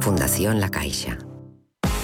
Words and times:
Fundación 0.00 0.60
La 0.60 0.68
Caixa. 0.68 1.18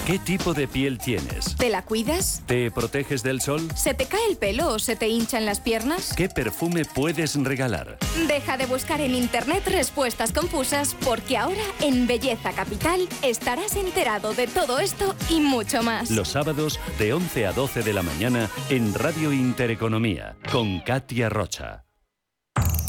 ¿Qué 0.07 0.19
tipo 0.19 0.55
de 0.55 0.67
piel 0.67 0.97
tienes? 0.97 1.55
¿Te 1.57 1.69
la 1.69 1.83
cuidas? 1.83 2.43
¿Te 2.47 2.71
proteges 2.71 3.23
del 3.23 3.43
sol? 3.43 3.69
¿Se 3.77 3.93
te 3.93 4.07
cae 4.07 4.27
el 4.31 4.39
pelo 4.39 4.69
o 4.69 4.79
se 4.79 4.97
te 4.97 5.07
hinchan 5.09 5.45
las 5.45 5.61
piernas? 5.61 6.15
¿Qué 6.17 6.31
perfume 6.31 6.87
puedes 6.87 7.35
regalar? 7.35 7.99
Deja 8.27 8.57
de 8.57 8.65
buscar 8.65 9.03
en 9.03 9.15
internet 9.15 9.65
respuestas 9.67 10.33
confusas 10.33 10.97
porque 11.05 11.37
ahora 11.37 11.61
en 11.83 12.07
Belleza 12.07 12.53
Capital 12.53 13.07
estarás 13.23 13.77
enterado 13.77 14.33
de 14.33 14.47
todo 14.47 14.79
esto 14.79 15.15
y 15.29 15.41
mucho 15.41 15.83
más. 15.83 16.11
Los 16.11 16.29
sábados 16.29 16.81
de 16.99 17.13
11 17.13 17.47
a 17.47 17.53
12 17.53 17.83
de 17.83 17.93
la 17.93 18.03
mañana 18.03 18.49
en 18.71 18.95
Radio 18.95 19.31
Intereconomía 19.31 20.37
con 20.51 20.81
Katia 20.81 21.29
Rocha. 21.29 21.88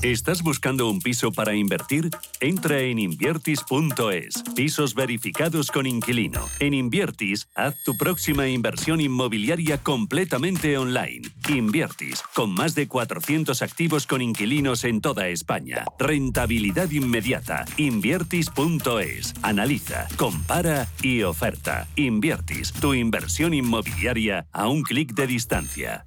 ¿Estás 0.02 0.44
buscando 0.44 0.90
un 0.90 1.02
piso 1.02 1.34
para 1.34 1.54
invertir? 1.56 2.10
Entra 2.40 2.80
en 2.80 3.00
inviertis.es. 3.00 4.44
Pisos 4.56 4.96
verificados 4.96 5.72
con 5.72 5.86
inquilino. 5.86 6.48
En 6.62 6.74
Inviertis, 6.74 7.50
haz 7.54 7.76
tu 7.84 7.98
próxima 7.98 8.48
inversión 8.48 9.02
inmobiliaria 9.02 9.80
completamente 9.80 10.78
online. 10.78 11.28
Inviertis, 11.50 12.24
con 12.34 12.54
más 12.54 12.76
de 12.76 12.88
400 12.88 13.62
activos 13.62 14.08
con 14.08 14.22
inquilinos 14.22 14.86
en 14.86 15.02
toda 15.02 15.28
España. 15.28 15.84
Rentabilidad 16.00 16.90
inmediata. 16.92 17.66
Inviertis.es. 17.76 19.34
Analiza, 19.42 20.08
compara 20.16 20.88
y 21.02 21.24
oferta. 21.24 21.90
Inviertis, 21.98 22.72
tu 22.72 22.94
inversión 22.94 23.54
inmobiliaria 23.54 24.48
a 24.54 24.70
un 24.70 24.82
clic 24.82 25.14
de 25.14 25.28
distancia. 25.28 26.06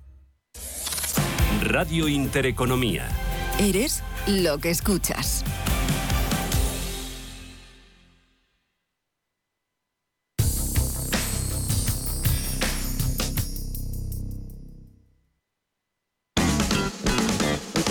Radio 1.60 2.09
Intereconomía. 2.09 3.06
Eres 3.59 4.02
lo 4.27 4.59
que 4.59 4.70
escuchas. 4.70 5.45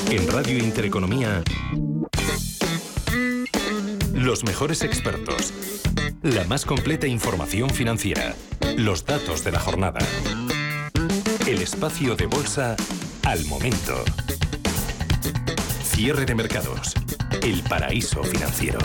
En 0.10 0.28
Radio 0.30 0.58
Intereconomía, 0.58 1.42
los 4.14 4.44
mejores 4.44 4.82
expertos, 4.82 5.54
la 6.22 6.44
más 6.46 6.66
completa 6.66 7.08
información 7.08 7.70
financiera, 7.70 8.36
los 8.76 9.06
datos 9.06 9.46
de 9.46 9.52
la 9.54 9.60
jornada, 9.60 10.00
el 11.48 11.62
espacio 11.62 12.16
de 12.16 12.26
bolsa 12.26 12.76
al 13.24 13.46
momento. 13.46 14.04
Cierre 15.94 16.26
de 16.26 16.34
mercados, 16.34 16.94
el 17.44 17.62
paraíso 17.64 18.24
financiero. 18.24 18.80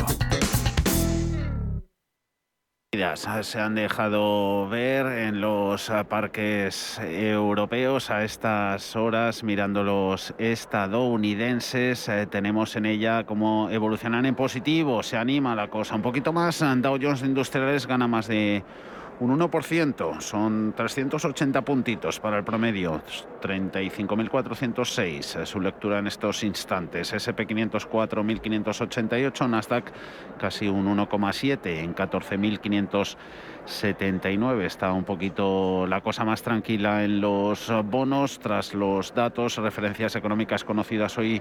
Se 3.15 3.61
han 3.61 3.75
dejado 3.75 4.69
ver 4.69 5.07
en 5.07 5.41
los 5.41 5.91
parques 6.09 6.99
europeos 6.99 8.11
a 8.11 8.25
estas 8.25 8.97
horas, 8.97 9.45
mirando 9.45 9.85
los 9.85 10.35
estadounidenses. 10.39 12.09
Eh, 12.09 12.27
tenemos 12.27 12.75
en 12.77 12.87
ella 12.87 13.25
cómo 13.25 13.71
evolucionan 13.71 14.27
en 14.27 14.35
positivo, 14.35 15.03
se 15.03 15.17
anima 15.17 15.55
la 15.55 15.69
cosa 15.69 15.95
un 15.95 16.03
poquito 16.03 16.33
más. 16.33 16.59
Dow 16.59 16.99
Jones 17.01 17.23
Industriales 17.23 17.87
gana 17.87 18.09
más 18.09 18.29
de 18.29 18.65
un 19.21 19.39
1%, 19.39 20.21
son 20.21 20.75
380 20.77 21.63
puntitos 21.63 22.19
para 22.21 22.37
el 22.39 22.45
promedio, 22.45 23.01
35.406 23.41 25.47
su 25.47 25.61
lectura 25.61 25.99
en 25.99 26.07
estos 26.07 26.45
instantes. 26.45 27.15
SP500 27.15 27.89
4.588, 27.89 29.49
Nasdaq 29.49 29.91
casi 30.39 30.69
un 30.69 30.87
1,7 30.97 31.67
en 31.67 31.95
14.579. 31.95 34.63
Está 34.63 34.93
un 34.93 35.05
poquito 35.05 35.87
la 35.87 36.03
cosa 36.03 36.25
más 36.25 36.43
tranquila 36.43 37.05
en 37.05 37.21
los 37.21 37.71
bonos. 37.85 38.39
Tras 38.39 38.75
los 38.75 39.15
datos, 39.15 39.57
referencias 39.57 40.17
económicas 40.17 40.65
conocidas 40.65 41.17
hoy 41.17 41.41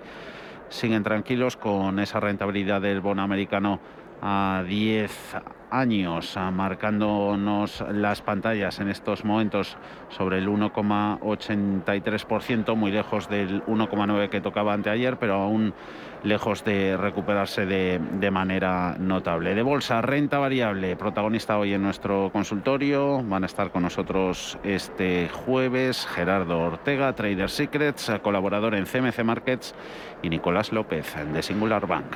siguen 0.69 1.03
tranquilos 1.03 1.57
con 1.57 1.99
esa 1.99 2.19
rentabilidad 2.19 2.81
del 2.81 3.01
bono 3.01 3.21
americano 3.21 3.79
a 4.27 4.63
10 4.67 5.35
años, 5.69 6.35
marcándonos 6.51 7.85
las 7.91 8.23
pantallas 8.23 8.79
en 8.79 8.89
estos 8.89 9.23
momentos 9.23 9.77
sobre 10.09 10.39
el 10.39 10.49
1,83%, 10.49 12.75
muy 12.75 12.91
lejos 12.91 13.29
del 13.29 13.63
1,9% 13.65 14.29
que 14.29 14.41
tocaba 14.41 14.73
anteayer, 14.73 15.19
pero 15.19 15.35
aún 15.35 15.75
lejos 16.23 16.65
de 16.65 16.97
recuperarse 16.97 17.67
de, 17.67 18.01
de, 18.19 18.31
manera 18.31 18.95
notable. 18.97 19.53
De 19.53 19.61
bolsa, 19.61 20.01
renta 20.01 20.39
variable, 20.39 20.95
protagonista 20.95 21.59
hoy 21.59 21.75
en 21.75 21.83
nuestro 21.83 22.31
consultorio. 22.33 23.21
Van 23.21 23.43
a 23.43 23.45
estar 23.45 23.69
con 23.69 23.83
nosotros 23.83 24.57
este 24.63 25.29
jueves 25.29 26.07
Gerardo 26.07 26.61
Ortega, 26.61 27.13
Trader 27.13 27.51
Secrets, 27.51 28.11
colaborador 28.23 28.73
en 28.73 28.87
CMC 28.87 29.23
Markets, 29.23 29.75
y 30.23 30.29
Nicolás 30.29 30.71
López, 30.71 31.15
de 31.31 31.43
Singular 31.43 31.85
Bank. 31.85 32.15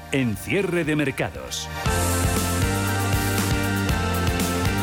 en 0.11 0.35
cierre 0.35 0.83
de 0.83 0.95
mercados. 0.95 1.69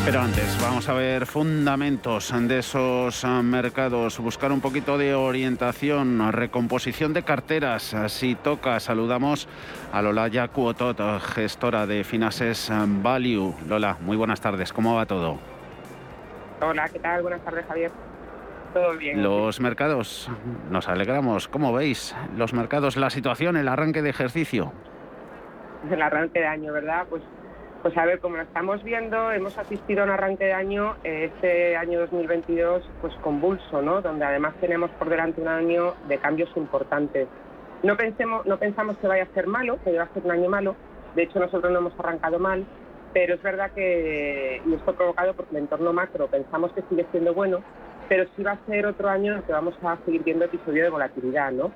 Pero 0.05 0.21
antes, 0.21 0.57
vamos 0.59 0.89
a 0.89 0.93
ver 0.93 1.27
fundamentos 1.27 2.33
de 2.35 2.59
esos 2.59 3.23
mercados, 3.43 4.17
buscar 4.17 4.51
un 4.51 4.59
poquito 4.59 4.97
de 4.97 5.13
orientación, 5.13 6.31
recomposición 6.31 7.13
de 7.13 7.21
carteras. 7.21 7.95
Si 8.07 8.33
toca, 8.33 8.79
saludamos 8.79 9.47
a 9.91 10.01
Lola 10.01 10.27
Yacuotot, 10.27 10.99
gestora 11.21 11.85
de 11.85 12.03
Finases 12.03 12.71
Value. 12.71 13.53
Lola, 13.67 13.97
muy 14.01 14.17
buenas 14.17 14.41
tardes, 14.41 14.73
¿cómo 14.73 14.95
va 14.95 15.05
todo? 15.05 15.37
Hola, 16.61 16.89
¿qué 16.89 16.99
tal? 16.99 17.21
Buenas 17.21 17.43
tardes, 17.43 17.65
Javier. 17.67 17.91
Todo 18.73 18.97
bien. 18.97 19.21
Los 19.21 19.59
mercados, 19.59 20.29
nos 20.71 20.87
alegramos. 20.87 21.47
¿Cómo 21.47 21.71
veis 21.71 22.15
los 22.35 22.53
mercados, 22.53 22.97
la 22.97 23.11
situación, 23.11 23.57
el 23.57 23.67
arranque 23.67 24.01
de 24.01 24.09
ejercicio? 24.09 24.73
El 25.91 26.01
arranque 26.01 26.39
de 26.39 26.45
año, 26.45 26.73
¿verdad? 26.73 27.05
Pues, 27.09 27.23
pues 27.81 27.97
a 27.97 28.05
ver, 28.05 28.19
como 28.19 28.37
lo 28.37 28.43
estamos 28.43 28.83
viendo, 28.83 29.31
hemos 29.31 29.57
asistido 29.57 30.01
a 30.01 30.03
un 30.05 30.09
arranque 30.11 30.45
de 30.45 30.53
año, 30.53 30.95
eh, 31.03 31.31
este 31.33 31.77
año 31.77 31.99
2022, 32.01 32.89
pues 33.01 33.13
convulso, 33.21 33.81
¿no? 33.81 34.01
Donde 34.01 34.25
además 34.25 34.53
tenemos 34.59 34.91
por 34.91 35.09
delante 35.09 35.41
un 35.41 35.47
año 35.47 35.93
de 36.07 36.17
cambios 36.17 36.49
importantes. 36.57 37.27
No, 37.81 37.95
pensemos, 37.95 38.45
no 38.45 38.57
pensamos 38.57 38.97
que 38.97 39.07
vaya 39.07 39.23
a 39.23 39.33
ser 39.33 39.47
malo, 39.47 39.79
que 39.83 39.97
va 39.97 40.03
a 40.03 40.13
ser 40.13 40.23
un 40.25 40.31
año 40.31 40.49
malo. 40.49 40.75
De 41.15 41.23
hecho, 41.23 41.39
nosotros 41.39 41.71
no 41.71 41.79
hemos 41.79 41.97
arrancado 41.97 42.37
mal, 42.37 42.65
pero 43.13 43.35
es 43.35 43.41
verdad 43.41 43.71
que, 43.71 44.61
y 44.65 44.73
esto 44.73 44.93
provocado 44.93 45.33
porque 45.33 45.55
el 45.55 45.63
entorno 45.63 45.93
macro 45.93 46.27
pensamos 46.27 46.73
que 46.73 46.83
sigue 46.89 47.05
siendo 47.11 47.33
bueno, 47.33 47.61
pero 48.09 48.25
sí 48.35 48.43
va 48.43 48.51
a 48.51 48.65
ser 48.65 48.85
otro 48.85 49.07
año 49.07 49.31
en 49.31 49.37
el 49.39 49.43
que 49.45 49.53
vamos 49.53 49.75
a 49.81 49.97
seguir 50.05 50.23
viendo 50.23 50.45
episodios 50.45 50.83
de 50.83 50.89
volatilidad, 50.89 51.51
¿no? 51.51 51.71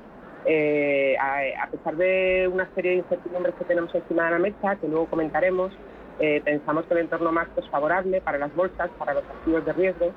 Eh, 0.45 1.15
a, 1.19 1.67
pesar 1.67 1.95
de 1.95 2.49
una 2.51 2.67
serie 2.75 2.91
de 2.91 2.97
incertidumbres 2.97 3.55
que 3.55 3.65
tenemos 3.65 3.93
encima 3.95 4.25
de 4.25 4.31
la 4.31 4.39
mesa, 4.39 4.75
que 4.75 4.87
luego 4.87 5.05
comentaremos, 5.05 5.71
eh, 6.19 6.41
pensamos 6.43 6.85
que 6.85 6.93
el 6.95 7.01
entorno 7.01 7.31
más 7.31 7.47
es 7.55 7.67
favorable 7.69 8.21
para 8.21 8.37
las 8.37 8.53
bolsas, 8.53 8.89
para 8.97 9.13
los 9.13 9.23
activos 9.23 9.65
de 9.65 9.73
riesgo, 9.73 10.11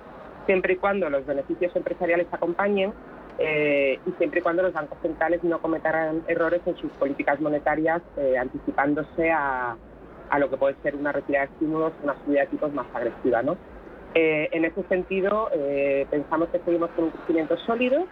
siempre 0.46 0.74
y 0.74 0.76
cuando 0.76 1.08
los 1.10 1.24
beneficios 1.26 1.74
empresariales 1.76 2.26
acompañen 2.32 2.92
eh, 3.38 3.98
y 4.04 4.10
siempre 4.12 4.40
y 4.40 4.42
cuando 4.42 4.62
los 4.62 4.72
bancos 4.72 4.98
centrales 5.00 5.42
no 5.44 5.60
cometan 5.60 6.22
errores 6.26 6.60
en 6.66 6.76
sus 6.76 6.90
políticas 6.92 7.40
monetarias, 7.40 8.02
anticipándose 8.40 9.30
a, 9.30 9.76
a, 10.30 10.38
lo 10.38 10.50
que 10.50 10.56
puede 10.56 10.74
ser 10.82 10.96
una 10.96 11.12
retirada 11.12 11.46
de 11.46 11.52
estímulos, 11.52 11.92
una 12.02 12.16
subida 12.24 12.40
de 12.40 12.46
tipos 12.48 12.72
más 12.72 12.86
agresiva. 12.94 13.42
¿no? 13.42 13.56
en 14.18 14.64
ese 14.64 14.82
sentido, 14.84 15.50
pensamos 16.10 16.48
que 16.48 16.58
seguimos 16.60 16.88
con 16.92 17.04
un 17.04 17.10
crecimiento 17.10 17.54
sólido 17.58 18.06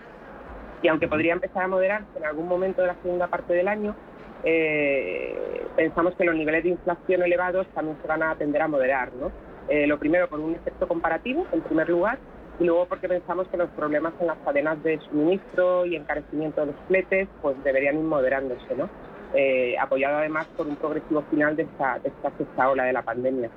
y 0.84 0.88
aunque 0.88 1.08
podría 1.08 1.32
empezar 1.32 1.62
a 1.62 1.68
moderarse 1.68 2.06
en 2.14 2.26
algún 2.26 2.46
momento 2.46 2.82
de 2.82 2.88
la 2.88 2.94
segunda 3.02 3.26
parte 3.26 3.54
del 3.54 3.68
año, 3.68 3.96
eh, 4.44 5.66
pensamos 5.76 6.14
que 6.14 6.24
los 6.24 6.36
niveles 6.36 6.62
de 6.62 6.70
inflación 6.70 7.22
elevados 7.22 7.66
también 7.68 7.96
se 8.02 8.06
van 8.06 8.22
a 8.22 8.34
tender 8.36 8.60
a 8.60 8.68
moderar. 8.68 9.10
¿no? 9.14 9.32
Eh, 9.70 9.86
lo 9.86 9.98
primero 9.98 10.28
por 10.28 10.40
un 10.40 10.54
efecto 10.54 10.86
comparativo, 10.86 11.46
en 11.52 11.62
primer 11.62 11.88
lugar, 11.88 12.18
y 12.60 12.64
luego 12.64 12.84
porque 12.84 13.08
pensamos 13.08 13.48
que 13.48 13.56
los 13.56 13.70
problemas 13.70 14.12
en 14.20 14.26
las 14.26 14.36
cadenas 14.44 14.82
de 14.82 15.00
suministro 15.08 15.86
y 15.86 15.96
encarecimiento 15.96 16.60
de 16.60 16.66
los 16.66 16.76
fletes 16.86 17.28
pues 17.40 17.56
deberían 17.64 17.96
ir 17.96 18.04
moderándose, 18.04 18.76
¿no? 18.76 18.90
Eh, 19.32 19.76
apoyado 19.80 20.18
además 20.18 20.46
por 20.54 20.66
un 20.66 20.76
progresivo 20.76 21.22
final 21.30 21.56
de 21.56 21.62
esta, 21.62 21.98
de 22.00 22.10
esta 22.10 22.30
sexta 22.36 22.68
ola 22.68 22.84
de 22.84 22.92
la 22.92 23.02
pandemia. 23.02 23.48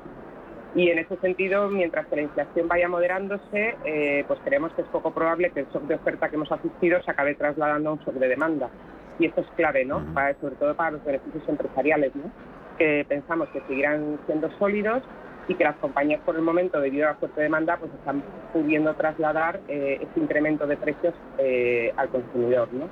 Y 0.78 0.92
en 0.92 1.00
ese 1.00 1.18
sentido, 1.18 1.70
mientras 1.70 2.06
que 2.06 2.18
la 2.18 2.22
inflación 2.22 2.68
vaya 2.68 2.88
moderándose, 2.88 3.76
eh, 3.84 4.24
pues 4.28 4.40
creemos 4.46 4.72
que 4.74 4.84
es 4.84 4.88
poco 4.90 5.12
probable 5.12 5.50
que 5.50 5.62
el 5.62 5.68
shock 5.70 5.82
de 5.86 5.96
oferta 5.96 6.30
que 6.30 6.36
hemos 6.36 6.52
asistido 6.52 7.02
se 7.02 7.10
acabe 7.10 7.34
trasladando 7.34 7.90
a 7.90 7.94
un 7.94 8.00
shock 8.00 8.14
de 8.14 8.28
demanda. 8.28 8.70
Y 9.18 9.26
esto 9.26 9.42
es 9.42 9.48
clave, 9.56 9.86
¿no? 9.86 10.06
sobre 10.40 10.54
todo 10.54 10.76
para 10.76 10.92
los 10.92 11.04
beneficios 11.04 11.42
empresariales, 11.50 12.16
¿no? 12.16 12.32
Que 12.78 13.04
pensamos 13.10 13.50
que 13.50 13.62
seguirán 13.62 14.20
siendo 14.28 14.52
sólidos 14.60 15.02
y 15.48 15.56
que 15.56 15.64
las 15.64 15.78
compañías 15.78 16.22
por 16.22 16.36
el 16.36 16.44
momento, 16.44 16.80
debido 16.80 17.08
a 17.08 17.14
la 17.14 17.16
fuerte 17.16 17.42
demanda, 17.42 17.78
pues 17.78 17.92
están 17.96 18.22
pudiendo 18.54 18.94
trasladar 18.94 19.60
eh, 19.68 19.98
ese 20.00 20.20
incremento 20.20 20.68
de 20.68 20.78
precios 20.78 21.16
eh, 21.40 21.92
al 21.98 22.10
consumidor, 22.10 22.72
¿no? 22.72 22.88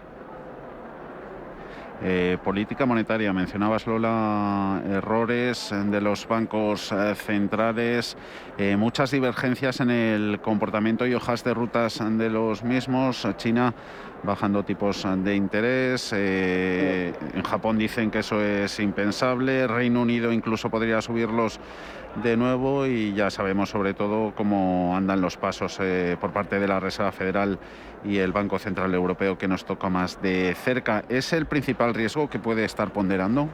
Eh, 2.03 2.37
política 2.43 2.85
monetaria, 2.85 3.31
mencionabas 3.31 3.87
Lola, 3.87 4.81
errores 4.85 5.71
de 5.71 6.01
los 6.01 6.27
bancos 6.27 6.91
eh, 6.91 7.15
centrales, 7.15 8.17
eh, 8.57 8.75
muchas 8.75 9.11
divergencias 9.11 9.79
en 9.79 9.89
el 9.89 10.39
comportamiento 10.41 11.07
y 11.07 11.13
hojas 11.13 11.43
de 11.43 11.53
rutas 11.53 11.99
de 11.99 12.29
los 12.29 12.63
mismos. 12.63 13.25
China 13.37 13.73
bajando 14.23 14.63
tipos 14.63 15.05
de 15.23 15.35
interés, 15.35 16.13
en 16.13 17.43
Japón 17.43 17.77
dicen 17.77 18.11
que 18.11 18.19
eso 18.19 18.41
es 18.41 18.79
impensable, 18.79 19.67
Reino 19.67 20.01
Unido 20.01 20.31
incluso 20.31 20.69
podría 20.69 21.01
subirlos 21.01 21.59
de 22.23 22.37
nuevo 22.37 22.85
y 22.85 23.13
ya 23.13 23.29
sabemos 23.29 23.69
sobre 23.69 23.93
todo 23.93 24.33
cómo 24.35 24.95
andan 24.95 25.21
los 25.21 25.37
pasos 25.37 25.79
por 26.19 26.31
parte 26.31 26.59
de 26.59 26.67
la 26.67 26.79
Reserva 26.79 27.11
Federal 27.11 27.59
y 28.05 28.19
el 28.19 28.31
Banco 28.31 28.59
Central 28.59 28.93
Europeo 28.93 29.37
que 29.37 29.47
nos 29.47 29.65
toca 29.65 29.89
más 29.89 30.21
de 30.21 30.53
cerca. 30.55 31.03
¿Es 31.09 31.33
el 31.33 31.45
principal 31.45 31.93
riesgo 31.93 32.29
que 32.29 32.39
puede 32.39 32.65
estar 32.65 32.91
ponderando? 32.91 33.49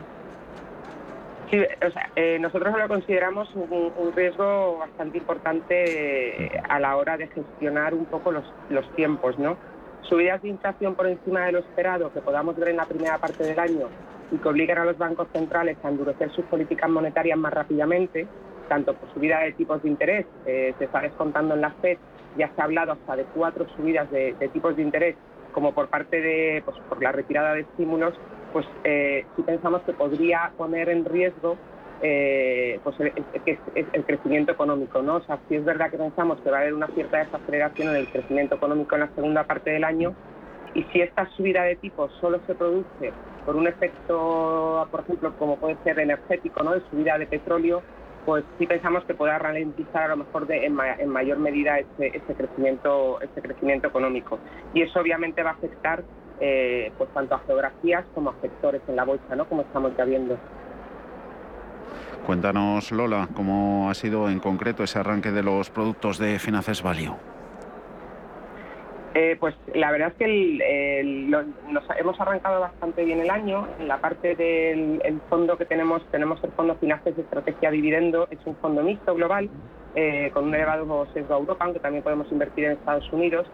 Sí, 1.49 1.61
eh, 2.15 2.37
nosotros 2.39 2.73
lo 2.77 2.87
consideramos 2.87 3.49
un, 3.55 4.13
riesgo 4.15 4.77
bastante 4.77 5.17
importante 5.17 6.45
eh, 6.45 6.61
a 6.69 6.79
la 6.79 6.95
hora 6.95 7.17
de 7.17 7.27
gestionar 7.27 7.93
un 7.93 8.05
poco 8.05 8.31
los 8.31 8.95
tiempos, 8.95 9.37
¿no? 9.37 9.57
Subidas 10.03 10.41
de 10.41 10.49
inflación 10.49 10.95
por 10.95 11.07
encima 11.07 11.45
de 11.45 11.53
lo 11.53 11.59
esperado 11.59 12.11
que 12.11 12.21
podamos 12.21 12.55
ver 12.57 12.69
en 12.69 12.77
la 12.77 12.85
primera 12.85 13.17
parte 13.17 13.43
del 13.43 13.59
año 13.59 13.87
y 14.31 14.37
que 14.37 14.47
obligan 14.47 14.77
a 14.79 14.85
los 14.85 14.97
bancos 14.97 15.27
centrales 15.33 15.77
a 15.83 15.89
endurecer 15.89 16.31
sus 16.31 16.45
políticas 16.45 16.89
monetarias 16.89 17.37
más 17.37 17.53
rápidamente, 17.53 18.27
tanto 18.67 18.93
por 18.93 19.13
subida 19.13 19.39
de 19.39 19.53
tipos 19.53 19.81
de 19.83 19.89
interés, 19.89 20.25
eh, 20.45 20.73
se 20.77 20.85
está 20.85 21.01
descontando 21.01 21.55
en 21.55 21.61
la 21.61 21.71
FED 21.71 21.97
ya 22.37 22.49
se 22.53 22.61
ha 22.61 22.65
hablado 22.65 22.93
hasta 22.93 23.15
de 23.15 23.25
cuatro 23.25 23.67
subidas 23.75 24.09
de, 24.11 24.33
tipos 24.53 24.75
de 24.75 24.83
interés, 24.83 25.15
como 25.51 25.73
por 25.73 25.89
parte 25.89 26.21
de 26.21 26.61
pues, 26.63 26.77
por 26.87 27.01
la 27.01 27.11
retirada 27.11 27.53
de 27.53 27.61
estímulos, 27.61 28.13
pues 28.53 28.65
eh, 28.83 29.25
sí 29.35 29.43
pensamos 29.43 29.81
que 29.83 29.93
podría 29.93 30.51
poner 30.57 30.89
en 30.89 31.05
riesgo 31.05 31.57
eh, 32.01 32.79
pues 32.83 32.99
el, 32.99 33.11
el, 33.75 34.03
crecimiento 34.03 34.51
económico, 34.51 35.01
¿no? 35.01 35.17
O 35.17 35.21
sea, 35.21 35.39
sí 35.47 35.55
es 35.55 35.63
verdad 35.63 35.91
que 35.91 35.97
pensamos 35.97 36.39
que 36.41 36.49
va 36.49 36.57
a 36.57 36.61
haber 36.61 36.73
una 36.73 36.87
cierta 36.87 37.19
desaceleración 37.19 37.89
en 37.89 37.95
el 37.95 38.07
crecimiento 38.07 38.55
económico 38.55 38.95
en 38.95 39.01
la 39.01 39.09
segunda 39.15 39.43
parte 39.43 39.71
del 39.71 39.83
año 39.83 40.15
y 40.73 40.83
si 40.85 41.01
esta 41.01 41.29
subida 41.31 41.63
de 41.63 41.75
tipos 41.75 42.11
solo 42.21 42.39
se 42.47 42.55
produce 42.55 43.11
por 43.45 43.55
un 43.55 43.67
efecto, 43.67 44.87
por 44.89 45.01
ejemplo, 45.01 45.33
como 45.37 45.57
puede 45.57 45.77
ser 45.83 45.99
energético, 45.99 46.63
¿no? 46.63 46.73
De 46.73 46.81
subida 46.89 47.17
de 47.17 47.27
petróleo, 47.27 47.81
pues 48.25 48.43
sí 48.57 48.67
pensamos 48.67 49.03
que 49.05 49.13
pueda 49.13 49.37
ralentizar 49.39 50.03
a 50.03 50.07
lo 50.09 50.17
mejor 50.17 50.47
de, 50.47 50.65
en, 50.65 50.73
mayor 51.09 51.39
medida 51.39 51.79
ese, 51.79 52.11
crecimiento 52.37 53.19
ese 53.21 53.41
crecimiento 53.41 53.87
económico 53.87 54.39
y 54.73 54.83
eso 54.83 54.99
obviamente 54.99 55.41
va 55.43 55.51
a 55.51 55.53
afectar 55.53 56.03
eh, 56.39 56.91
pues 56.97 57.09
tanto 57.13 57.35
a 57.35 57.39
geografías 57.39 58.05
como 58.13 58.31
a 58.31 58.35
sectores 58.41 58.81
en 58.87 58.95
la 58.95 59.05
bolsa 59.05 59.35
no 59.35 59.45
como 59.45 59.63
estamos 59.63 59.95
ya 59.97 60.05
viendo 60.05 60.37
Cuéntanos 62.25 62.91
Lola 62.91 63.27
cómo 63.33 63.89
ha 63.89 63.93
sido 63.93 64.29
en 64.29 64.39
concreto 64.39 64.83
ese 64.83 64.99
arranque 64.99 65.31
de 65.31 65.43
los 65.43 65.69
productos 65.69 66.17
de 66.17 66.39
Finances 66.39 66.81
Value 66.81 67.15
eh, 69.13 69.35
pues 69.39 69.55
la 69.75 69.91
verdad 69.91 70.09
es 70.09 70.13
que 70.15 71.27
nos 71.67 71.83
hemos 71.97 72.19
arrancado 72.19 72.61
bastante 72.61 73.03
bien 73.03 73.19
el 73.19 73.29
año. 73.29 73.67
En 73.79 73.87
la 73.87 73.99
parte 73.99 74.35
del 74.35 75.19
fondo 75.29 75.57
que 75.57 75.65
tenemos, 75.65 76.01
tenemos 76.11 76.41
el 76.43 76.51
fondo 76.51 76.75
Finanzas 76.75 77.15
de 77.15 77.21
Estrategia 77.21 77.71
Dividendo, 77.71 78.27
es 78.31 78.39
un 78.45 78.55
fondo 78.55 78.81
mixto 78.83 79.13
global 79.13 79.49
eh, 79.95 80.31
con 80.33 80.45
un 80.45 80.55
elevado 80.55 81.05
sesgo 81.13 81.33
a 81.33 81.39
Europa, 81.39 81.65
aunque 81.65 81.81
también 81.81 82.03
podemos 82.03 82.31
invertir 82.31 82.65
en 82.65 82.71
Estados 82.73 83.11
Unidos. 83.11 83.47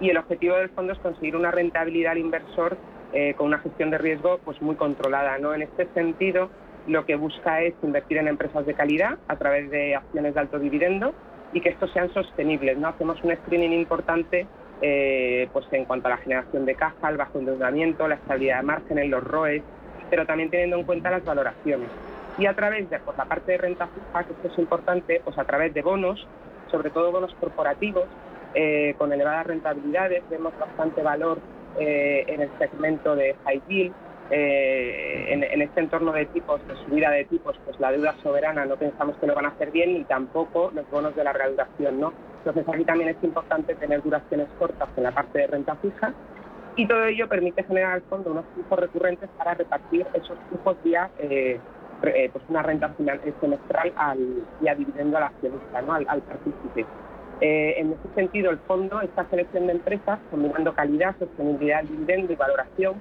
Y 0.00 0.10
el 0.10 0.16
objetivo 0.16 0.56
del 0.56 0.70
fondo 0.70 0.92
es 0.92 0.98
conseguir 0.98 1.36
una 1.36 1.52
rentabilidad 1.52 2.12
al 2.12 2.18
inversor 2.18 2.76
eh, 3.12 3.34
con 3.34 3.46
una 3.46 3.58
gestión 3.58 3.90
de 3.90 3.98
riesgo 3.98 4.40
pues 4.44 4.60
muy 4.60 4.74
controlada. 4.74 5.38
¿no? 5.38 5.54
En 5.54 5.62
este 5.62 5.86
sentido, 5.94 6.50
lo 6.86 7.04
que 7.06 7.16
busca 7.16 7.62
es 7.62 7.74
invertir 7.82 8.18
en 8.18 8.28
empresas 8.28 8.66
de 8.66 8.74
calidad 8.74 9.18
a 9.28 9.36
través 9.36 9.70
de 9.70 9.94
acciones 9.94 10.34
de 10.34 10.40
alto 10.40 10.58
dividendo 10.58 11.14
y 11.52 11.60
que 11.60 11.70
estos 11.70 11.92
sean 11.92 12.12
sostenibles. 12.12 12.82
Hacemos 12.82 13.22
un 13.22 13.34
screening 13.34 13.72
importante 13.72 14.46
eh, 14.82 15.48
pues 15.52 15.66
en 15.70 15.84
cuanto 15.84 16.08
a 16.08 16.10
la 16.10 16.16
generación 16.18 16.66
de 16.66 16.74
caja, 16.74 17.08
el 17.08 17.16
bajo 17.16 17.38
endeudamiento, 17.38 18.06
la 18.08 18.16
estabilidad 18.16 18.58
de 18.58 18.62
márgenes, 18.64 19.08
los 19.08 19.22
ROEs, 19.24 19.62
pero 20.10 20.26
también 20.26 20.50
teniendo 20.50 20.76
en 20.76 20.84
cuenta 20.84 21.10
las 21.10 21.24
valoraciones. 21.24 21.88
Y 22.36 22.46
a 22.46 22.54
través 22.54 22.90
de 22.90 22.98
por 22.98 23.16
la 23.16 23.24
parte 23.24 23.52
de 23.52 23.58
renta 23.58 23.86
fija, 23.86 24.24
que 24.24 24.32
esto 24.32 24.48
es 24.48 24.58
importante, 24.58 25.20
pues 25.24 25.38
a 25.38 25.44
través 25.44 25.72
de 25.72 25.82
bonos, 25.82 26.26
sobre 26.70 26.90
todo 26.90 27.12
bonos 27.12 27.34
corporativos, 27.40 28.04
eh, 28.54 28.94
con 28.98 29.12
elevadas 29.12 29.46
rentabilidades, 29.46 30.22
vemos 30.28 30.52
bastante 30.58 31.02
valor 31.02 31.38
eh, 31.78 32.24
en 32.26 32.42
el 32.42 32.50
segmento 32.58 33.16
de 33.16 33.36
high 33.44 33.62
yield, 33.68 33.94
en, 34.30 35.62
este 35.62 35.80
entorno 35.80 36.12
de 36.12 36.26
tipos, 36.26 36.66
de 36.66 36.74
subida 36.76 37.10
de 37.10 37.24
tipos, 37.24 37.58
pues 37.64 37.78
la 37.78 37.92
deuda 37.92 38.14
soberana 38.22 38.64
no 38.64 38.76
pensamos 38.76 39.16
que 39.16 39.26
lo 39.26 39.34
van 39.34 39.46
a 39.46 39.48
hacer 39.48 39.70
bien, 39.70 39.94
ni 39.94 40.04
tampoco 40.04 40.70
los 40.74 40.88
bonos 40.90 41.14
de 41.14 41.24
larga 41.24 41.48
duración, 41.48 42.00
¿no? 42.00 42.12
Entonces 42.38 42.64
aquí 42.68 42.84
también 42.84 43.10
es 43.10 43.22
importante 43.22 43.74
tener 43.74 44.02
duraciones 44.02 44.48
cortas 44.58 44.88
en 44.96 45.02
la 45.02 45.12
parte 45.12 45.38
de 45.38 45.46
renta 45.46 45.76
fija 45.76 46.12
y 46.76 46.86
todo 46.86 47.04
ello 47.04 47.28
permite 47.28 47.62
generar 47.62 47.92
al 47.92 48.02
fondo 48.02 48.32
unos 48.32 48.44
flujos 48.54 48.78
recurrentes 48.80 49.30
para 49.38 49.54
repartir 49.54 50.06
esos 50.12 50.36
flujos 50.48 50.76
vía 50.82 51.08
eh, 51.18 51.60
eh, 52.02 52.30
pues 52.32 52.44
una 52.48 52.62
renta 52.62 52.88
final, 52.90 53.20
eh, 53.24 53.32
semestral 53.40 53.92
al, 53.96 54.44
vía 54.60 54.74
dividendo 54.74 55.16
al 55.16 55.22
accionista, 55.24 55.82
¿no? 55.82 55.92
al, 55.94 56.04
partícipe. 56.04 56.84
en 57.40 57.92
ese 57.92 58.14
sentido, 58.14 58.50
el 58.50 58.58
fondo, 58.58 59.00
esta 59.00 59.24
selección 59.30 59.68
de 59.68 59.74
empresas, 59.74 60.18
combinando 60.30 60.74
calidad, 60.74 61.14
sostenibilidad 61.18 61.84
dividendo 61.84 62.32
y 62.32 62.36
valoración, 62.36 63.00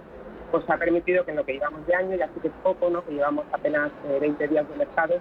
pues 0.54 0.70
ha 0.70 0.78
permitido 0.78 1.26
que 1.26 1.32
en 1.32 1.38
lo 1.38 1.46
que 1.48 1.54
llevamos 1.54 1.84
de 1.88 1.96
año, 1.96 2.16
ya 2.16 2.28
sí 2.28 2.40
que 2.40 2.50
es 2.50 2.54
poco, 2.62 2.88
¿no? 2.88 3.04
que 3.04 3.12
llevamos 3.12 3.44
apenas 3.52 3.92
20 4.22 4.48
días 4.50 4.70
de 4.70 4.76
mercado, 4.76 5.16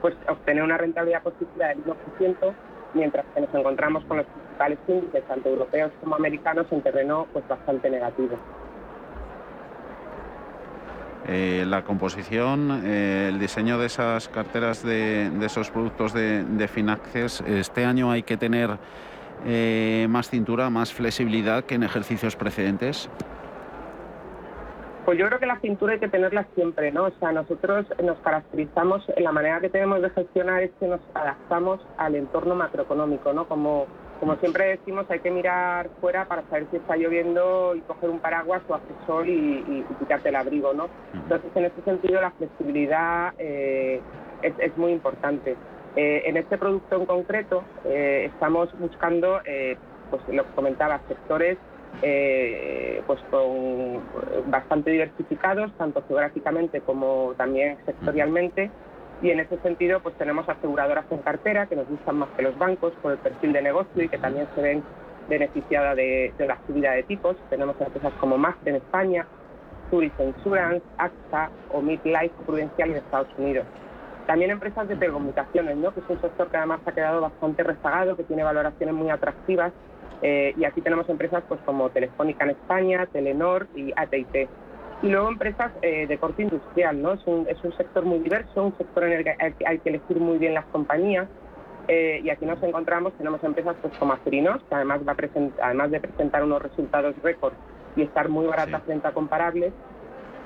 pues 0.00 0.14
obtener 0.26 0.62
una 0.62 0.78
rentabilidad 0.78 1.22
positiva 1.22 1.66
del 1.66 1.84
1%, 1.84 2.54
mientras 2.94 3.26
que 3.34 3.42
nos 3.42 3.54
encontramos 3.54 4.02
con 4.06 4.16
los 4.16 4.26
principales 4.26 4.78
índices, 4.88 5.22
tanto 5.24 5.50
europeos 5.50 5.92
como 6.00 6.14
americanos, 6.14 6.64
en 6.70 6.80
terreno 6.80 7.26
pues 7.34 7.46
bastante 7.46 7.90
negativo. 7.90 8.38
Eh, 11.26 11.66
la 11.66 11.84
composición, 11.84 12.80
eh, 12.86 13.26
el 13.28 13.38
diseño 13.38 13.78
de 13.78 13.84
esas 13.84 14.30
carteras 14.30 14.82
de, 14.82 15.30
esos 15.44 15.70
productos 15.70 16.14
de, 16.14 16.44
de, 16.44 16.66
Finaxes, 16.66 17.42
este 17.42 17.84
año 17.84 18.10
hay 18.10 18.22
que 18.22 18.38
tener 18.38 18.78
eh, 19.44 20.06
más 20.08 20.30
cintura, 20.30 20.70
más 20.70 20.94
flexibilidad 20.94 21.64
que 21.64 21.74
en 21.74 21.82
ejercicios 21.82 22.36
precedentes. 22.36 23.10
Pues 25.08 25.18
yo 25.18 25.26
creo 25.26 25.40
que 25.40 25.46
la 25.46 25.58
cintura 25.60 25.94
hay 25.94 26.00
que 26.00 26.08
tenerla 26.08 26.46
siempre, 26.54 26.92
¿no? 26.92 27.04
O 27.04 27.10
sea, 27.18 27.32
nosotros 27.32 27.86
nos 28.04 28.18
caracterizamos, 28.18 29.02
la 29.16 29.32
manera 29.32 29.58
que 29.58 29.70
tenemos 29.70 30.02
de 30.02 30.10
gestionar 30.10 30.62
es 30.62 30.70
que 30.78 30.86
nos 30.86 31.00
adaptamos 31.14 31.80
al 31.96 32.14
entorno 32.14 32.54
macroeconómico, 32.54 33.32
¿no? 33.32 33.48
Como, 33.48 33.86
como 34.20 34.36
siempre 34.36 34.66
decimos, 34.66 35.06
hay 35.08 35.20
que 35.20 35.30
mirar 35.30 35.88
fuera 36.02 36.28
para 36.28 36.42
saber 36.50 36.66
si 36.70 36.76
está 36.76 36.98
lloviendo 36.98 37.74
y 37.74 37.80
coger 37.80 38.10
un 38.10 38.18
paraguas 38.18 38.60
o 38.68 38.74
hacer 38.74 38.94
sol 39.06 39.26
y, 39.30 39.82
quitarte 39.98 40.28
el 40.28 40.36
abrigo, 40.36 40.74
¿no? 40.74 40.90
Entonces, 41.14 41.50
en 41.54 41.64
ese 41.64 41.80
sentido, 41.86 42.20
la 42.20 42.32
flexibilidad 42.32 43.32
eh, 43.38 44.02
es, 44.42 44.76
muy 44.76 44.92
importante. 44.92 45.56
Eh, 45.96 46.24
en 46.26 46.36
este 46.36 46.58
producto 46.58 46.96
en 46.96 47.06
concreto, 47.06 47.64
eh, 47.86 48.30
estamos 48.30 48.68
buscando, 48.78 49.40
pues 50.10 50.22
lo 50.28 50.44
que 50.44 50.54
comentaba, 50.54 51.00
sectores 51.08 51.56
eh, 52.02 53.02
pues 53.06 53.20
con 53.30 54.02
bastante 54.50 54.90
diversificados, 54.90 55.72
tanto 55.76 56.02
geográficamente 56.06 56.80
como 56.80 57.34
también 57.36 57.76
sectorialmente. 57.84 58.70
Y 59.20 59.30
en 59.30 59.40
ese 59.40 59.58
sentido, 59.58 60.00
pues 60.00 60.14
tenemos 60.16 60.48
aseguradoras 60.48 61.04
en 61.10 61.18
cartera 61.18 61.66
que 61.66 61.74
nos 61.74 61.88
gustan 61.88 62.18
más 62.18 62.28
que 62.36 62.42
los 62.42 62.56
bancos 62.56 62.92
por 63.02 63.12
el 63.12 63.18
perfil 63.18 63.52
de 63.52 63.62
negocio 63.62 64.02
y 64.02 64.08
que 64.08 64.18
también 64.18 64.46
se 64.54 64.62
ven 64.62 64.82
beneficiadas 65.28 65.96
de, 65.96 66.32
la 66.38 66.56
subida 66.66 66.92
de 66.92 67.02
tipos. 67.02 67.36
Tenemos 67.50 67.74
empresas 67.80 68.12
como 68.20 68.38
Master 68.38 68.68
en 68.68 68.76
España, 68.76 69.26
Zurich 69.90 70.12
Insurance, 70.20 70.86
AXA 70.98 71.50
o 71.72 71.82
Midlife 71.82 72.34
Prudencial 72.46 72.90
en 72.90 72.96
Estados 72.96 73.28
Unidos. 73.36 73.66
También 74.28 74.52
empresas 74.52 74.86
de 74.86 74.94
telecomunicaciones, 74.94 75.76
¿no? 75.78 75.92
que 75.92 76.00
es 76.00 76.06
un 76.08 76.20
sector 76.20 76.48
que 76.48 76.56
además 76.58 76.80
ha 76.86 76.92
quedado 76.92 77.22
bastante 77.22 77.64
rezagado, 77.64 78.14
que 78.14 78.24
tiene 78.24 78.44
valoraciones 78.44 78.94
muy 78.94 79.10
atractivas 79.10 79.72
eh, 80.22 80.54
y 80.56 80.64
aquí 80.64 80.80
tenemos 80.80 81.08
empresas 81.08 81.42
pues, 81.48 81.60
como 81.64 81.90
Telefónica 81.90 82.44
en 82.44 82.50
España, 82.50 83.06
Telenor 83.06 83.68
y 83.74 83.92
AT&T. 83.96 84.48
Y 85.02 85.08
luego 85.08 85.28
empresas 85.28 85.70
eh, 85.82 86.06
de 86.06 86.18
corte 86.18 86.42
industrial, 86.42 87.00
¿no? 87.00 87.12
Es 87.12 87.26
un, 87.26 87.46
es 87.48 87.62
un 87.62 87.72
sector 87.76 88.04
muy 88.04 88.18
diverso, 88.18 88.64
un 88.64 88.76
sector 88.76 89.04
en 89.04 89.12
el 89.12 89.24
que 89.24 89.36
hay, 89.64 89.78
que 89.78 89.90
elegir 89.90 90.18
muy 90.18 90.38
bien 90.38 90.54
las 90.54 90.66
compañías 90.66 91.28
Eh, 91.90 92.20
y 92.22 92.28
aquí 92.28 92.44
nos 92.44 92.62
encontramos, 92.62 93.14
tenemos 93.14 93.42
empresas 93.42 93.74
pues, 93.80 93.96
como 93.98 94.12
Acerinos, 94.12 94.60
que 94.68 94.74
además, 94.74 95.00
va 95.08 95.16
además 95.62 95.90
de 95.90 96.00
presentar 96.00 96.44
unos 96.44 96.60
resultados 96.60 97.14
récord 97.22 97.54
y 97.96 98.02
estar 98.02 98.28
muy 98.28 98.46
barata 98.46 98.80
frente 98.80 99.08
a 99.08 99.12
comparables, 99.12 99.72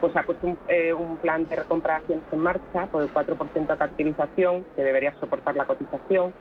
pues 0.00 0.17
ha 0.17 0.23
puesto 0.23 0.57
eh, 0.69 0.93
un, 0.93 1.17
plan 1.17 1.49
de 1.49 1.57
recompra 1.57 1.95
de 1.95 1.99
acciones 2.00 2.25
en 2.33 2.38
marcha 2.41 2.87
por 2.91 3.02
el 3.02 3.12
4% 3.12 3.67
de 3.67 3.76
capitalización, 3.76 4.64
que 4.76 4.83
debería 4.85 5.14
soportar 5.21 5.57
la 5.57 5.64
cotización. 5.64 6.33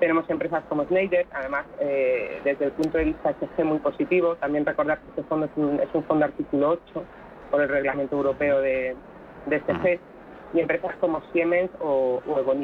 Tenemos 0.00 0.28
empresas 0.28 0.62
como 0.68 0.84
Schneider, 0.84 1.26
además, 1.32 1.64
eh, 1.80 2.40
desde 2.44 2.66
el 2.66 2.72
punto 2.72 2.98
de 2.98 3.04
vista 3.04 3.32
SG 3.32 3.64
muy 3.64 3.78
positivo. 3.78 4.36
También 4.36 4.66
recordar 4.66 4.98
que 4.98 5.08
este 5.10 5.22
fondo 5.24 5.46
es 5.46 5.52
un, 5.56 5.80
es 5.80 5.88
un 5.94 6.04
fondo 6.04 6.24
artículo 6.24 6.70
8 6.70 7.04
por 7.50 7.62
el 7.62 7.68
reglamento 7.68 8.16
europeo 8.16 8.60
de, 8.60 8.94
de 9.46 9.60
SG. 9.60 9.98
Y 10.54 10.60
empresas 10.60 10.94
como 11.00 11.22
Siemens 11.32 11.70
o, 11.80 12.22
o 12.26 12.54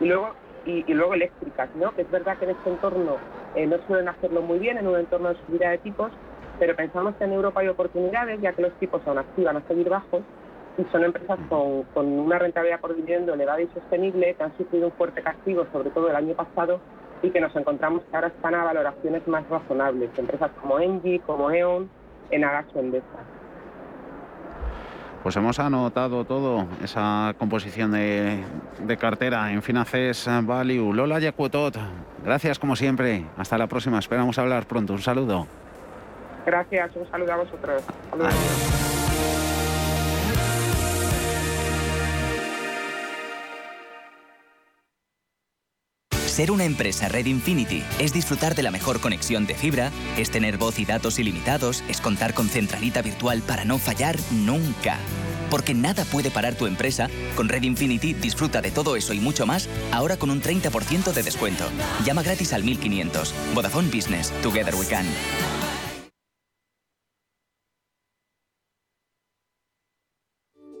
Y 0.00 0.06
luego 0.06 0.34
y, 0.64 0.84
luego 0.92 1.14
eléctricas, 1.14 1.68
¿no? 1.76 1.94
Que 1.94 2.02
es 2.02 2.10
verdad 2.10 2.36
que 2.38 2.44
en 2.44 2.52
este 2.52 2.70
entorno 2.70 3.16
eh, 3.54 3.66
no 3.66 3.76
suelen 3.86 4.08
hacerlo 4.08 4.42
muy 4.42 4.58
bien, 4.58 4.78
en 4.78 4.86
un 4.86 4.98
entorno 4.98 5.30
de 5.30 5.36
subida 5.46 5.70
de 5.70 5.78
tipos, 5.78 6.10
pero 6.58 6.76
pensamos 6.76 7.14
que 7.16 7.24
en 7.24 7.32
Europa 7.32 7.60
hay 7.60 7.68
oportunidades, 7.68 8.40
ya 8.40 8.52
que 8.52 8.62
los 8.62 8.72
tipos 8.74 9.02
aún 9.06 9.18
así 9.18 9.42
van 9.42 9.56
a 9.56 9.66
seguir 9.66 9.88
bajos, 9.88 10.22
y 10.78 10.84
son 10.90 11.04
empresas 11.04 11.38
con, 11.48 11.82
con 11.94 12.06
una 12.06 12.38
rentabilidad 12.38 12.80
por 12.80 12.96
dividendo 12.96 13.34
elevada 13.34 13.60
y 13.60 13.68
sostenible, 13.68 14.34
que 14.34 14.42
han 14.42 14.56
sufrido 14.56 14.86
un 14.86 14.92
fuerte 14.92 15.22
castigo, 15.22 15.66
sobre 15.72 15.90
todo 15.90 16.08
el 16.08 16.16
año 16.16 16.34
pasado, 16.34 16.80
y 17.22 17.30
que 17.30 17.40
nos 17.40 17.54
encontramos 17.54 18.02
que 18.10 18.16
ahora 18.16 18.28
están 18.28 18.54
a 18.54 18.64
valoraciones 18.64 19.26
más 19.28 19.48
razonables, 19.48 20.10
empresas 20.16 20.50
como 20.60 20.78
Engie, 20.78 21.20
como 21.20 21.50
E.ON, 21.50 21.88
en 22.30 22.44
o 22.44 22.80
Endesa. 22.80 23.06
Pues 25.22 25.36
hemos 25.36 25.60
anotado 25.60 26.24
todo, 26.24 26.66
esa 26.82 27.34
composición 27.38 27.92
de, 27.92 28.42
cartera 28.98 29.52
en 29.52 29.62
Finances 29.62 30.28
Value. 30.42 30.92
Lola 30.92 31.20
Yacuetot, 31.20 31.76
gracias 32.24 32.58
como 32.58 32.74
siempre. 32.74 33.26
Hasta 33.36 33.56
la 33.56 33.68
próxima, 33.68 34.00
esperamos 34.00 34.36
hablar 34.38 34.66
pronto. 34.66 34.94
Un 34.94 34.98
saludo. 34.98 35.46
Gracias, 36.44 36.96
un 36.96 37.08
saludo 37.08 37.32
a 37.34 37.36
vosotros. 37.36 37.84
Ser 46.32 46.50
una 46.50 46.64
empresa 46.64 47.10
Red 47.10 47.26
Infinity 47.26 47.84
es 47.98 48.14
disfrutar 48.14 48.54
de 48.54 48.62
la 48.62 48.70
mejor 48.70 49.00
conexión 49.00 49.44
de 49.44 49.54
fibra, 49.54 49.92
es 50.16 50.30
tener 50.30 50.56
voz 50.56 50.78
y 50.78 50.86
datos 50.86 51.18
ilimitados, 51.18 51.84
es 51.88 52.00
contar 52.00 52.32
con 52.32 52.48
centralita 52.48 53.02
virtual 53.02 53.42
para 53.42 53.66
no 53.66 53.78
fallar 53.78 54.16
nunca. 54.30 54.96
Porque 55.50 55.74
nada 55.74 56.06
puede 56.06 56.30
parar 56.30 56.54
tu 56.54 56.64
empresa, 56.64 57.10
con 57.36 57.50
Red 57.50 57.64
Infinity 57.64 58.14
disfruta 58.14 58.62
de 58.62 58.70
todo 58.70 58.96
eso 58.96 59.12
y 59.12 59.20
mucho 59.20 59.44
más, 59.44 59.68
ahora 59.90 60.16
con 60.16 60.30
un 60.30 60.40
30% 60.40 61.12
de 61.12 61.22
descuento. 61.22 61.66
Llama 62.02 62.22
gratis 62.22 62.54
al 62.54 62.64
1500. 62.64 63.34
Vodafone 63.54 63.90
Business. 63.90 64.32
Together 64.40 64.74
we 64.74 64.86
can. 64.86 65.04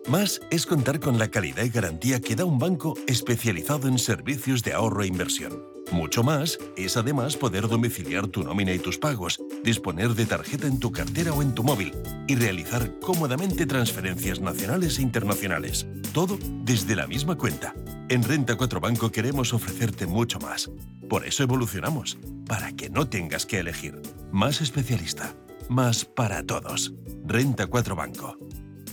Más 0.08 0.40
es 0.50 0.66
contar 0.66 0.98
con 0.98 1.18
la 1.18 1.30
calidad 1.30 1.64
y 1.64 1.70
garantía 1.70 2.20
que 2.20 2.34
da 2.34 2.44
un 2.44 2.58
banco 2.58 2.94
especializado 3.06 3.86
en 3.86 3.98
servicios 3.98 4.64
de 4.64 4.72
ahorro 4.72 5.04
e 5.04 5.06
inversión. 5.06 5.62
Mucho 5.92 6.24
más 6.24 6.58
es 6.76 6.96
además 6.96 7.36
poder 7.36 7.68
domiciliar 7.68 8.26
tu 8.26 8.42
nómina 8.42 8.72
y 8.72 8.78
tus 8.78 8.98
pagos, 8.98 9.40
disponer 9.62 10.14
de 10.14 10.26
tarjeta 10.26 10.66
en 10.66 10.80
tu 10.80 10.90
cartera 10.90 11.32
o 11.32 11.42
en 11.42 11.54
tu 11.54 11.62
móvil 11.62 11.92
y 12.26 12.34
realizar 12.34 12.98
cómodamente 12.98 13.64
transferencias 13.64 14.40
nacionales 14.40 14.98
e 14.98 15.02
internacionales. 15.02 15.86
Todo 16.12 16.38
desde 16.64 16.96
la 16.96 17.06
misma 17.06 17.36
cuenta. 17.36 17.74
En 18.08 18.24
Renta 18.24 18.56
4 18.56 18.80
Banco 18.80 19.12
queremos 19.12 19.54
ofrecerte 19.54 20.06
mucho 20.06 20.40
más. 20.40 20.70
Por 21.08 21.26
eso 21.26 21.42
evolucionamos, 21.44 22.18
para 22.48 22.72
que 22.72 22.90
no 22.90 23.08
tengas 23.08 23.46
que 23.46 23.60
elegir. 23.60 24.00
Más 24.32 24.60
especialista, 24.60 25.34
más 25.68 26.04
para 26.04 26.42
todos. 26.42 26.92
Renta 27.24 27.66
4 27.66 27.94
Banco. 27.94 28.36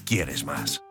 ¿Quieres 0.06 0.44
más? 0.44 0.84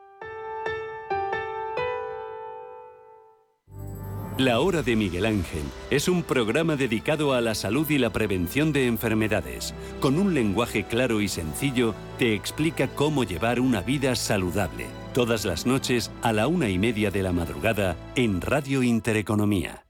La 4.38 4.60
Hora 4.60 4.82
de 4.82 4.94
Miguel 4.94 5.26
Ángel 5.26 5.64
es 5.90 6.06
un 6.06 6.22
programa 6.22 6.76
dedicado 6.76 7.34
a 7.34 7.40
la 7.40 7.56
salud 7.56 7.90
y 7.90 7.98
la 7.98 8.10
prevención 8.10 8.72
de 8.72 8.86
enfermedades. 8.86 9.74
Con 9.98 10.16
un 10.16 10.32
lenguaje 10.32 10.84
claro 10.84 11.20
y 11.20 11.26
sencillo, 11.26 11.92
te 12.18 12.34
explica 12.34 12.86
cómo 12.86 13.24
llevar 13.24 13.58
una 13.58 13.80
vida 13.80 14.14
saludable. 14.14 14.86
Todas 15.12 15.44
las 15.44 15.66
noches 15.66 16.12
a 16.22 16.32
la 16.32 16.46
una 16.46 16.68
y 16.68 16.78
media 16.78 17.10
de 17.10 17.24
la 17.24 17.32
madrugada 17.32 17.96
en 18.14 18.40
Radio 18.40 18.84
Intereconomía. 18.84 19.86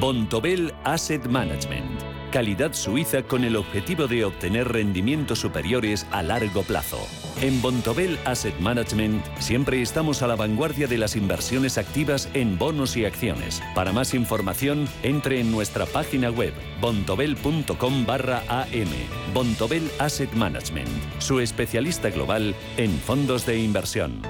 Bontobel 0.00 0.72
Asset 0.84 1.26
Management. 1.26 2.00
Calidad 2.32 2.72
suiza 2.72 3.22
con 3.22 3.44
el 3.44 3.56
objetivo 3.56 4.06
de 4.06 4.24
obtener 4.24 4.72
rendimientos 4.72 5.40
superiores 5.40 6.06
a 6.10 6.22
largo 6.22 6.62
plazo. 6.62 7.06
En 7.40 7.60
Bontobel 7.60 8.18
Asset 8.24 8.58
Management 8.60 9.24
siempre 9.38 9.82
estamos 9.82 10.22
a 10.22 10.26
la 10.26 10.36
vanguardia 10.36 10.86
de 10.86 10.98
las 10.98 11.16
inversiones 11.16 11.78
activas 11.78 12.28
en 12.32 12.58
bonos 12.58 12.96
y 12.96 13.04
acciones. 13.04 13.62
Para 13.74 13.92
más 13.92 14.14
información, 14.14 14.88
entre 15.02 15.40
en 15.40 15.50
nuestra 15.50 15.86
página 15.86 16.30
web 16.30 16.54
bontobel.com 16.80 18.06
barra 18.06 18.42
am. 18.48 18.88
Bontobel 19.34 19.90
Asset 19.98 20.32
Management, 20.32 20.88
su 21.18 21.40
especialista 21.40 22.10
global 22.10 22.54
en 22.76 22.90
fondos 22.98 23.44
de 23.46 23.58
inversión. 23.58 24.22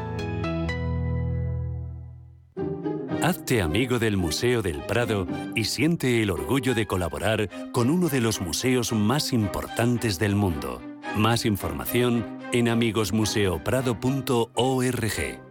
Hazte 3.25 3.63
amigo 3.63 3.99
del 3.99 4.19
Museo 4.19 4.61
del 4.61 4.83
Prado 4.83 5.27
y 5.55 5.65
siente 5.65 6.23
el 6.23 6.31
orgullo 6.31 6.75
de 6.75 6.87
colaborar 6.87 7.49
con 7.73 7.89
uno 7.89 8.11
de 8.11 8.21
los 8.21 8.43
museos 8.43 8.93
más 8.93 9.33
importantes 9.33 10.19
del 10.19 10.37
mundo. 10.37 10.83
Más 11.17 11.47
información 11.47 12.39
en 12.53 12.69
amigosmuseoprado.org. 12.69 15.44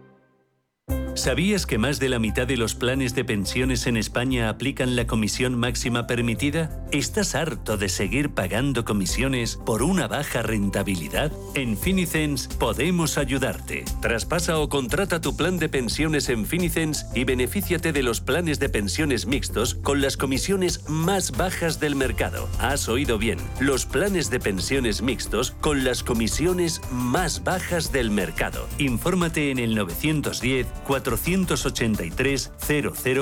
¿Sabías 1.14 1.64
que 1.64 1.78
más 1.78 2.00
de 2.00 2.08
la 2.08 2.18
mitad 2.18 2.44
de 2.44 2.56
los 2.56 2.74
planes 2.74 3.14
de 3.14 3.24
pensiones 3.24 3.86
en 3.86 3.96
España 3.96 4.48
aplican 4.48 4.96
la 4.96 5.06
comisión 5.06 5.54
máxima 5.56 6.08
permitida? 6.08 6.84
¿Estás 6.90 7.36
harto 7.36 7.76
de 7.76 7.88
seguir 7.88 8.30
pagando 8.30 8.84
comisiones 8.84 9.56
por 9.64 9.84
una 9.84 10.08
baja 10.08 10.42
rentabilidad? 10.42 11.30
En 11.54 11.78
Finicens 11.78 12.48
podemos 12.58 13.16
ayudarte. 13.16 13.84
Traspasa 14.02 14.58
o 14.58 14.68
contrata 14.68 15.20
tu 15.20 15.36
plan 15.36 15.56
de 15.56 15.68
pensiones 15.68 16.28
en 16.28 16.46
Finicens 16.46 17.06
y 17.14 17.22
benefíciate 17.22 17.92
de 17.92 18.02
los 18.02 18.20
planes 18.20 18.58
de 18.58 18.68
pensiones 18.68 19.26
mixtos 19.26 19.76
con 19.76 20.02
las 20.02 20.16
comisiones 20.16 20.88
más 20.88 21.30
bajas 21.30 21.78
del 21.78 21.94
mercado. 21.94 22.48
Has 22.58 22.88
oído 22.88 23.18
bien, 23.18 23.38
los 23.60 23.86
planes 23.86 24.30
de 24.30 24.40
pensiones 24.40 25.00
mixtos 25.00 25.52
con 25.60 25.84
las 25.84 26.02
comisiones 26.02 26.80
más 26.90 27.44
bajas 27.44 27.92
del 27.92 28.10
mercado. 28.10 28.66
Infórmate 28.78 29.52
en 29.52 29.60
el 29.60 29.76
910 29.76 30.66
483 31.04 32.52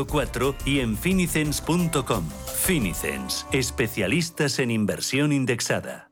004 0.06 0.54
y 0.64 0.80
en 0.80 0.96
finicens.com. 0.96 2.24
Finicens, 2.62 3.46
especialistas 3.52 4.58
en 4.58 4.70
inversión 4.70 5.32
indexada. 5.32 6.11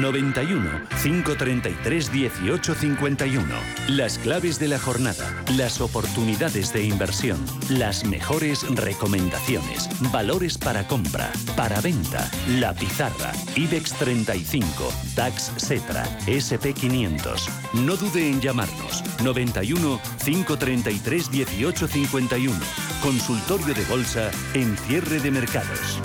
91 0.00 0.82
533 1.02 2.12
1851. 2.12 3.44
Las 3.88 4.18
claves 4.18 4.58
de 4.58 4.68
la 4.68 4.78
jornada, 4.78 5.42
las 5.56 5.80
oportunidades 5.80 6.72
de 6.72 6.84
inversión, 6.84 7.38
las 7.68 8.04
mejores 8.04 8.62
recomendaciones, 8.76 9.88
valores 10.12 10.58
para 10.58 10.86
compra, 10.86 11.30
para 11.56 11.80
venta, 11.80 12.30
la 12.58 12.74
pizarra, 12.74 13.32
IBEX 13.54 13.94
35, 13.94 14.92
DAX 15.14 15.52
Setra, 15.56 16.04
SP 16.28 16.74
500. 16.74 17.48
No 17.74 17.96
dude 17.96 18.28
en 18.28 18.40
llamarnos 18.40 19.02
91 19.22 20.00
533 20.24 21.30
1851. 21.30 22.54
Consultorio 23.02 23.74
de 23.74 23.84
bolsa 23.84 24.30
en 24.54 24.76
cierre 24.76 25.20
de 25.20 25.30
mercados. 25.30 26.00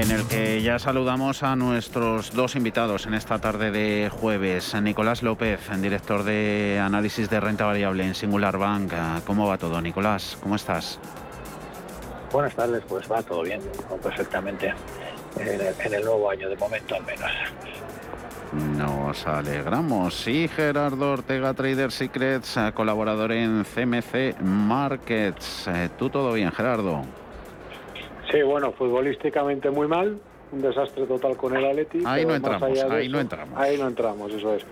En 0.00 0.10
el 0.10 0.26
que 0.26 0.60
ya 0.60 0.80
saludamos 0.80 1.44
a 1.44 1.54
nuestros 1.54 2.32
dos 2.32 2.56
invitados 2.56 3.06
en 3.06 3.14
esta 3.14 3.38
tarde 3.38 3.70
de 3.70 4.10
jueves. 4.10 4.74
Nicolás 4.82 5.22
López, 5.22 5.60
director 5.80 6.24
de 6.24 6.80
análisis 6.82 7.30
de 7.30 7.38
renta 7.38 7.64
variable 7.64 8.04
en 8.04 8.16
Singular 8.16 8.58
Bank. 8.58 8.92
¿Cómo 9.24 9.46
va 9.46 9.56
todo, 9.56 9.80
Nicolás? 9.80 10.36
¿Cómo 10.42 10.56
estás? 10.56 10.98
Buenas 12.32 12.56
tardes, 12.56 12.82
pues 12.88 13.10
va 13.10 13.22
todo 13.22 13.42
bien, 13.42 13.60
perfectamente 14.02 14.74
en 15.38 15.94
el, 15.94 16.04
nuevo 16.04 16.28
año, 16.28 16.48
de 16.48 16.56
momento 16.56 16.96
al 16.96 17.04
menos. 17.04 17.30
Nos 18.76 19.24
alegramos. 19.28 20.14
Sí, 20.14 20.48
Gerardo 20.48 21.12
Ortega, 21.12 21.54
Trader 21.54 21.92
Secrets, 21.92 22.58
colaborador 22.74 23.30
en 23.30 23.64
CMC 23.64 24.40
Markets. 24.40 25.68
Eh, 25.68 25.88
¿Tú 25.96 26.10
todo 26.10 26.32
bien, 26.32 26.50
Gerardo? 26.50 27.23
Sí, 28.34 28.42
bueno, 28.42 28.72
futbolísticamente 28.72 29.70
muy 29.70 29.86
mal, 29.86 30.18
un 30.50 30.60
desastre 30.60 31.06
total 31.06 31.36
con 31.36 31.56
el 31.56 31.64
Atleti. 31.64 32.02
Ahí 32.04 32.26
no 32.26 32.34
entramos, 32.34 32.62
ahí 32.90 33.08
no 33.08 33.20
entramos. 33.20 33.58
Ahí 33.60 33.78
no 33.78 33.86
entramos, 33.86 34.32
eso 34.32 34.54
es. 34.54 34.66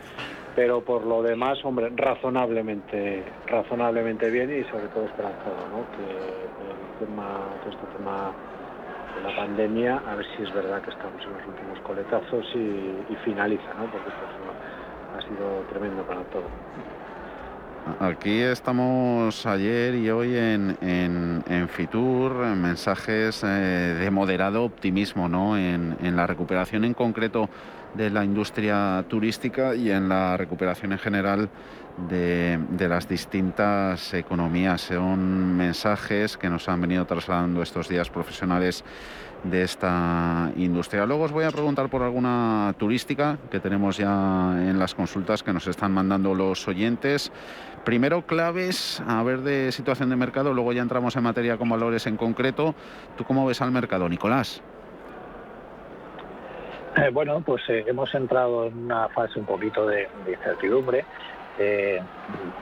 Pero 0.56 0.80
por 0.80 1.06
lo 1.06 1.22
demás, 1.22 1.64
hombre, 1.64 1.88
razonablemente, 1.94 3.22
razonablemente 3.46 4.30
bien 4.30 4.50
y 4.50 4.64
sobre 4.64 4.88
todo 4.88 5.04
esperanzado, 5.04 5.68
¿no? 5.70 5.86
Que 5.96 6.10
el 6.10 7.06
tema, 7.06 7.38
este 7.70 7.86
tema 7.96 8.32
de 9.14 9.30
la 9.30 9.36
pandemia, 9.36 10.02
a 10.08 10.16
ver 10.16 10.26
si 10.36 10.42
es 10.42 10.52
verdad 10.52 10.82
que 10.82 10.90
estamos 10.90 11.22
en 11.22 11.32
los 11.32 11.46
últimos 11.46 11.78
coletazos 11.80 12.44
y, 12.56 13.14
finaliza, 13.24 13.72
¿no? 13.78 13.86
Porque 13.92 14.10
pues, 14.10 15.16
ha 15.16 15.22
sido 15.22 15.62
tremendo 15.70 16.02
para 16.02 16.22
todo. 16.24 16.44
Aquí 17.98 18.40
estamos 18.40 19.44
ayer 19.44 19.96
y 19.96 20.08
hoy 20.08 20.36
en, 20.36 20.76
en, 20.80 21.68
Fitur, 21.68 22.32
mensajes 22.54 23.42
eh, 23.42 23.96
de 23.98 24.10
moderado 24.10 24.64
optimismo 24.64 25.28
¿no? 25.28 25.58
En, 25.58 25.96
en, 26.00 26.14
la 26.14 26.28
recuperación 26.28 26.84
en 26.84 26.94
concreto 26.94 27.50
de 27.94 28.10
la 28.10 28.24
industria 28.24 29.04
turística 29.08 29.74
y 29.74 29.90
en 29.90 30.08
la 30.08 30.36
recuperación 30.36 30.92
en 30.92 30.98
general 30.98 31.48
de, 32.08 32.60
de, 32.70 32.88
las 32.88 33.08
distintas 33.08 34.14
economías. 34.14 34.82
Son 34.82 35.56
mensajes 35.56 36.36
que 36.36 36.48
nos 36.48 36.68
han 36.68 36.80
venido 36.80 37.04
trasladando 37.04 37.62
estos 37.62 37.88
días 37.88 38.08
profesionales 38.10 38.84
de 39.44 39.62
esta 39.62 40.50
industria. 40.56 41.06
Luego 41.06 41.24
os 41.24 41.32
voy 41.32 41.44
a 41.44 41.50
preguntar 41.50 41.88
por 41.88 42.02
alguna 42.02 42.74
turística 42.78 43.38
que 43.50 43.60
tenemos 43.60 43.96
ya 43.96 44.54
en 44.58 44.78
las 44.78 44.94
consultas 44.94 45.42
que 45.42 45.52
nos 45.52 45.66
están 45.66 45.92
mandando 45.92 46.34
los 46.34 46.66
oyentes. 46.68 47.32
Primero 47.84 48.22
claves, 48.22 49.02
a 49.06 49.22
ver 49.22 49.40
de 49.40 49.72
situación 49.72 50.10
de 50.10 50.16
mercado, 50.16 50.54
luego 50.54 50.72
ya 50.72 50.82
entramos 50.82 51.16
en 51.16 51.24
materia 51.24 51.56
con 51.56 51.68
valores 51.68 52.06
en 52.06 52.16
concreto. 52.16 52.74
¿Tú 53.16 53.24
cómo 53.24 53.44
ves 53.46 53.60
al 53.60 53.72
mercado, 53.72 54.08
Nicolás? 54.08 54.62
Eh, 56.96 57.10
bueno, 57.10 57.40
pues 57.40 57.62
eh, 57.68 57.84
hemos 57.86 58.14
entrado 58.14 58.66
en 58.66 58.84
una 58.84 59.08
fase 59.08 59.38
un 59.38 59.46
poquito 59.46 59.86
de, 59.86 60.08
incertidumbre. 60.28 61.04
Eh, 61.64 62.00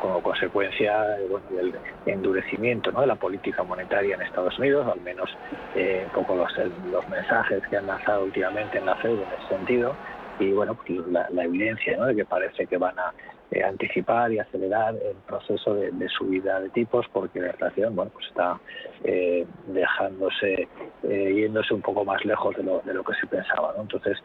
como 0.03 0.23
consecuencia 0.23 1.01
del 1.01 1.75
endurecimiento 2.05 2.91
de 2.91 3.07
la 3.07 3.15
política 3.15 3.63
monetaria 3.63 4.15
en 4.15 4.23
Estados 4.23 4.59
Unidos, 4.59 4.87
al 4.93 5.01
menos 5.01 5.31
un 5.75 6.11
poco 6.13 6.35
los, 6.35 6.53
los 6.91 7.09
mensajes 7.09 7.63
que 7.69 7.77
han 7.79 7.87
lanzado 7.87 8.25
últimamente 8.25 8.77
en 8.79 8.87
la 8.87 8.97
FED 8.97 9.13
en 9.13 9.29
ese 9.39 9.49
sentido, 9.49 9.95
y 10.39 10.53
bueno, 10.53 10.75
pues 10.75 11.07
la, 11.09 11.29
la 11.31 11.45
evidencia 11.45 12.03
de 12.05 12.15
que 12.15 12.25
parece 12.25 12.67
que 12.67 12.77
van 12.77 12.99
a 12.99 13.13
eh, 13.53 13.65
anticipar 13.65 14.31
y 14.31 14.39
acelerar 14.39 14.95
el 14.95 15.17
proceso 15.27 15.75
de, 15.75 16.09
subida 16.09 16.61
de 16.61 16.69
tipos 16.71 17.05
porque 17.13 17.41
la 17.41 17.49
inflación 17.49 17.97
bueno 17.97 18.13
pues 18.15 18.29
está 18.29 18.61
eh, 19.03 19.45
dejándose 19.67 20.69
eh, 21.03 21.35
yéndose 21.35 21.75
un 21.75 21.83
poco 21.83 22.05
más 22.05 22.25
lejos 22.25 22.55
de 22.55 22.63
lo, 22.63 22.81
de 22.83 22.95
lo 22.95 23.03
que 23.03 23.13
se 23.15 23.27
pensaba 23.27 23.75
entonces 23.77 24.19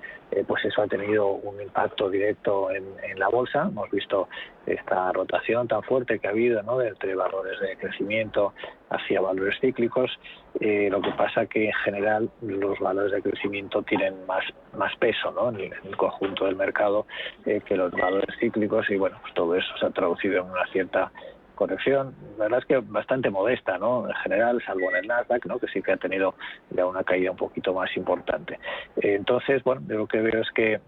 pues 0.48 0.64
eso 0.66 0.84
ha 0.84 0.88
tenido 0.88 1.28
un 1.28 1.60
impacto 1.60 2.08
directo 2.08 2.70
en, 2.70 2.84
en, 3.10 3.18
la 3.18 3.30
bolsa. 3.30 3.64
Hemos 3.70 3.90
visto 3.90 4.28
esta 4.66 5.12
rotación 5.12 5.68
tan 5.68 5.84
fuerte 5.84 6.20
que 6.20 6.28
ha 6.28 6.32
habido 6.32 6.62
¿no? 6.64 6.82
entre 6.82 7.16
valores 7.16 7.60
de 7.60 7.78
crecimiento 7.78 8.54
hacia 8.90 9.22
valores 9.22 9.60
cíclicos 9.60 10.12
eh, 10.60 10.90
lo 10.90 11.02
que 11.02 11.12
pasa 11.12 11.46
que 11.46 11.66
en 11.66 11.74
general 11.84 12.30
los 12.42 12.80
valores 12.80 13.12
de 13.12 13.22
crecimiento 13.22 13.84
tienen 13.84 14.26
más, 14.26 14.44
más 14.78 14.96
peso 14.98 15.32
¿no? 15.32 15.50
en, 15.50 15.74
el, 15.74 15.98
conjunto 15.98 16.46
del 16.46 16.56
mercado 16.56 17.06
eh, 17.46 17.62
que 17.66 17.76
los 17.76 17.92
valores 17.92 18.36
cíclicos 18.40 18.90
y 18.90 18.96
bueno, 18.96 19.18
pues 19.22 19.34
todo 19.34 19.56
eso 19.56 19.78
se 19.80 19.86
ha 19.86 19.90
traducido 19.92 20.42
en 20.42 20.50
una 20.50 20.66
cierta 20.68 21.12
corrección, 21.56 22.14
la 22.38 22.46
verdad 22.46 22.60
es 22.60 22.66
que 22.66 22.78
bastante 22.78 23.30
modesta, 23.30 23.78
¿no? 23.78 24.10
En 24.10 24.14
general, 24.16 24.62
salvo 24.66 24.90
en 24.90 24.98
el 24.98 25.08
Nasdaq, 25.08 25.46
¿no? 25.46 25.58
Que 25.58 25.68
sí 25.68 25.82
que 25.82 25.94
ha 25.94 25.98
tenido 25.98 26.36
ya 26.70 26.86
una 26.86 27.02
caída 27.06 27.32
un 27.32 27.38
poquito 27.38 27.74
más 27.74 27.96
importante. 27.96 28.60
Eh, 28.98 29.16
entonces, 29.16 29.64
bueno, 29.64 29.82
lo 29.88 30.06
que 30.06 30.20
veo 30.20 30.42
es 30.42 30.52
que 30.52 30.82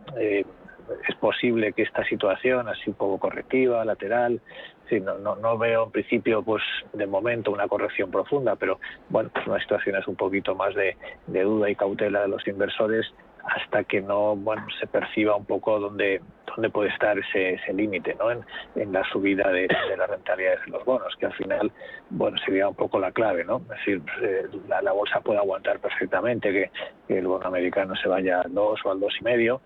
es 1.08 1.16
posible 1.16 1.74
que 1.74 1.84
esta 1.84 2.04
situación, 2.06 2.68
así 2.68 2.90
un 2.90 2.96
poco 2.96 3.18
correctiva, 3.20 3.84
lateral, 3.86 4.42
sí, 4.90 5.00
no, 5.00 5.18
no, 5.18 5.36
no, 5.36 5.58
veo 5.58 5.86
en 5.86 5.92
principio, 5.92 6.44
pues 6.44 6.64
de 6.94 7.08
momento, 7.08 7.52
una 7.52 7.68
corrección 7.68 8.12
profunda, 8.12 8.56
pero 8.56 8.80
bueno, 9.10 9.30
pues 9.34 9.48
una 9.48 9.60
situación 9.60 9.96
es 9.98 10.08
un 10.08 10.16
poquito 10.16 10.56
más 10.56 10.74
de, 10.76 10.96
duda 11.28 11.70
y 11.70 11.76
cautela 11.76 12.22
de 12.22 12.28
los 12.28 12.48
inversores 12.48 13.06
hasta 13.44 13.86
que 13.86 14.02
no 14.02 14.36
bueno 14.36 14.66
se 14.78 14.88
perciba 14.88 15.38
un 15.38 15.46
poco 15.46 15.80
dónde, 15.80 16.22
dónde 16.48 16.70
puede 16.70 16.90
estar 16.90 17.18
ese, 17.18 17.54
ese 17.54 17.72
límite 17.72 18.14
¿no? 18.16 18.30
en, 18.30 18.42
en, 18.76 18.92
la 18.92 19.06
subida 19.10 19.50
de, 19.50 19.70
de, 19.90 19.98
las 19.98 20.10
rentabilidades 20.10 20.66
de 20.66 20.72
los 20.72 20.84
bonos, 20.84 21.16
que 21.18 21.28
al 21.28 21.34
final 21.34 21.72
bueno 22.10 22.38
sería 22.46 22.68
un 22.68 22.76
poco 22.76 23.00
la 23.00 23.14
clave, 23.14 23.46
¿no? 23.46 23.62
Es 23.62 23.68
decir, 23.70 24.02
eh, 24.22 24.48
la, 24.68 24.92
bolsa 24.92 25.22
puede 25.22 25.40
aguantar 25.40 25.80
perfectamente 25.80 26.52
que, 26.52 26.72
que, 27.08 27.20
el 27.20 27.28
bono 27.28 27.48
americano 27.48 27.96
se 27.96 28.10
vaya 28.10 28.42
al 28.42 28.54
2 28.54 28.80
o 28.84 28.92
al 28.92 29.00
dos 29.00 29.14
y 29.22 29.24
medio, 29.24 29.62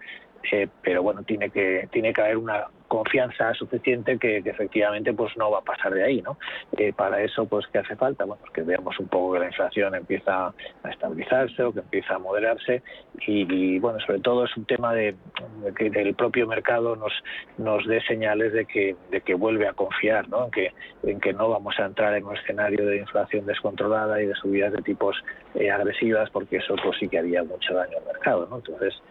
eh, 0.51 0.67
pero 0.81 1.03
bueno, 1.03 1.23
tiene 1.23 1.49
que, 1.49 1.87
tiene 1.91 2.13
que 2.13 2.21
haber 2.21 2.37
una 2.37 2.67
confianza 2.91 3.53
suficiente 3.53 4.17
que, 4.17 4.39
efectivamente 4.39 5.13
pues 5.13 5.31
no 5.37 5.49
va 5.49 5.59
a 5.59 5.61
pasar 5.61 5.93
de 5.93 6.03
ahí, 6.03 6.21
¿no? 6.21 6.37
Eh, 6.77 6.91
para 6.91 7.21
eso, 7.23 7.45
pues, 7.45 7.65
¿qué 7.67 7.79
hace 7.79 7.95
falta? 7.95 8.25
Bueno, 8.25 8.41
pues 8.41 8.51
que 8.51 8.63
veamos 8.63 8.99
un 8.99 9.07
poco 9.07 9.31
que 9.33 9.39
la 9.39 9.45
inflación 9.45 9.95
empieza 9.95 10.47
a 10.47 10.89
estabilizarse 10.89 11.63
o 11.63 11.71
que 11.71 11.79
empieza 11.79 12.15
a 12.15 12.19
moderarse 12.19 12.83
y, 13.25 13.79
bueno, 13.79 13.97
sobre 14.01 14.19
todo 14.19 14.43
es 14.43 14.57
un 14.57 14.65
tema 14.65 14.93
de, 14.93 15.15
que 15.77 15.87
el 15.87 16.15
propio 16.15 16.45
mercado 16.47 16.97
nos, 16.97 17.13
nos 17.57 17.87
dé 17.87 18.01
señales 18.01 18.51
de 18.51 18.65
que, 18.65 18.97
de 19.09 19.21
que 19.21 19.35
vuelve 19.35 19.69
a 19.69 19.73
confiar, 19.73 20.27
¿no? 20.27 20.45
En 20.45 20.51
que, 20.51 20.73
en 21.03 21.21
que 21.21 21.31
no 21.31 21.47
vamos 21.47 21.79
a 21.79 21.85
entrar 21.85 22.13
en 22.15 22.25
un 22.25 22.35
escenario 22.35 22.85
de 22.85 22.97
inflación 22.97 23.45
descontrolada 23.45 24.21
y 24.21 24.25
de 24.25 24.35
subidas 24.35 24.73
de 24.73 24.81
tipos 24.81 25.15
eh, 25.55 25.71
agresivas 25.71 26.29
porque 26.29 26.57
eso 26.57 26.75
pues 26.83 26.97
sí 26.99 27.07
que 27.07 27.19
haría 27.19 27.41
mucho 27.41 27.73
daño 27.73 27.99
al 27.99 28.05
mercado, 28.05 28.47
¿no? 28.49 28.57
Entonces, 28.57 29.01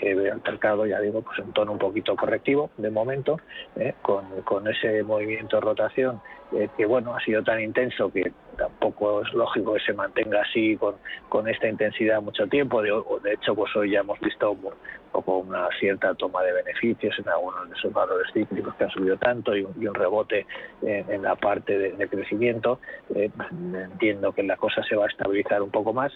que 0.00 0.14
veo 0.14 0.34
el 0.34 0.42
mercado, 0.42 0.86
ya 0.86 1.00
digo, 1.00 1.22
pues 1.22 1.38
en 1.38 1.52
tono 1.52 1.72
un 1.72 1.78
poquito 1.78 2.16
correctivo 2.16 2.70
de 2.76 2.90
momento, 2.90 3.40
¿eh? 3.76 3.94
con, 4.02 4.24
con, 4.42 4.66
ese 4.68 5.02
movimiento 5.02 5.56
de 5.56 5.60
rotación 5.60 6.20
eh, 6.52 6.68
que, 6.76 6.86
bueno, 6.86 7.14
ha 7.14 7.20
sido 7.20 7.42
tan 7.42 7.60
intenso 7.60 8.10
que 8.10 8.32
tampoco 8.56 9.22
es 9.22 9.32
lógico 9.34 9.74
que 9.74 9.80
se 9.80 9.92
mantenga 9.92 10.40
así 10.42 10.76
con, 10.76 10.96
con 11.28 11.48
esta 11.48 11.68
intensidad 11.68 12.22
mucho 12.22 12.46
tiempo. 12.46 12.82
De, 12.82 12.90
de 13.22 13.34
hecho, 13.34 13.54
pues 13.54 13.74
hoy 13.76 13.90
ya 13.90 14.00
hemos 14.00 14.18
visto 14.20 14.52
un 14.52 14.70
poco 15.12 15.38
una 15.38 15.68
cierta 15.78 16.14
toma 16.14 16.42
de 16.42 16.52
beneficios 16.52 17.18
en 17.18 17.28
algunos 17.28 17.68
de 17.68 17.76
esos 17.76 17.92
valores 17.92 18.32
cíclicos 18.32 18.74
que 18.74 18.84
han 18.84 18.90
subido 18.90 19.16
tanto 19.16 19.54
y 19.56 19.64
un, 19.64 19.94
rebote 19.94 20.46
en, 20.82 21.22
la 21.22 21.36
parte 21.36 21.78
de, 21.78 22.08
crecimiento. 22.08 22.80
Eh, 23.14 23.30
entiendo 23.74 24.32
que 24.32 24.42
la 24.42 24.56
cosa 24.56 24.82
se 24.82 24.96
va 24.96 25.04
a 25.04 25.08
estabilizar 25.08 25.62
un 25.62 25.70
poco 25.70 25.92
más 25.92 26.12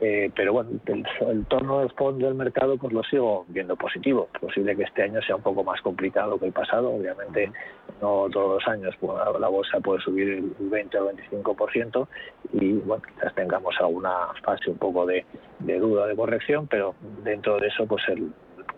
eh, 0.00 0.30
pero 0.34 0.52
bueno, 0.52 0.70
el, 0.86 1.46
tono 1.46 1.80
del 1.80 1.90
fondo 1.92 2.26
del 2.26 2.34
mercado 2.34 2.76
pues 2.76 2.92
lo 2.92 3.02
sigo 3.04 3.44
viendo 3.48 3.76
positivo. 3.76 4.28
Posible 4.40 4.76
que 4.76 4.82
este 4.82 5.02
año 5.02 5.20
sea 5.22 5.36
un 5.36 5.42
poco 5.42 5.62
más 5.62 5.80
complicado 5.82 6.38
que 6.38 6.46
el 6.46 6.52
pasado. 6.52 6.90
Obviamente 6.90 7.52
no 8.00 8.26
todos 8.30 8.60
los 8.62 8.68
años 8.68 8.94
pues, 8.98 9.12
la 9.38 9.48
bolsa 9.48 9.78
puede 9.80 10.00
subir 10.00 10.28
el 10.28 10.54
20 10.58 10.98
o 10.98 11.10
el 11.10 11.16
25% 11.16 12.08
y 12.52 12.72
bueno, 12.72 13.02
quizás 13.02 13.34
tengamos 13.34 13.74
alguna 13.78 14.28
fase 14.42 14.70
un 14.70 14.78
poco 14.78 15.06
de, 15.06 15.24
de 15.60 15.78
duda, 15.78 16.06
de 16.06 16.16
corrección, 16.16 16.66
pero 16.66 16.94
dentro 17.22 17.58
de 17.58 17.68
eso 17.68 17.86
pues 17.86 18.02
el 18.08 18.32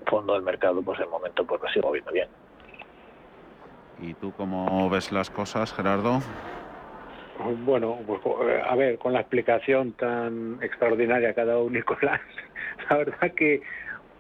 fondo 0.07 0.35
del 0.35 0.43
mercado 0.43 0.83
pues 0.83 0.99
de 0.99 1.07
momento 1.07 1.47
pues 1.47 1.63
lo 1.63 1.69
sigo 1.71 1.93
viendo 1.93 2.13
bien. 2.13 2.29
¿Y 3.99 4.13
tú 4.15 4.33
cómo 4.37 4.91
ves 4.91 5.11
las 5.11 5.31
cosas, 5.31 5.73
Gerardo? 5.73 6.21
Bueno, 7.39 7.99
pues, 8.07 8.21
a 8.65 8.75
ver, 8.77 8.99
con 8.99 9.13
la 9.13 9.21
explicación 9.21 9.93
tan 9.93 10.59
extraordinaria 10.63 11.35
que 11.35 11.41
ha 11.41 11.45
dado 11.45 11.69
Nicolás, 11.69 12.21
la 12.91 12.97
verdad 12.97 13.33
que 13.33 13.61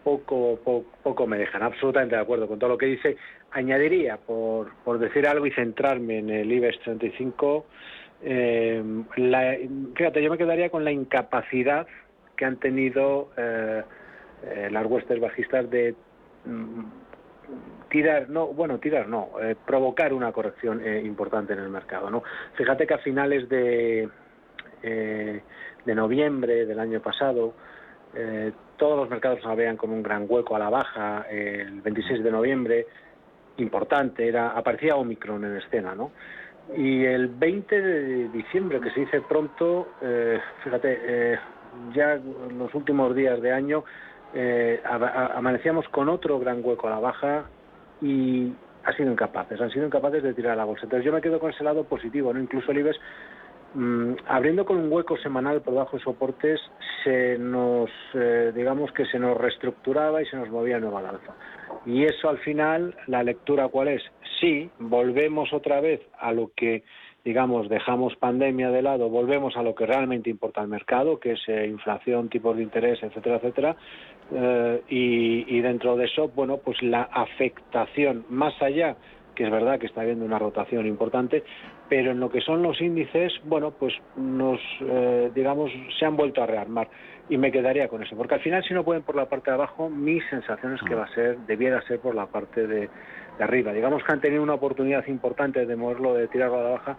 poco, 0.04 0.86
poco, 1.02 1.26
me 1.26 1.38
dejan. 1.38 1.62
Absolutamente 1.62 2.14
de 2.14 2.22
acuerdo 2.22 2.46
con 2.46 2.58
todo 2.58 2.70
lo 2.70 2.78
que 2.78 2.86
dice. 2.86 3.16
Añadiría, 3.50 4.18
por, 4.18 4.72
por 4.84 4.98
decir 4.98 5.26
algo 5.26 5.46
y 5.46 5.50
centrarme 5.52 6.18
en 6.18 6.30
el 6.30 6.52
IBEX 6.52 6.78
35, 6.80 7.66
eh, 8.22 8.82
la, 9.16 9.56
fíjate, 9.94 10.22
yo 10.22 10.30
me 10.30 10.38
quedaría 10.38 10.70
con 10.70 10.84
la 10.84 10.92
incapacidad 10.92 11.86
que 12.36 12.44
han 12.44 12.56
tenido 12.56 13.30
eh, 13.36 13.82
eh, 14.44 14.68
las 14.70 14.86
huestes 14.86 15.18
bajistas 15.20 15.68
de 15.70 15.94
mm, 16.44 16.84
tirar, 17.88 18.28
no, 18.28 18.48
bueno, 18.48 18.78
tirar 18.78 19.08
no, 19.08 19.30
eh, 19.40 19.56
provocar 19.64 20.12
una 20.12 20.32
corrección 20.32 20.80
eh, 20.84 21.02
importante 21.04 21.52
en 21.52 21.60
el 21.60 21.68
mercado, 21.68 22.10
¿no? 22.10 22.22
Fíjate 22.54 22.86
que 22.86 22.94
a 22.94 22.98
finales 22.98 23.48
de, 23.48 24.08
eh, 24.82 25.40
de 25.84 25.94
noviembre 25.94 26.66
del 26.66 26.78
año 26.78 27.00
pasado, 27.00 27.54
eh, 28.14 28.52
todos 28.76 28.98
los 28.98 29.08
mercados 29.08 29.42
nos 29.44 29.56
veían 29.56 29.76
como 29.76 29.94
un 29.94 30.02
gran 30.02 30.26
hueco 30.28 30.56
a 30.56 30.58
la 30.58 30.68
baja 30.68 31.26
el 31.30 31.80
26 31.80 32.22
de 32.22 32.30
noviembre, 32.30 32.86
importante, 33.58 34.28
era 34.28 34.50
aparecía 34.50 34.96
Omicron 34.96 35.44
en 35.44 35.56
escena, 35.56 35.94
¿no? 35.94 36.12
Y 36.76 37.04
el 37.04 37.28
20 37.28 37.80
de 37.80 38.28
diciembre, 38.28 38.80
que 38.80 38.90
se 38.90 39.00
dice 39.00 39.20
pronto, 39.22 39.92
eh, 40.02 40.40
fíjate, 40.64 41.38
ya 41.94 42.18
los 42.58 42.74
últimos 42.74 43.14
días 43.14 43.40
de 43.40 43.52
año 43.52 43.84
eh, 44.34 44.80
amanecíamos 44.84 45.88
con 45.88 46.08
otro 46.08 46.38
gran 46.38 46.60
hueco 46.64 46.88
a 46.88 46.90
la 46.90 46.98
baja 46.98 47.44
y 48.00 48.52
ha 48.84 48.92
sido 48.92 49.10
incapaces, 49.10 49.60
han 49.60 49.70
sido 49.70 49.86
incapaces 49.86 50.22
de 50.22 50.34
tirar 50.34 50.56
la 50.56 50.64
bolsa. 50.64 50.84
Entonces 50.84 51.04
yo 51.04 51.12
me 51.12 51.20
quedo 51.20 51.40
con 51.40 51.50
ese 51.50 51.64
lado 51.64 51.84
positivo, 51.84 52.32
¿no? 52.32 52.40
Incluso 52.40 52.70
el 52.70 52.78
IBEX, 52.78 52.98
mm, 53.74 54.12
abriendo 54.28 54.64
con 54.64 54.76
un 54.76 54.92
hueco 54.92 55.16
semanal 55.16 55.62
por 55.62 55.74
debajo 55.74 55.96
de 55.96 56.02
soportes, 56.02 56.60
se 57.02 57.38
nos, 57.38 57.90
digamos 58.54 58.92
que 58.92 59.06
se 59.06 59.18
nos 59.18 59.36
reestructuraba 59.36 60.22
y 60.22 60.26
se 60.26 60.36
nos 60.36 60.48
movía 60.50 60.78
nueva 60.78 61.00
al 61.00 61.06
alza. 61.06 61.34
Y 61.86 62.04
eso 62.04 62.28
al 62.28 62.38
final, 62.38 62.96
la 63.06 63.22
lectura 63.22 63.68
cuál 63.68 63.88
es? 63.88 64.02
Sí, 64.40 64.68
volvemos 64.78 65.52
otra 65.52 65.80
vez 65.80 66.00
a 66.18 66.32
lo 66.32 66.50
que, 66.54 66.82
digamos, 67.24 67.68
dejamos 67.68 68.16
pandemia 68.16 68.70
de 68.70 68.82
lado, 68.82 69.08
volvemos 69.08 69.56
a 69.56 69.62
lo 69.62 69.74
que 69.74 69.86
realmente 69.86 70.28
importa 70.28 70.60
al 70.60 70.68
mercado, 70.68 71.20
que 71.20 71.32
es 71.32 71.40
eh, 71.46 71.66
inflación, 71.68 72.28
tipos 72.28 72.56
de 72.56 72.64
interés, 72.64 73.02
etcétera, 73.02 73.36
etcétera. 73.36 73.76
Eh, 74.32 74.82
y, 74.88 75.56
y 75.56 75.60
dentro 75.60 75.96
de 75.96 76.06
eso, 76.06 76.28
bueno, 76.28 76.58
pues 76.58 76.82
la 76.82 77.02
afectación 77.02 78.24
más 78.28 78.60
allá 78.60 78.96
que 79.36 79.44
es 79.44 79.50
verdad 79.50 79.78
que 79.78 79.86
está 79.86 80.00
habiendo 80.00 80.24
una 80.24 80.38
rotación 80.38 80.86
importante, 80.86 81.44
pero 81.88 82.10
en 82.10 82.18
lo 82.18 82.30
que 82.30 82.40
son 82.40 82.62
los 82.62 82.80
índices, 82.80 83.32
bueno, 83.44 83.70
pues 83.70 83.94
nos, 84.16 84.58
eh, 84.80 85.30
digamos, 85.32 85.70
se 85.96 86.04
han 86.04 86.16
vuelto 86.16 86.42
a 86.42 86.46
rearmar 86.46 86.88
y 87.28 87.36
me 87.36 87.52
quedaría 87.52 87.86
con 87.88 88.02
eso, 88.02 88.16
porque 88.16 88.34
al 88.34 88.40
final 88.40 88.64
si 88.64 88.74
no 88.74 88.82
pueden 88.82 89.02
por 89.02 89.14
la 89.14 89.26
parte 89.26 89.50
de 89.50 89.54
abajo, 89.54 89.88
mi 89.88 90.20
sensación 90.22 90.74
es 90.74 90.82
que 90.82 90.94
va 90.94 91.04
a 91.04 91.14
ser, 91.14 91.38
debiera 91.46 91.80
ser 91.82 92.00
por 92.00 92.14
la 92.14 92.26
parte 92.26 92.66
de, 92.66 92.88
arriba. 93.38 93.74
Digamos 93.74 94.02
que 94.02 94.12
han 94.12 94.20
tenido 94.22 94.42
una 94.42 94.54
oportunidad 94.54 95.06
importante 95.08 95.66
de 95.66 95.76
moverlo, 95.76 96.14
de 96.14 96.26
tirarlo 96.28 96.58
a 96.58 96.62
la 96.62 96.70
baja 96.70 96.96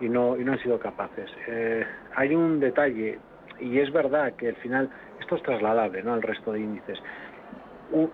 y 0.00 0.08
no, 0.08 0.38
y 0.38 0.44
no 0.44 0.52
han 0.52 0.62
sido 0.62 0.78
capaces. 0.78 1.30
Eh, 1.46 1.84
hay 2.16 2.34
un 2.34 2.58
detalle, 2.58 3.18
y 3.60 3.78
es 3.78 3.92
verdad 3.92 4.32
que 4.32 4.48
al 4.48 4.56
final 4.56 4.88
esto 5.24 5.36
es 5.36 5.42
trasladable 5.42 6.02
¿no? 6.02 6.12
al 6.12 6.22
resto 6.22 6.52
de 6.52 6.60
índices. 6.60 6.98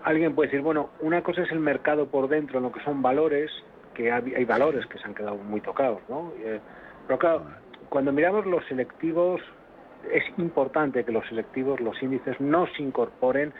alguien 0.04 0.34
puede 0.34 0.48
decir, 0.48 0.62
bueno, 0.62 0.90
una 1.00 1.22
cosa 1.22 1.42
es 1.42 1.50
el 1.50 1.60
mercado 1.60 2.06
por 2.06 2.28
dentro, 2.28 2.58
en 2.58 2.64
lo 2.64 2.72
que 2.72 2.82
son 2.84 3.02
valores, 3.02 3.50
que 3.94 4.10
hay, 4.12 4.44
valores 4.44 4.86
que 4.86 4.98
se 4.98 5.04
han 5.04 5.14
quedado 5.14 5.36
muy 5.36 5.60
tocados, 5.60 6.00
¿no? 6.08 6.32
Eh, 6.38 6.60
pero 7.06 7.18
claro, 7.18 7.42
cuando 7.88 8.12
miramos 8.12 8.46
los 8.46 8.64
selectivos, 8.66 9.40
es 10.12 10.22
importante 10.38 11.04
que 11.04 11.12
los 11.12 11.26
selectivos, 11.26 11.80
los 11.80 12.00
índices, 12.02 12.40
no 12.40 12.66
se 12.68 12.82
incorporen 12.82 13.52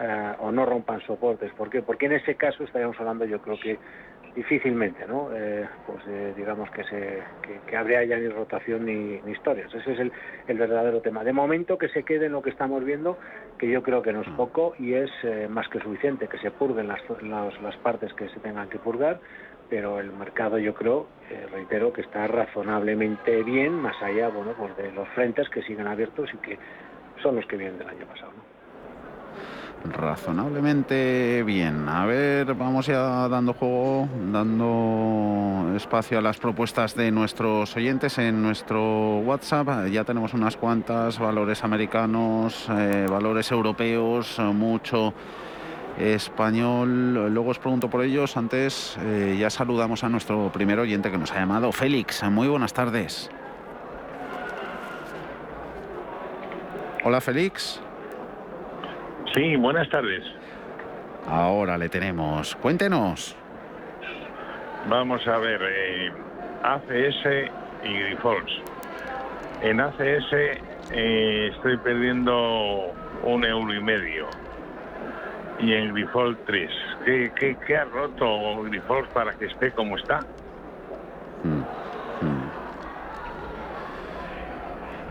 eh, 0.00 0.32
o 0.40 0.50
no 0.50 0.64
rompan 0.64 1.00
soportes. 1.02 1.52
¿Por 1.52 1.68
qué? 1.70 1.82
Porque 1.82 2.06
en 2.06 2.12
ese 2.12 2.34
caso 2.34 2.64
estaríamos 2.64 2.98
hablando, 2.98 3.26
yo 3.26 3.40
creo 3.42 3.58
que 3.60 3.78
difícilmente, 4.34 5.06
¿no? 5.06 5.30
Eh, 5.32 5.66
pues 5.86 6.00
eh, 6.08 6.34
digamos 6.36 6.70
que, 6.70 6.84
se, 6.84 7.22
que, 7.66 7.76
habría 7.76 8.04
ya 8.04 8.16
ni 8.16 8.28
rotación 8.28 8.84
ni, 8.86 9.20
historias. 9.30 9.72
Ese 9.74 9.92
es 9.92 10.00
el, 10.00 10.12
el, 10.48 10.58
verdadero 10.58 11.00
tema. 11.00 11.22
De 11.24 11.32
momento 11.32 11.78
que 11.78 11.88
se 11.88 12.02
quede 12.02 12.26
en 12.26 12.32
lo 12.32 12.42
que 12.42 12.50
estamos 12.50 12.84
viendo, 12.84 13.18
que 13.58 13.68
yo 13.68 13.82
creo 13.82 14.02
que 14.02 14.12
no 14.12 14.22
es 14.22 14.28
mm. 14.28 14.36
poco 14.36 14.74
y 14.78 14.94
es 14.94 15.10
más 15.48 15.68
que 15.68 15.80
suficiente, 15.80 16.28
que 16.28 16.38
se 16.38 16.50
purguen 16.50 16.88
las, 16.88 17.00
las, 17.22 17.60
las 17.62 17.76
partes 17.76 18.12
que 18.14 18.28
se 18.28 18.40
tengan 18.40 18.68
que 18.68 18.78
purgar 18.78 19.20
pero 19.68 19.98
el 19.98 20.12
mercado 20.12 20.58
yo 20.58 20.74
creo, 20.74 21.06
eh, 21.30 21.46
reitero, 21.50 21.92
que 21.92 22.02
está 22.02 22.26
razonablemente 22.26 23.42
bien, 23.42 23.72
más 23.72 24.00
allá 24.02 24.28
bueno, 24.28 24.52
pues 24.56 24.76
de 24.76 24.92
los 24.92 25.08
frentes 25.10 25.48
que 25.48 25.62
siguen 25.62 25.86
abiertos 25.86 26.30
y 26.32 26.36
que 26.38 26.58
son 27.22 27.36
los 27.36 27.46
que 27.46 27.56
vienen 27.56 27.78
del 27.78 27.88
año 27.88 28.06
pasado. 28.06 28.32
Razonablemente 29.84 31.42
bien. 31.44 31.88
A 31.88 32.06
ver, 32.06 32.54
vamos 32.54 32.86
ya 32.86 33.28
dando 33.28 33.52
juego, 33.52 34.08
dando 34.32 35.72
espacio 35.76 36.18
a 36.18 36.22
las 36.22 36.38
propuestas 36.38 36.94
de 36.94 37.10
nuestros 37.10 37.76
oyentes 37.76 38.18
en 38.18 38.42
nuestro 38.42 39.18
WhatsApp. 39.18 39.86
Ya 39.90 40.04
tenemos 40.04 40.34
unas 40.34 40.56
cuantas, 40.56 41.18
valores 41.18 41.62
americanos, 41.64 42.68
eh, 42.70 43.06
valores 43.08 43.50
europeos, 43.50 44.38
mucho 44.38 45.12
español. 45.98 47.32
Luego 47.32 47.50
os 47.50 47.58
pregunto 47.58 47.88
por 47.88 48.02
ellos. 48.02 48.36
Antes 48.36 48.96
eh, 49.00 49.36
ya 49.38 49.50
saludamos 49.50 50.02
a 50.04 50.08
nuestro 50.08 50.50
primer 50.52 50.78
oyente 50.78 51.10
que 51.10 51.18
nos 51.18 51.30
ha 51.32 51.36
llamado, 51.36 51.70
Félix. 51.72 52.22
Muy 52.30 52.48
buenas 52.48 52.72
tardes. 52.72 53.30
Hola, 57.04 57.20
Félix. 57.20 57.80
Sí, 59.34 59.56
buenas 59.56 59.88
tardes. 59.88 60.22
Ahora 61.26 61.76
le 61.76 61.88
tenemos. 61.88 62.54
Cuéntenos. 62.56 63.36
Vamos 64.88 65.26
a 65.26 65.38
ver, 65.38 65.60
eh, 65.62 66.12
ACS 66.62 67.50
y 67.84 67.92
Grifols. 67.94 68.52
En 69.62 69.80
ACS 69.80 70.32
eh, 70.92 71.50
estoy 71.52 71.76
perdiendo 71.78 72.92
un 73.24 73.44
euro 73.44 73.74
y 73.74 73.80
medio 73.82 74.28
y 75.58 75.72
en 75.72 75.94
Grifol 75.94 76.36
3. 76.46 76.70
¿Qué, 77.04 77.56
qué, 77.66 77.76
ha 77.76 77.84
roto 77.84 78.62
Grifol 78.64 79.08
para 79.08 79.32
que 79.32 79.46
esté 79.46 79.72
como 79.72 79.96
está? 79.96 80.20
Mm, 81.42 81.60
mm. 82.26 82.50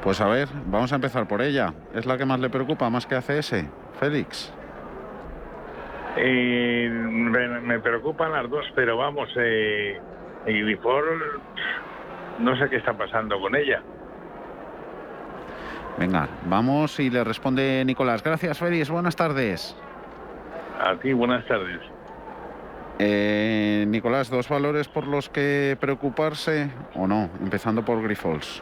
Pues 0.03 0.21
a 0.21 0.27
ver, 0.27 0.47
vamos 0.65 0.91
a 0.91 0.95
empezar 0.95 1.27
por 1.27 1.41
ella. 1.41 1.73
¿Es 1.93 2.05
la 2.05 2.17
que 2.17 2.25
más 2.25 2.39
le 2.39 2.49
preocupa, 2.49 2.89
más 2.89 3.05
que 3.05 3.15
ACS? 3.15 3.82
Félix. 4.03 4.51
Eh, 6.17 6.89
me, 6.89 7.79
preocupan 7.79 8.33
las 8.33 8.49
dos, 8.49 8.65
pero 8.75 8.97
vamos, 8.97 9.29
eh, 9.37 9.97
no 12.39 12.57
sé 12.57 12.69
qué 12.69 12.75
está 12.75 12.91
pasando 12.97 13.39
con 13.39 13.55
ella. 13.55 13.81
Venga, 15.97 16.27
vamos 16.47 16.99
y 16.99 17.09
le 17.09 17.23
responde 17.23 17.83
Nicolás. 17.85 18.21
Gracias, 18.21 18.59
Félix. 18.59 18.89
Buenas 18.89 19.15
tardes. 19.15 19.73
A 20.81 20.95
ti, 20.95 21.13
buenas 21.13 21.45
tardes. 21.45 21.79
Eh, 22.99 23.85
Nicolás, 23.87 24.29
¿dos 24.29 24.49
valores 24.49 24.89
por 24.89 25.07
los 25.07 25.29
que 25.29 25.77
preocuparse 25.79 26.69
o 26.95 27.07
no? 27.07 27.29
Empezando 27.41 27.85
por 27.85 28.03
Grifols. 28.03 28.61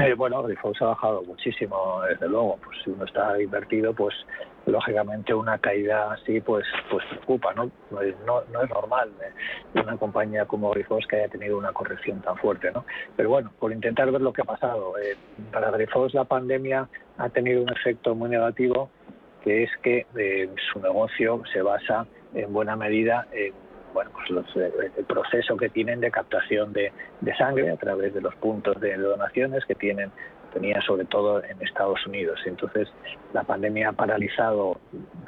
Eh, 0.00 0.14
bueno, 0.14 0.42
Grifols 0.44 0.80
ha 0.80 0.86
bajado 0.86 1.22
muchísimo, 1.22 2.02
desde 2.08 2.28
luego. 2.28 2.56
Pues 2.64 2.78
si 2.84 2.90
uno 2.90 3.04
está 3.04 3.40
invertido, 3.42 3.92
pues 3.92 4.14
lógicamente 4.66 5.34
una 5.34 5.58
caída 5.58 6.12
así 6.12 6.40
pues 6.40 6.64
pues 6.90 7.04
preocupa, 7.06 7.52
¿no? 7.54 7.70
No, 7.90 8.42
no 8.52 8.62
es 8.62 8.70
normal 8.70 9.10
eh, 9.22 9.80
una 9.80 9.96
compañía 9.96 10.44
como 10.44 10.70
Grifols 10.70 11.06
que 11.06 11.16
haya 11.16 11.28
tenido 11.28 11.58
una 11.58 11.72
corrección 11.72 12.20
tan 12.20 12.36
fuerte, 12.36 12.70
¿no? 12.70 12.84
Pero 13.16 13.30
bueno, 13.30 13.50
por 13.58 13.72
intentar 13.72 14.10
ver 14.12 14.20
lo 14.20 14.32
que 14.32 14.42
ha 14.42 14.44
pasado. 14.44 14.96
Eh, 14.98 15.16
para 15.52 15.70
Grifols 15.70 16.14
la 16.14 16.24
pandemia 16.24 16.88
ha 17.16 17.28
tenido 17.30 17.62
un 17.62 17.70
efecto 17.70 18.14
muy 18.14 18.28
negativo 18.28 18.90
que 19.42 19.64
es 19.64 19.70
que 19.82 20.06
eh, 20.16 20.50
su 20.72 20.80
negocio 20.80 21.42
se 21.52 21.62
basa 21.62 22.06
en 22.34 22.52
buena 22.52 22.76
medida 22.76 23.26
en 23.32 23.54
bueno, 23.92 24.10
pues 24.12 24.56
eh, 24.56 24.90
el 24.96 25.04
proceso 25.04 25.56
que 25.56 25.68
tienen 25.68 26.00
de 26.00 26.10
captación 26.10 26.72
de, 26.72 26.92
de, 27.20 27.36
sangre 27.36 27.70
a 27.70 27.76
través 27.76 28.14
de 28.14 28.20
los 28.20 28.34
puntos 28.36 28.80
de 28.80 28.96
donaciones 28.96 29.64
que 29.64 29.74
tienen 29.74 30.10
tenía 30.52 30.80
sobre 30.82 31.04
todo 31.04 31.42
en 31.44 31.60
Estados 31.62 32.04
Unidos. 32.06 32.40
Entonces, 32.46 32.88
la 33.32 33.44
pandemia 33.44 33.90
ha 33.90 33.92
paralizado 33.92 34.80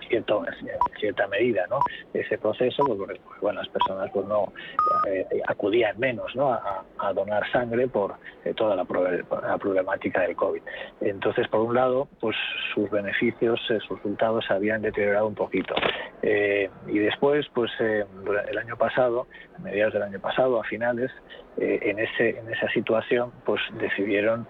cierto, 0.08 0.42
en 0.46 0.78
cierta 0.98 1.26
medida 1.28 1.66
¿no? 1.68 1.80
ese 2.12 2.38
proceso, 2.38 2.84
pues, 2.84 2.98
porque 2.98 3.20
bueno, 3.40 3.60
las 3.60 3.68
personas 3.68 4.10
pues, 4.12 4.26
no 4.26 4.52
eh, 5.08 5.26
acudían 5.46 5.98
menos 5.98 6.34
¿no? 6.34 6.52
a, 6.52 6.84
donar 7.14 7.50
sangre 7.50 7.88
por 7.88 8.14
eh, 8.44 8.54
toda 8.54 8.76
la, 8.76 8.84
problemática 8.84 10.22
del 10.22 10.36
COVID. 10.36 10.62
Entonces, 11.00 11.48
por 11.48 11.60
un 11.60 11.74
lado, 11.74 12.08
pues 12.20 12.36
sus 12.74 12.90
beneficios, 12.90 13.60
eh, 13.70 13.78
sus 13.86 13.96
resultados 13.98 14.44
se 14.46 14.54
habían 14.54 14.82
deteriorado 14.82 15.26
un 15.26 15.34
poquito. 15.34 15.74
y 16.22 16.98
después, 16.98 17.46
pues 17.54 17.70
el 17.80 18.58
año 18.58 18.76
pasado, 18.76 19.26
a 19.56 19.58
mediados 19.60 19.94
del 19.94 20.02
año 20.02 20.20
pasado, 20.20 20.60
a 20.60 20.64
finales, 20.64 21.10
en, 21.56 21.98
ese, 21.98 22.38
en 22.38 22.50
esa 22.50 22.68
situación, 22.70 23.32
pues 23.44 23.60
decidieron 23.78 24.46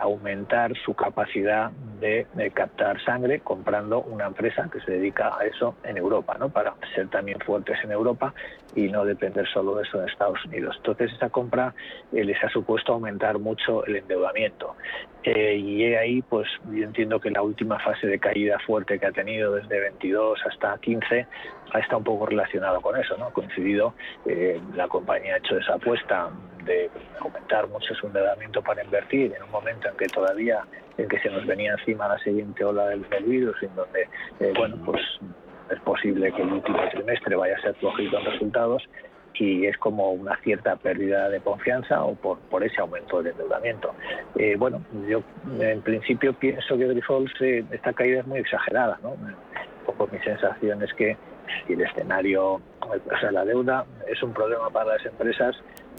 aumentar 0.00 0.72
su 0.84 0.94
capacidad 0.94 1.70
de, 2.00 2.26
captar 2.54 3.02
sangre 3.04 3.40
comprando 3.40 4.00
una 4.02 4.26
empresa 4.26 4.68
que 4.72 4.77
se 4.80 4.92
dedica 4.92 5.36
a 5.38 5.44
eso 5.44 5.76
en 5.84 5.96
Europa, 5.96 6.36
¿no? 6.38 6.48
para 6.48 6.74
ser 6.94 7.08
también 7.08 7.38
fuertes 7.40 7.78
en 7.84 7.92
Europa 7.92 8.34
y 8.74 8.88
no 8.88 9.04
depender 9.04 9.46
solo 9.48 9.76
de 9.76 9.82
eso 9.82 10.00
en 10.00 10.08
Estados 10.08 10.44
Unidos. 10.44 10.74
Entonces 10.76 11.12
esa 11.12 11.30
compra 11.30 11.74
eh, 12.12 12.24
les 12.24 12.42
ha 12.42 12.48
supuesto 12.48 12.92
aumentar 12.92 13.38
mucho 13.38 13.84
el 13.86 13.96
endeudamiento. 13.96 14.76
Eh, 15.24 15.56
y 15.56 15.84
ahí, 15.94 16.22
pues 16.22 16.48
yo 16.70 16.84
entiendo 16.84 17.20
que 17.20 17.30
la 17.30 17.42
última 17.42 17.78
fase 17.80 18.06
de 18.06 18.18
caída 18.18 18.58
fuerte 18.60 18.98
que 18.98 19.06
ha 19.06 19.12
tenido 19.12 19.54
desde 19.54 19.80
22 19.80 20.38
hasta 20.46 20.78
15 20.78 21.26
está 21.74 21.96
un 21.96 22.04
poco 22.04 22.26
relacionado 22.26 22.80
con 22.80 22.96
eso, 22.98 23.16
¿no? 23.18 23.30
Coincidido, 23.30 23.94
eh, 24.24 24.60
la 24.74 24.88
compañía 24.88 25.34
ha 25.34 25.38
hecho 25.38 25.58
esa 25.58 25.74
apuesta 25.74 26.30
de 26.64 26.90
aumentar 27.20 27.68
mucho 27.68 27.94
su 27.94 28.06
endeudamiento 28.06 28.62
para 28.62 28.82
invertir 28.82 29.34
en 29.34 29.42
un 29.42 29.50
momento 29.50 29.88
en 29.88 29.96
que 29.96 30.06
todavía 30.06 30.64
en 30.96 31.08
que 31.08 31.18
se 31.20 31.30
nos 31.30 31.46
venía 31.46 31.74
aproxima 31.74 32.08
la 32.08 32.18
siguiente 32.18 32.64
ola 32.64 32.88
del, 32.88 33.04
virus, 33.24 33.62
en 33.62 33.74
donde, 33.74 34.08
eh, 34.40 34.52
bueno, 34.56 34.76
pues 34.84 35.00
es 35.70 35.80
posible 35.80 36.32
que 36.32 36.42
el 36.42 36.52
último 36.52 36.78
trimestre 36.90 37.36
vaya 37.36 37.56
a 37.56 37.60
ser 37.60 37.74
flojito 37.76 38.18
en 38.18 38.24
resultados 38.24 38.82
y 39.34 39.66
es 39.66 39.76
como 39.78 40.10
una 40.12 40.36
cierta 40.42 40.76
pérdida 40.76 41.28
de 41.28 41.40
confianza 41.40 42.02
o 42.02 42.14
por, 42.14 42.38
por 42.50 42.64
ese 42.64 42.80
aumento 42.80 43.22
del 43.22 43.32
endeudamiento. 43.32 43.94
Eh, 44.36 44.56
bueno, 44.58 44.82
yo 45.08 45.22
en 45.60 45.80
principio 45.82 46.32
pienso 46.32 46.76
que 46.76 46.88
Grifols 46.88 47.32
eh, 47.40 47.64
esta 47.70 47.92
caída 47.92 48.20
es 48.20 48.26
muy 48.26 48.40
exagerada, 48.40 48.98
¿no? 49.02 49.10
Un 49.10 49.36
poco 49.86 50.08
mi 50.10 50.18
sensación 50.20 50.82
es 50.82 50.92
que 50.94 51.16
si 51.66 51.74
el 51.74 51.82
escenario, 51.82 52.54
o 52.80 53.18
sea, 53.20 53.30
la 53.30 53.44
deuda 53.44 53.86
es 54.06 54.22
un 54.22 54.32
problema 54.32 54.70
para 54.70 54.94
las 54.96 55.06
empresas 55.06 55.56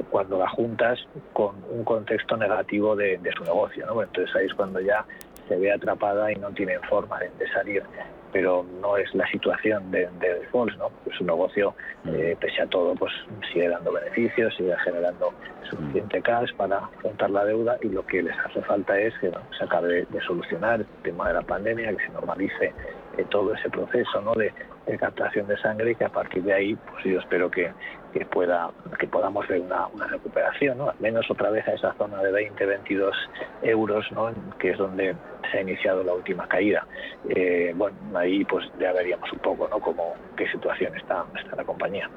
cuando 0.09 0.37
la 0.37 0.47
juntas 0.49 0.99
con 1.33 1.55
un 1.69 1.83
contexto 1.83 2.37
negativo 2.37 2.95
de, 2.95 3.19
su 3.35 3.43
negocio, 3.43 3.85
¿no? 3.85 4.01
Entonces 4.01 4.33
ahí 4.35 4.45
es 4.45 4.53
cuando 4.53 4.79
ya 4.79 5.05
se 5.49 5.57
ve 5.57 5.73
atrapada 5.73 6.31
y 6.31 6.35
no 6.35 6.51
tienen 6.51 6.81
forma 6.83 7.19
de, 7.19 7.47
salir 7.53 7.83
pero 8.31 8.63
no 8.79 8.95
es 8.95 9.11
la 9.15 9.27
situación 9.31 9.89
de, 9.89 10.07
de 10.19 10.35
defaults, 10.41 10.77
¿no? 10.77 10.91
Pues 11.03 11.17
su 11.17 11.23
negocio, 11.23 11.73
eh, 12.05 12.37
pese 12.39 12.61
a 12.61 12.67
todo, 12.67 12.93
pues 12.93 13.11
sigue 13.51 13.67
dando 13.67 13.91
beneficios, 13.91 14.53
sigue 14.55 14.77
generando 14.83 15.33
suficiente 15.67 16.21
cash 16.21 16.53
para 16.55 16.77
afrontar 16.77 17.31
la 17.31 17.45
deuda 17.45 17.77
y 17.81 17.89
lo 17.89 18.05
que 18.05 18.21
les 18.21 18.37
hace 18.37 18.61
falta 18.61 18.99
es 18.99 19.15
que 19.19 19.31
se 19.57 19.63
acabe 19.63 20.05
de, 20.05 20.21
solucionar 20.27 20.81
el 20.81 20.85
tema 21.01 21.29
de 21.29 21.33
la 21.33 21.41
pandemia, 21.41 21.89
que 21.95 22.05
se 22.05 22.13
normalice 22.13 22.71
eh, 23.17 23.25
todo 23.31 23.51
ese 23.55 23.67
proceso 23.71 24.21
¿no? 24.21 24.33
de, 24.35 24.53
captación 24.97 25.47
de 25.47 25.57
sangre 25.57 25.91
y 25.91 25.95
que 25.95 26.05
a 26.05 26.09
partir 26.09 26.43
de 26.43 26.53
ahí, 26.53 26.75
pues 26.75 27.03
yo 27.05 27.19
espero 27.19 27.49
que, 27.51 27.71
que 28.13 28.25
pueda 28.25 28.71
que 28.97 29.07
podamos 29.07 29.47
ver 29.47 29.61
una, 29.61 29.87
una, 29.87 30.07
recuperación, 30.07 30.77
¿no? 30.77 30.89
al 30.89 30.99
menos 30.99 31.29
otra 31.29 31.49
vez 31.49 31.67
a 31.67 31.73
esa 31.73 31.93
zona 31.93 32.21
de 32.21 32.31
20, 32.31 32.65
22 32.65 33.15
euros, 33.61 34.05
¿no? 34.11 34.31
que 34.57 34.71
es 34.71 34.77
donde 34.77 35.15
se 35.51 35.57
ha 35.57 35.61
iniciado 35.61 36.03
la 36.03 36.13
última 36.13 36.47
caída. 36.47 36.85
Eh, 37.29 37.73
bueno, 37.75 37.97
ahí 38.15 38.43
pues 38.45 38.65
ya 38.79 38.91
veríamos 38.93 39.31
un 39.31 39.39
poco 39.39 39.67
¿no? 39.67 39.79
cómo, 39.79 40.15
qué 40.35 40.49
situación 40.51 40.95
está, 40.95 41.25
está 41.39 41.55
la 41.55 41.63
compañía. 41.63 42.09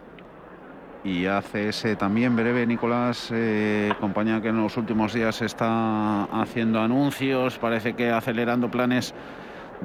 Y 1.04 1.26
ACS 1.26 1.98
también, 1.98 2.36
breve, 2.36 2.64
Nicolás, 2.64 3.30
eh, 3.32 3.92
compañía 3.98 4.40
que 4.40 4.48
en 4.48 4.62
los 4.62 4.76
últimos 4.76 5.12
días 5.12 5.42
está 5.42 6.24
haciendo 6.24 6.80
anuncios, 6.80 7.58
parece 7.58 7.94
que 7.94 8.10
acelerando 8.10 8.70
planes 8.70 9.12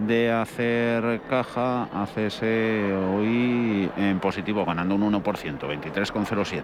de 0.05 0.31
hacer 0.31 1.21
caja, 1.29 1.83
ACS 1.93 2.43
hoy 2.43 3.89
en 3.97 4.19
positivo, 4.19 4.65
ganando 4.65 4.95
un 4.95 5.13
1%, 5.13 5.59
23,07. 5.59 6.63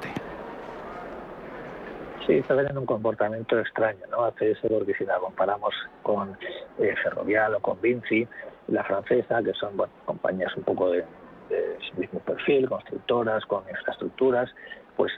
Sí, 2.26 2.34
está 2.34 2.56
teniendo 2.56 2.80
un 2.80 2.86
comportamiento 2.86 3.60
extraño, 3.60 4.00
¿no? 4.10 4.24
ACS, 4.24 4.60
porque 4.70 4.94
si 4.94 5.06
la 5.06 5.18
comparamos 5.18 5.74
con 6.04 6.38
eh, 6.80 6.96
Ferrovial 7.04 7.56
o 7.56 7.60
con 7.60 7.82
Vinci, 7.82 8.28
la 8.68 8.84
francesa, 8.84 9.42
que 9.44 9.54
son 9.54 9.72
compañías 10.06 10.56
un 10.56 10.64
poco 10.64 10.92
de, 10.92 11.04
de 11.50 11.78
mismo 11.98 12.20
perfil, 12.20 12.70
constructoras, 12.70 13.46
con 13.46 13.64
infraestructuras, 13.70 14.50
pues 14.96 15.12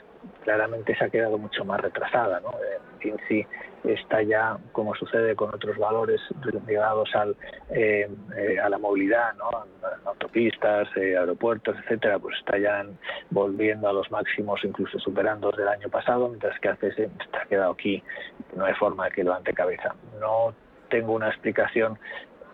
claramente 0.44 0.96
se 0.96 1.04
ha 1.04 1.08
quedado 1.08 1.38
mucho 1.38 1.64
más 1.64 1.80
retrasada. 1.80 2.40
¿no? 2.40 2.50
Sí 3.28 3.46
está 3.92 4.22
ya, 4.22 4.58
como 4.72 4.94
sucede 4.94 5.34
con 5.36 5.54
otros 5.54 5.76
valores 5.78 6.20
ligados 6.66 7.08
al, 7.14 7.36
eh, 7.70 8.08
eh, 8.36 8.58
a 8.58 8.68
la 8.68 8.78
movilidad, 8.78 9.34
¿no? 9.34 9.48
autopistas, 10.06 10.88
eh, 10.96 11.16
aeropuertos, 11.16 11.76
etcétera, 11.78 12.18
pues 12.18 12.36
está 12.38 12.58
ya 12.58 12.84
volviendo 13.30 13.88
a 13.88 13.92
los 13.92 14.10
máximos, 14.10 14.60
incluso 14.64 14.98
superando 14.98 15.50
los 15.50 15.58
del 15.58 15.68
año 15.68 15.88
pasado, 15.88 16.28
mientras 16.28 16.58
que 16.60 16.68
ACS 16.68 16.98
está 16.98 17.44
quedado 17.48 17.72
aquí, 17.72 18.02
no 18.54 18.64
hay 18.64 18.74
forma 18.74 19.06
de 19.06 19.10
que 19.12 19.24
levante 19.24 19.52
cabeza. 19.52 19.94
No 20.20 20.54
tengo 20.88 21.12
una 21.12 21.28
explicación 21.28 21.98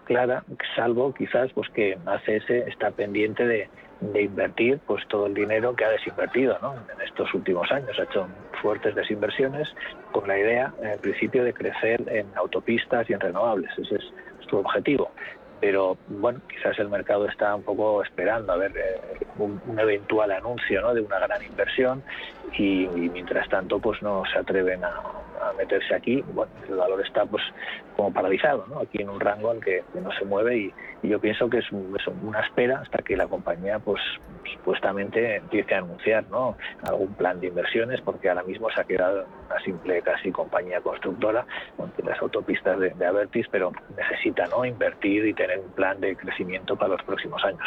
clara, 0.04 0.44
salvo 0.74 1.14
quizás 1.14 1.52
pues 1.52 1.68
que 1.70 1.98
ACS 2.06 2.50
está 2.50 2.90
pendiente 2.90 3.46
de, 3.46 3.68
invertir 4.14 4.78
pues 4.86 5.06
todo 5.08 5.26
el 5.26 5.34
dinero 5.34 5.74
que 5.74 5.84
ha 5.84 5.90
desinvertido 5.90 6.58
en 6.94 7.00
estos 7.00 7.32
últimos 7.34 7.70
años. 7.70 7.98
Ha 7.98 8.04
hecho 8.04 8.26
fuertes 8.60 8.94
desinversiones 8.94 9.68
con 10.12 10.26
la 10.28 10.38
idea, 10.38 10.72
en 10.82 10.98
principio, 11.00 11.44
de 11.44 11.52
crecer 11.52 12.02
en 12.08 12.26
autopistas 12.36 13.08
y 13.08 13.12
en 13.12 13.20
renovables. 13.20 13.70
Ese 13.78 13.96
es 13.96 14.12
su 14.48 14.56
objetivo 14.58 15.10
pero 15.62 15.96
bueno, 16.08 16.40
quizás 16.48 16.76
el 16.80 16.88
mercado 16.88 17.28
está 17.28 17.54
un 17.54 17.62
poco 17.62 18.02
esperando 18.02 18.52
a 18.52 18.56
ver 18.56 18.76
eh, 18.76 19.00
un, 19.38 19.60
eventual 19.78 20.32
anuncio 20.32 20.82
¿no? 20.82 20.92
de 20.92 21.00
una 21.00 21.20
gran 21.20 21.40
inversión 21.40 22.02
y, 22.58 22.88
mientras 22.88 23.48
tanto 23.48 23.78
pues 23.78 24.02
no 24.02 24.24
se 24.32 24.40
atreven 24.40 24.84
a, 24.84 24.92
meterse 25.56 25.94
aquí. 25.94 26.22
Bueno, 26.32 26.52
el 26.68 26.76
valor 26.76 27.04
está 27.04 27.24
pues 27.26 27.42
como 27.96 28.12
paralizado, 28.12 28.66
¿no? 28.68 28.80
aquí 28.80 29.02
en 29.02 29.10
un 29.10 29.20
rango 29.20 29.52
en 29.52 29.60
que, 29.60 29.82
no 29.94 30.10
se 30.12 30.24
mueve 30.24 30.56
y, 30.56 30.74
yo 31.02 31.18
pienso 31.18 31.50
que 31.50 31.58
es, 31.58 31.72
una 31.72 32.40
espera 32.40 32.78
hasta 32.78 32.98
que 33.02 33.16
la 33.16 33.26
compañía 33.26 33.80
pues 33.80 34.00
supuestamente 34.54 35.36
empiece 35.36 35.74
a 35.74 35.78
anunciar 35.78 36.24
¿no? 36.30 36.56
algún 36.84 37.12
plan 37.14 37.40
de 37.40 37.48
inversiones 37.48 38.00
porque 38.02 38.28
ahora 38.28 38.44
mismo 38.44 38.70
se 38.70 38.80
ha 38.80 38.84
quedado 38.84 39.26
una 39.46 39.60
simple 39.64 40.00
casi 40.02 40.30
compañía 40.30 40.80
constructora 40.80 41.44
con 41.76 41.92
las 42.04 42.20
autopistas 42.20 42.78
de, 42.78 42.90
de 42.90 43.06
Avertis, 43.06 43.46
pero 43.50 43.72
necesita 43.96 44.46
¿no? 44.46 44.64
invertir 44.64 45.26
y 45.26 45.34
tener 45.34 45.58
un 45.58 45.72
plan 45.72 46.00
de 46.00 46.14
crecimiento 46.14 46.76
para 46.76 46.90
los 46.90 47.02
próximos 47.02 47.42
años. 47.44 47.66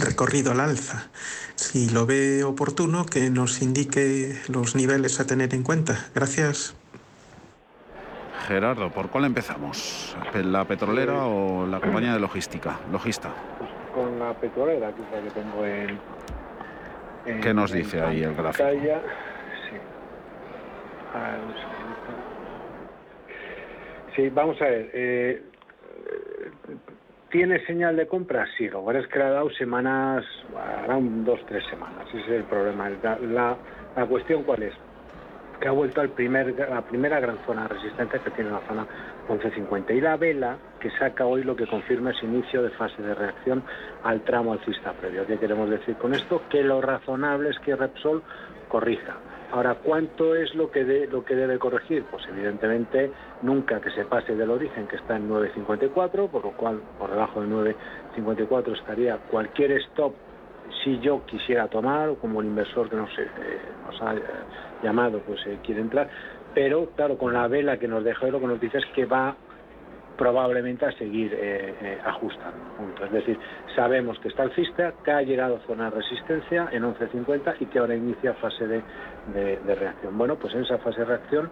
recorrido 0.00 0.52
al 0.52 0.60
alza. 0.60 1.08
Si 1.54 1.90
lo 1.90 2.06
ve 2.06 2.44
oportuno, 2.44 3.06
que 3.06 3.30
nos 3.30 3.62
indique 3.62 4.36
los 4.48 4.74
niveles 4.74 5.20
a 5.20 5.26
tener 5.26 5.54
en 5.54 5.62
cuenta. 5.62 6.06
Gracias. 6.14 6.74
Gerardo, 8.46 8.90
¿por 8.90 9.10
cuál 9.10 9.24
empezamos? 9.24 10.16
¿La 10.34 10.64
petrolera 10.64 11.26
o 11.26 11.66
la 11.66 11.80
compañía 11.80 12.14
de 12.14 12.20
logística? 12.20 12.80
Logista. 12.90 13.30
con 13.94 14.18
la 14.18 14.32
petrolera, 14.34 14.92
que 14.92 15.02
que 15.02 15.30
tengo 15.30 15.64
en. 15.64 15.98
¿Qué 17.42 17.52
nos 17.52 17.72
dice 17.72 18.00
ahí 18.00 18.22
el 18.22 18.34
gráfico? 18.34 18.68
Sí. 18.70 19.76
sí, 24.16 24.28
vamos 24.30 24.60
a 24.62 24.64
ver. 24.64 24.90
Eh, 24.94 25.42
¿Tiene 27.30 27.64
señal 27.66 27.94
de 27.96 28.06
compra? 28.06 28.46
Sí, 28.56 28.68
lo 28.68 28.90
es 28.90 29.06
que 29.08 29.18
le 29.18 29.24
ha 29.26 29.30
dado 29.30 29.50
semanas, 29.50 30.24
harán 30.56 31.26
dos, 31.26 31.38
tres 31.46 31.62
semanas. 31.66 32.08
Ese 32.08 32.20
es 32.20 32.28
el 32.28 32.44
problema. 32.44 32.88
La, 33.02 33.56
la, 33.94 34.06
cuestión 34.06 34.44
cuál 34.44 34.62
es? 34.62 34.72
Que 35.60 35.68
ha 35.68 35.72
vuelto 35.72 36.00
al 36.00 36.08
primer, 36.08 36.54
a 36.62 36.76
la 36.76 36.82
primera 36.82 37.20
gran 37.20 37.36
zona 37.44 37.64
de 37.64 37.68
resistencia 37.68 38.18
que 38.20 38.30
tiene 38.30 38.50
la 38.50 38.62
zona 38.66 38.86
1150. 39.28 39.92
Y 39.92 40.00
la 40.00 40.16
vela 40.16 40.56
que 40.80 40.90
saca 40.92 41.26
hoy 41.26 41.42
lo 41.42 41.54
que 41.54 41.66
confirma 41.66 42.12
es 42.12 42.22
inicio 42.22 42.62
de 42.62 42.70
fase 42.70 43.02
de 43.02 43.14
reacción 43.14 43.62
al 44.04 44.22
tramo 44.22 44.54
alcista 44.54 44.94
previo. 44.94 45.26
¿Qué 45.26 45.38
queremos 45.38 45.68
decir 45.68 45.96
con 45.96 46.14
esto? 46.14 46.42
Que 46.48 46.62
lo 46.62 46.80
razonable 46.80 47.50
es 47.50 47.58
que 47.58 47.76
Repsol 47.76 48.22
corrija 48.68 49.16
Ahora, 49.50 49.76
¿cuánto 49.76 50.34
es 50.34 50.54
lo 50.54 50.70
que, 50.70 51.08
lo 51.10 51.24
que 51.24 51.34
debe 51.34 51.58
corregir? 51.58 52.04
Pues 52.10 52.22
evidentemente 52.28 53.10
nunca 53.40 53.80
que 53.80 53.90
se 53.90 54.04
pase 54.04 54.34
del 54.36 54.50
origen 54.50 54.86
que 54.86 54.96
está 54.96 55.16
en 55.16 55.28
9.54, 55.30 56.28
por 56.28 56.44
lo 56.44 56.50
cual 56.52 56.80
por 56.98 57.10
debajo 57.10 57.40
de 57.40 57.74
9.54 58.16 58.78
estaría 58.78 59.16
cualquier 59.30 59.72
stop 59.72 60.14
si 60.84 60.98
yo 61.00 61.24
quisiera 61.24 61.68
tomar 61.68 62.10
o 62.10 62.16
como 62.16 62.40
el 62.40 62.46
inversor 62.48 62.90
que 62.90 62.96
nos, 62.96 63.10
eh, 63.18 63.26
ha 64.02 64.14
eh, 64.14 64.22
llamado 64.82 65.20
pues 65.20 65.40
eh, 65.46 65.58
quiere 65.64 65.80
entrar. 65.80 66.08
Pero 66.54 66.90
claro, 66.94 67.16
con 67.16 67.32
la 67.32 67.48
vela 67.48 67.78
que 67.78 67.88
nos 67.88 68.04
dejó 68.04 68.26
lo 68.26 68.40
que 68.40 68.46
nos 68.46 68.60
dice 68.60 68.78
es 68.78 68.86
que 68.94 69.06
va 69.06 69.34
probablemente 70.16 70.84
a 70.84 70.90
seguir 70.92 71.32
ajustando. 72.04 72.58
Es 73.04 73.12
decir, 73.12 73.38
sabemos 73.76 74.18
que 74.18 74.26
está 74.26 74.42
alcista, 74.42 74.92
que 75.04 75.12
ha 75.12 75.22
llegado 75.22 75.56
a 75.56 75.60
zona 75.60 75.90
de 75.90 75.96
resistencia 75.98 76.68
en 76.72 76.82
11.50 76.82 77.54
y 77.60 77.66
que 77.66 77.78
ahora 77.78 77.94
inicia 77.94 78.34
fase 78.34 78.66
de, 78.66 78.82
reacción. 79.32 80.16
Bueno, 80.16 80.36
pues 80.36 80.54
en 80.54 80.62
esa 80.62 80.78
fase 80.78 81.00
de 81.00 81.06
reacción, 81.06 81.50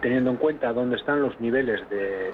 teniendo 0.00 0.30
en 0.30 0.36
cuenta 0.36 0.72
dónde 0.72 0.96
están 0.96 1.22
los 1.22 1.38
niveles 1.40 1.88
de 1.90 2.28
eh, 2.28 2.32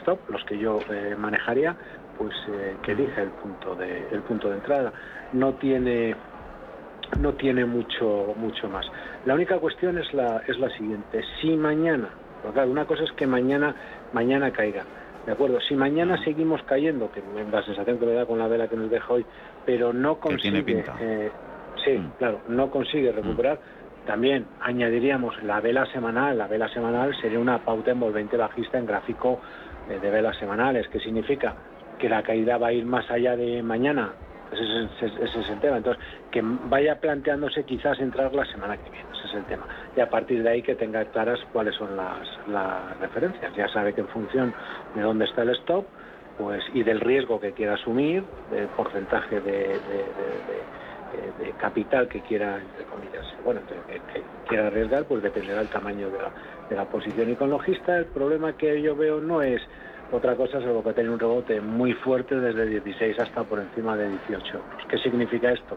stop, 0.00 0.18
los 0.30 0.44
que 0.44 0.58
yo 0.58 0.78
manejaría, 1.18 1.76
pues 2.18 2.34
que 2.82 2.92
elija 2.92 3.22
el 3.22 3.30
punto 3.30 3.74
de, 3.74 4.06
el 4.12 4.20
punto 4.22 4.48
de 4.48 4.56
entrada. 4.56 4.92
No 5.32 5.54
tiene 5.54 6.14
no 7.18 7.32
tiene 7.34 7.64
mucho 7.64 8.34
mucho 8.36 8.68
más. 8.68 8.86
La 9.24 9.34
única 9.34 9.58
cuestión 9.58 9.98
es 9.98 10.12
la 10.12 10.42
es 10.46 10.58
la 10.58 10.70
siguiente. 10.70 11.22
Si 11.40 11.56
mañana, 11.56 12.08
porque 12.42 12.60
una 12.60 12.84
cosa 12.84 13.04
es 13.04 13.12
que 13.12 13.26
mañana 13.26 13.74
mañana 14.12 14.50
caiga, 14.52 14.84
¿De 15.26 15.32
acuerdo? 15.32 15.60
Si 15.60 15.74
mañana 15.74 16.22
seguimos 16.24 16.62
cayendo, 16.62 17.10
que 17.12 17.22
la 17.50 17.62
sensación 17.62 17.98
que 17.98 18.06
me 18.06 18.12
da 18.14 18.24
con 18.24 18.38
la 18.38 18.48
vela 18.48 18.68
que 18.68 18.76
nos 18.76 18.90
deja 18.90 19.12
hoy, 19.12 19.24
pero 19.66 19.92
no 19.92 20.18
consigue... 20.18 20.84
Eh, 20.98 21.30
sí, 21.84 21.98
mm. 21.98 22.12
claro, 22.18 22.40
no 22.48 22.70
consigue 22.70 23.12
recuperar, 23.12 23.58
también 24.06 24.46
añadiríamos 24.60 25.42
la 25.42 25.60
vela 25.60 25.86
semanal. 25.86 26.38
La 26.38 26.46
vela 26.46 26.68
semanal 26.68 27.14
sería 27.20 27.38
una 27.38 27.58
pauta 27.58 27.90
envolvente 27.90 28.36
bajista 28.36 28.78
en 28.78 28.86
gráfico 28.86 29.40
de 29.88 30.10
velas 30.10 30.36
semanales, 30.38 30.86
que 30.88 31.00
significa 31.00 31.54
que 31.98 32.08
la 32.08 32.22
caída 32.22 32.58
va 32.58 32.68
a 32.68 32.72
ir 32.72 32.86
más 32.86 33.10
allá 33.10 33.36
de 33.36 33.62
mañana. 33.62 34.12
Ese 34.52 35.06
es, 35.26 35.48
el 35.48 35.60
tema. 35.60 35.76
Entonces, 35.76 36.02
que 36.30 36.42
vaya 36.42 36.98
planteándose 37.00 37.64
quizás 37.64 38.00
entrar 38.00 38.34
la 38.34 38.44
semana 38.46 38.76
que 38.76 38.90
viene. 38.90 39.06
Ese 39.12 39.28
es 39.28 39.34
el 39.34 39.44
tema. 39.44 39.64
Y 39.96 40.00
a 40.00 40.08
partir 40.08 40.42
de 40.42 40.50
ahí 40.50 40.62
que 40.62 40.74
tenga 40.74 41.04
claras 41.06 41.38
cuáles 41.52 41.74
son 41.76 41.96
las, 41.96 42.98
referencias. 43.00 43.54
Ya 43.54 43.68
sabe 43.68 43.92
que 43.92 44.00
en 44.00 44.08
función 44.08 44.52
de 44.94 45.02
dónde 45.02 45.26
está 45.26 45.42
el 45.42 45.50
stop 45.50 45.86
pues 46.38 46.64
y 46.72 46.82
del 46.82 47.00
riesgo 47.00 47.38
que 47.38 47.52
quiera 47.52 47.74
asumir, 47.74 48.24
del 48.50 48.66
porcentaje 48.68 49.40
de 49.40 49.78
eh, 51.12 51.44
de 51.44 51.50
capital 51.52 52.06
que 52.06 52.20
quiera, 52.20 52.60
bueno, 53.44 53.60
que, 53.66 54.22
quiera 54.48 54.66
arriesgar, 54.66 55.04
pues 55.04 55.22
dependerá 55.22 55.58
del 55.58 55.68
tamaño 55.68 56.10
de 56.10 56.18
la, 56.18 56.30
de 56.68 56.76
la 56.76 56.84
posición. 56.86 57.30
Y 57.30 57.36
con 57.36 57.50
logista 57.50 57.96
el 57.96 58.06
problema 58.06 58.56
que 58.56 58.80
yo 58.82 58.96
veo 58.96 59.20
no 59.20 59.42
es 59.42 59.60
otra 60.12 60.34
cosa, 60.34 60.60
salvo 60.60 60.82
que 60.82 60.92
tiene 60.92 61.10
un 61.10 61.18
rebote 61.18 61.60
muy 61.60 61.92
fuerte 61.92 62.34
desde 62.34 62.66
16 62.66 63.18
hasta 63.20 63.44
por 63.44 63.60
encima 63.60 63.96
de 63.96 64.08
18 64.08 64.56
euros. 64.56 64.86
¿Qué 64.88 64.98
significa 64.98 65.52
esto? 65.52 65.76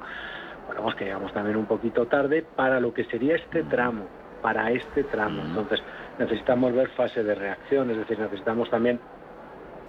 Bueno, 0.65 0.82
pues 0.84 0.95
que 0.95 1.06
llegamos 1.06 1.32
también 1.34 1.58
un 1.58 1.65
poquito 1.65 2.08
tarde 2.08 2.43
para 2.56 2.80
lo 2.80 2.93
que 2.93 3.06
sería 3.06 3.36
este 3.36 3.63
tramo, 3.63 4.06
para 4.41 4.71
este 4.71 5.04
tramo. 5.04 5.43
Entonces 5.43 5.82
necesitamos 6.17 6.73
ver 6.73 6.89
fase 6.89 7.23
de 7.23 7.36
reacción, 7.36 7.91
es 7.91 7.97
decir, 7.97 8.17
necesitamos 8.19 8.69
también 8.69 8.99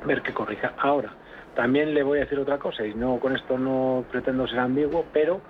ver 0.04 0.20
que 0.22 0.34
corrija. 0.34 0.74
Ahora, 0.78 1.12
también 1.54 1.94
le 1.94 2.02
voy 2.02 2.18
a 2.18 2.22
decir 2.22 2.38
otra 2.38 2.58
cosa, 2.58 2.84
y 2.84 2.94
no 2.94 3.18
con 3.18 3.34
esto 3.34 3.56
no 3.56 4.04
pretendo 4.10 4.46
ser 4.46 4.58
ambiguo, 4.58 5.06
pero 5.12 5.40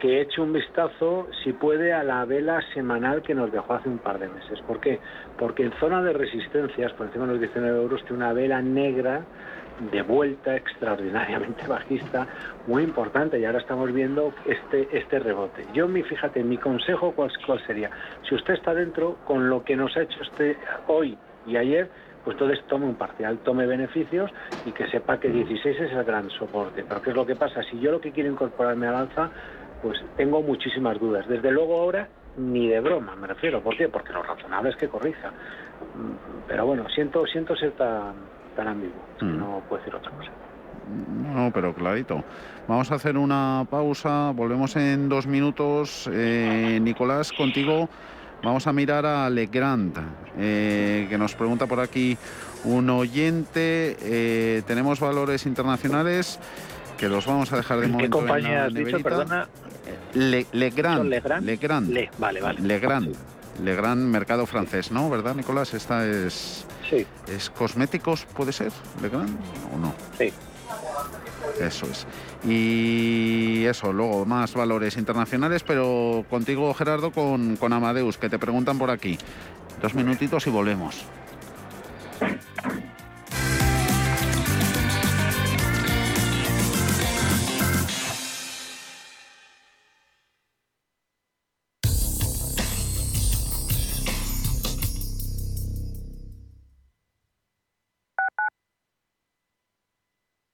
que 0.00 0.22
eche 0.22 0.40
un 0.40 0.52
vistazo, 0.52 1.28
si 1.44 1.52
puede, 1.52 1.92
a 1.92 2.02
la 2.02 2.24
vela 2.24 2.60
semanal 2.74 3.22
que 3.22 3.34
nos 3.34 3.52
dejó 3.52 3.74
hace 3.74 3.88
un 3.88 3.98
par 3.98 4.18
de 4.18 4.28
meses. 4.28 4.60
¿Por 4.66 4.80
qué? 4.80 4.98
Porque 5.38 5.64
en 5.64 5.72
zona 5.78 6.02
de 6.02 6.12
resistencias, 6.12 6.92
por 6.94 7.06
encima 7.06 7.26
de 7.26 7.32
los 7.32 7.40
19 7.40 7.78
euros, 7.78 8.02
tiene 8.04 8.16
una 8.16 8.32
vela 8.32 8.62
negra 8.62 9.22
de 9.92 10.02
vuelta 10.02 10.56
extraordinariamente 10.56 11.66
bajista, 11.68 12.26
muy 12.66 12.82
importante, 12.82 13.38
y 13.38 13.44
ahora 13.44 13.58
estamos 13.58 13.92
viendo 13.92 14.32
este, 14.46 14.88
este 14.96 15.18
rebote. 15.18 15.66
Yo, 15.74 15.86
mi, 15.86 16.02
fíjate, 16.02 16.42
mi 16.42 16.56
consejo, 16.56 17.12
¿cuál, 17.12 17.30
¿cuál 17.46 17.64
sería? 17.66 17.90
Si 18.28 18.34
usted 18.34 18.54
está 18.54 18.74
dentro, 18.74 19.18
con 19.26 19.48
lo 19.50 19.62
que 19.64 19.76
nos 19.76 19.96
ha 19.96 20.02
hecho 20.02 20.22
este 20.22 20.56
hoy 20.88 21.16
y 21.46 21.56
ayer, 21.56 21.90
pues 22.24 22.34
entonces 22.34 22.62
tome 22.68 22.86
un 22.86 22.96
parcial, 22.96 23.38
tome 23.38 23.66
beneficios 23.66 24.30
y 24.64 24.72
que 24.72 24.86
sepa 24.88 25.18
que 25.18 25.28
16 25.30 25.80
es 25.80 25.92
el 25.92 26.04
gran 26.04 26.28
soporte. 26.30 26.84
Pero 26.86 27.00
¿qué 27.00 27.10
es 27.10 27.16
lo 27.16 27.24
que 27.24 27.34
pasa? 27.34 27.62
Si 27.70 27.80
yo 27.80 27.90
lo 27.90 28.00
que 28.00 28.12
quiero 28.12 28.30
incorporarme 28.30 28.86
al 28.86 28.96
alza, 28.96 29.30
pues 29.82 29.98
tengo 30.16 30.42
muchísimas 30.42 30.98
dudas. 30.98 31.26
Desde 31.28 31.50
luego 31.50 31.80
ahora 31.80 32.08
ni 32.36 32.68
de 32.68 32.80
broma, 32.80 33.16
me 33.16 33.26
refiero. 33.26 33.60
¿Por 33.62 33.76
qué? 33.76 33.88
Porque 33.88 34.12
lo 34.12 34.22
razonable 34.22 34.70
es 34.70 34.76
que 34.76 34.88
corrija. 34.88 35.28
Mm, 35.28 36.46
pero 36.48 36.66
bueno, 36.66 36.88
siento, 36.88 37.26
siento 37.26 37.56
ser 37.56 37.72
tan, 37.72 38.14
tan 38.56 38.68
ambiguo, 38.68 39.00
mm. 39.20 39.38
no 39.38 39.62
puedo 39.68 39.82
decir 39.82 39.94
otra 39.94 40.10
cosa. 40.12 40.30
No, 41.32 41.50
pero 41.52 41.72
clarito. 41.74 42.24
Vamos 42.66 42.90
a 42.90 42.96
hacer 42.96 43.16
una 43.16 43.66
pausa, 43.70 44.32
volvemos 44.34 44.74
en 44.76 45.08
dos 45.08 45.26
minutos. 45.26 46.08
Eh, 46.12 46.78
Nicolás, 46.80 47.32
contigo 47.32 47.88
Vamos 48.42 48.66
a 48.66 48.72
mirar 48.72 49.04
a 49.04 49.28
Legrand, 49.28 49.94
eh, 50.38 51.06
que 51.10 51.18
nos 51.18 51.34
pregunta 51.34 51.66
por 51.66 51.78
aquí 51.78 52.16
un 52.64 52.88
oyente. 52.88 53.98
Eh, 54.00 54.62
tenemos 54.66 54.98
valores 54.98 55.44
internacionales 55.44 56.38
que 57.00 57.08
los 57.08 57.24
vamos 57.24 57.50
a 57.50 57.56
dejar 57.56 57.80
de 57.80 57.88
momento. 57.88 58.18
¿Qué 58.18 58.26
compañía 58.26 58.66
has 58.66 58.74
dicho, 58.74 59.00
perdona? 59.00 59.48
Le, 60.12 60.46
Legrand. 60.52 61.08
Legrand. 61.08 61.46
Legrand. 61.46 61.90
Le, 61.90 62.10
vale, 62.18 62.42
vale. 62.42 62.60
Legrand. 62.60 63.16
Legrand, 63.64 64.02
mercado 64.02 64.44
francés, 64.44 64.92
¿no? 64.92 65.08
¿Verdad, 65.08 65.34
Nicolás? 65.34 65.72
Esta 65.72 66.06
es. 66.06 66.66
Sí. 66.88 67.06
¿Es 67.26 67.48
cosméticos, 67.48 68.26
puede 68.26 68.52
ser, 68.52 68.70
Legrand, 69.00 69.30
o 69.74 69.78
no? 69.78 69.94
Sí. 70.18 70.30
Eso 71.58 71.86
es. 71.86 72.06
Y 72.46 73.64
eso, 73.64 73.92
luego 73.92 74.26
más 74.26 74.52
valores 74.52 74.96
internacionales, 74.98 75.62
pero 75.62 76.24
contigo, 76.28 76.72
Gerardo, 76.74 77.12
con, 77.12 77.56
con 77.56 77.72
Amadeus, 77.72 78.18
que 78.18 78.28
te 78.28 78.38
preguntan 78.38 78.78
por 78.78 78.90
aquí. 78.90 79.16
Dos 79.80 79.94
minutitos 79.94 80.46
y 80.46 80.50
volvemos. 80.50 81.02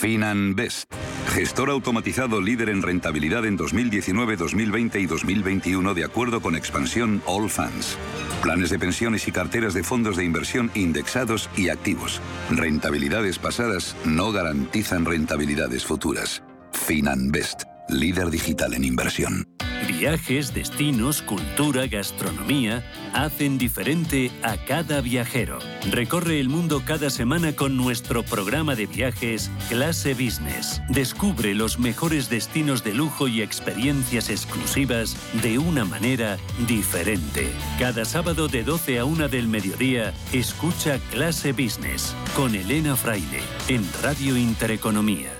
FinanBest, 0.00 0.94
gestor 1.34 1.70
automatizado 1.70 2.40
líder 2.40 2.68
en 2.68 2.82
rentabilidad 2.82 3.44
en 3.44 3.56
2019, 3.56 4.36
2020 4.36 5.00
y 5.00 5.06
2021 5.06 5.92
de 5.92 6.04
acuerdo 6.04 6.40
con 6.40 6.54
expansión 6.54 7.20
All 7.26 7.50
Funds. 7.50 7.98
Planes 8.40 8.70
de 8.70 8.78
pensiones 8.78 9.26
y 9.26 9.32
carteras 9.32 9.74
de 9.74 9.82
fondos 9.82 10.16
de 10.16 10.24
inversión 10.24 10.70
indexados 10.76 11.50
y 11.56 11.70
activos. 11.70 12.20
Rentabilidades 12.48 13.40
pasadas 13.40 13.96
no 14.04 14.30
garantizan 14.30 15.04
rentabilidades 15.04 15.84
futuras. 15.84 16.44
FinanBest, 16.70 17.64
líder 17.88 18.30
digital 18.30 18.74
en 18.74 18.84
inversión. 18.84 19.46
Viajes, 19.86 20.52
destinos, 20.52 21.22
cultura, 21.22 21.86
gastronomía 21.86 22.84
hacen 23.14 23.58
diferente 23.58 24.30
a 24.42 24.56
cada 24.56 25.00
viajero. 25.00 25.58
Recorre 25.90 26.40
el 26.40 26.48
mundo 26.48 26.82
cada 26.84 27.10
semana 27.10 27.54
con 27.56 27.76
nuestro 27.76 28.22
programa 28.22 28.74
de 28.74 28.86
viajes 28.86 29.50
Clase 29.68 30.14
Business. 30.14 30.82
Descubre 30.88 31.54
los 31.54 31.78
mejores 31.78 32.28
destinos 32.28 32.84
de 32.84 32.94
lujo 32.94 33.28
y 33.28 33.40
experiencias 33.40 34.28
exclusivas 34.30 35.16
de 35.42 35.58
una 35.58 35.84
manera 35.84 36.36
diferente. 36.66 37.48
Cada 37.78 38.04
sábado 38.04 38.48
de 38.48 38.62
12 38.64 38.98
a 38.98 39.04
1 39.04 39.28
del 39.28 39.48
mediodía, 39.48 40.12
escucha 40.32 40.98
Clase 41.10 41.52
Business 41.52 42.14
con 42.36 42.54
Elena 42.54 42.94
Fraile 42.94 43.40
en 43.68 43.84
Radio 44.02 44.36
Intereconomía. 44.36 45.37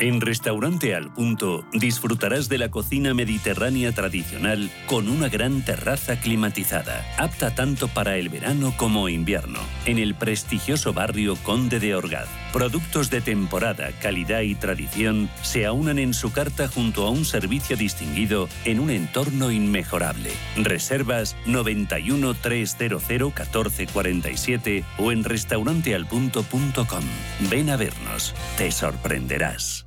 En 0.00 0.20
Restaurante 0.20 0.92
Al 0.96 1.12
Punto 1.12 1.64
disfrutarás 1.72 2.48
de 2.48 2.58
la 2.58 2.68
cocina 2.68 3.14
mediterránea 3.14 3.92
tradicional 3.92 4.68
con 4.86 5.08
una 5.08 5.28
gran 5.28 5.64
terraza 5.64 6.18
climatizada, 6.18 7.06
apta 7.16 7.54
tanto 7.54 7.86
para 7.86 8.16
el 8.16 8.28
verano 8.28 8.74
como 8.76 9.08
invierno, 9.08 9.60
en 9.86 9.98
el 9.98 10.16
prestigioso 10.16 10.92
barrio 10.92 11.36
Conde 11.44 11.78
de 11.78 11.94
Orgaz. 11.94 12.26
Productos 12.52 13.08
de 13.08 13.20
temporada, 13.20 13.92
calidad 14.00 14.40
y 14.40 14.56
tradición 14.56 15.30
se 15.42 15.64
aunan 15.64 16.00
en 16.00 16.12
su 16.12 16.32
carta 16.32 16.66
junto 16.66 17.06
a 17.06 17.10
un 17.10 17.24
servicio 17.24 17.76
distinguido 17.76 18.48
en 18.64 18.80
un 18.80 18.90
entorno 18.90 19.52
inmejorable. 19.52 20.32
Reservas 20.56 21.36
91 21.46 22.34
300 22.34 23.08
1447 23.08 24.84
o 24.98 25.12
en 25.12 25.22
restaurantealpunto.com. 25.22 27.04
Ven 27.48 27.70
a 27.70 27.76
vernos, 27.76 28.34
te 28.58 28.72
sorprenderás. 28.72 29.83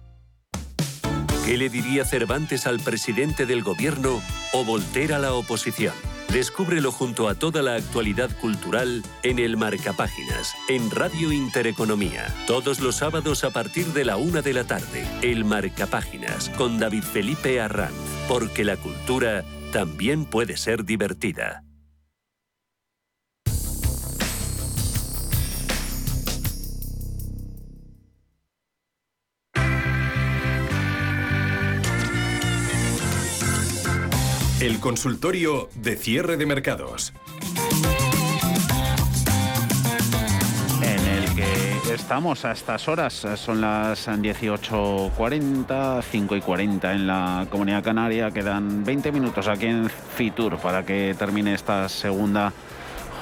¿Qué 1.47 1.55
le 1.55 1.69
diría 1.69 2.03
Cervantes 2.03 2.67
al 2.67 2.81
presidente 2.81 3.45
del 3.45 3.63
gobierno 3.63 4.21
o 4.51 4.65
Voltaire 4.65 5.13
a 5.13 5.17
la 5.17 5.33
oposición? 5.33 5.93
Descúbrelo 6.27 6.91
junto 6.91 7.29
a 7.29 7.35
toda 7.35 7.61
la 7.61 7.75
actualidad 7.75 8.29
cultural 8.41 9.01
en 9.23 9.39
el 9.39 9.55
Marcapáginas, 9.55 10.53
en 10.67 10.91
Radio 10.91 11.31
Intereconomía. 11.31 12.35
Todos 12.47 12.81
los 12.81 12.97
sábados 12.97 13.45
a 13.45 13.51
partir 13.51 13.85
de 13.93 14.03
la 14.03 14.17
una 14.17 14.41
de 14.41 14.51
la 14.51 14.65
tarde. 14.65 15.07
El 15.21 15.45
Marcapáginas, 15.45 16.49
con 16.49 16.79
David 16.79 17.03
Felipe 17.03 17.61
Arranz. 17.61 17.95
Porque 18.27 18.65
la 18.65 18.75
cultura 18.75 19.45
también 19.71 20.25
puede 20.25 20.57
ser 20.57 20.83
divertida. 20.83 21.63
El 34.59 34.79
consultorio 34.79 35.69
de 35.75 35.95
cierre 35.95 36.35
de 36.35 36.47
mercados. 36.47 37.13
En 40.81 41.07
el 41.07 41.35
que 41.35 41.93
estamos 41.93 42.43
a 42.43 42.53
estas 42.53 42.87
horas, 42.87 43.13
son 43.35 43.61
las 43.61 44.07
18.40, 44.07 46.01
5 46.01 46.35
y 46.35 46.41
40 46.41 46.91
en 46.91 47.05
la 47.05 47.45
Comunidad 47.51 47.83
Canaria. 47.83 48.31
Quedan 48.31 48.83
20 48.83 49.11
minutos 49.11 49.47
aquí 49.47 49.67
en 49.67 49.91
Fitur 49.91 50.57
para 50.57 50.83
que 50.83 51.13
termine 51.15 51.53
esta 51.53 51.87
segunda 51.87 52.51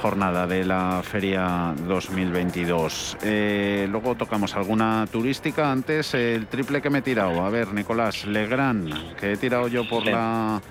jornada 0.00 0.46
de 0.46 0.64
la 0.64 1.02
feria 1.04 1.74
2022. 1.86 3.18
Eh, 3.22 3.86
luego 3.90 4.14
tocamos 4.14 4.56
alguna 4.56 5.06
turística. 5.12 5.70
Antes 5.70 6.14
el 6.14 6.46
triple 6.46 6.80
que 6.80 6.88
me 6.88 7.00
he 7.00 7.02
tirado. 7.02 7.44
A 7.44 7.50
ver, 7.50 7.74
Nicolás, 7.74 8.24
Legrand, 8.24 9.16
que 9.16 9.32
he 9.32 9.36
tirado 9.36 9.68
yo 9.68 9.86
por 9.86 10.06
la 10.06 10.62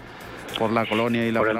por 0.58 0.72
la 0.72 0.86
colonia 0.86 1.26
y 1.26 1.32
la 1.32 1.39
por 1.39 1.49
el 1.49 1.60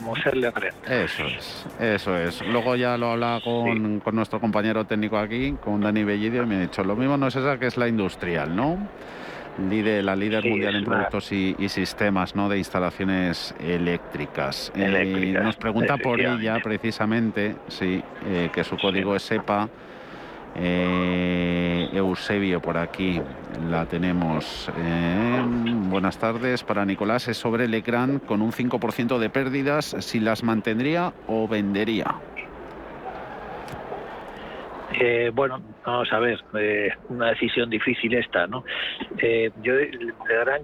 Museo 0.00 0.32
Legrand. 0.32 0.74
Eso 0.88 1.26
es, 1.26 1.66
eso 1.80 2.16
es. 2.16 2.46
Luego 2.46 2.76
ya 2.76 2.96
lo 2.96 3.12
hablaba 3.12 3.40
con, 3.40 4.00
con 4.00 4.14
nuestro 4.14 4.40
compañero 4.40 4.84
técnico 4.84 5.18
aquí, 5.18 5.52
con 5.62 5.80
Dani 5.80 6.04
Bellidio, 6.04 6.42
y 6.42 6.46
me 6.46 6.56
ha 6.56 6.60
dicho, 6.60 6.82
lo 6.84 6.96
mismo 6.96 7.16
no 7.16 7.28
es 7.28 7.36
esa 7.36 7.58
que 7.58 7.66
es 7.66 7.76
la 7.76 7.88
industrial, 7.88 8.54
¿no? 8.54 8.78
la 9.58 10.16
líder 10.16 10.44
mundial 10.44 10.76
en 10.76 10.84
productos 10.84 11.32
y, 11.32 11.68
sistemas 11.68 12.34
¿no? 12.34 12.48
de 12.48 12.58
instalaciones 12.58 13.54
eléctricas. 13.60 14.72
Eh, 14.74 15.38
nos 15.42 15.56
pregunta 15.56 15.96
por 15.96 16.20
ella 16.20 16.58
precisamente, 16.62 17.56
sí, 17.68 18.02
eh, 18.26 18.50
que 18.52 18.64
su 18.64 18.76
código 18.76 19.16
es 19.16 19.22
SEPA. 19.22 19.68
Eh, 20.58 21.88
Eusebio 21.92 22.60
por 22.60 22.78
aquí 22.78 23.20
la 23.68 23.86
tenemos. 23.86 24.70
buenas 25.88 26.18
tardes 26.18 26.62
para 26.62 26.84
Nicolás. 26.84 27.28
Es 27.28 27.36
sobre 27.36 27.64
el 27.64 27.74
ecran 27.74 28.18
con 28.20 28.42
un 28.42 28.52
5% 28.52 29.18
de 29.18 29.30
pérdidas. 29.30 29.96
Si 30.00 30.20
las 30.20 30.42
mantendría 30.42 31.12
o 31.26 31.46
vendería. 31.48 32.16
Eh, 34.98 35.30
bueno, 35.34 35.60
vamos 35.84 36.10
a 36.12 36.18
ver, 36.18 36.42
eh, 36.58 36.90
una 37.10 37.28
decisión 37.28 37.68
difícil 37.68 38.14
esta, 38.14 38.46
¿no? 38.46 38.64
Eh, 39.18 39.50
yo, 39.62 39.74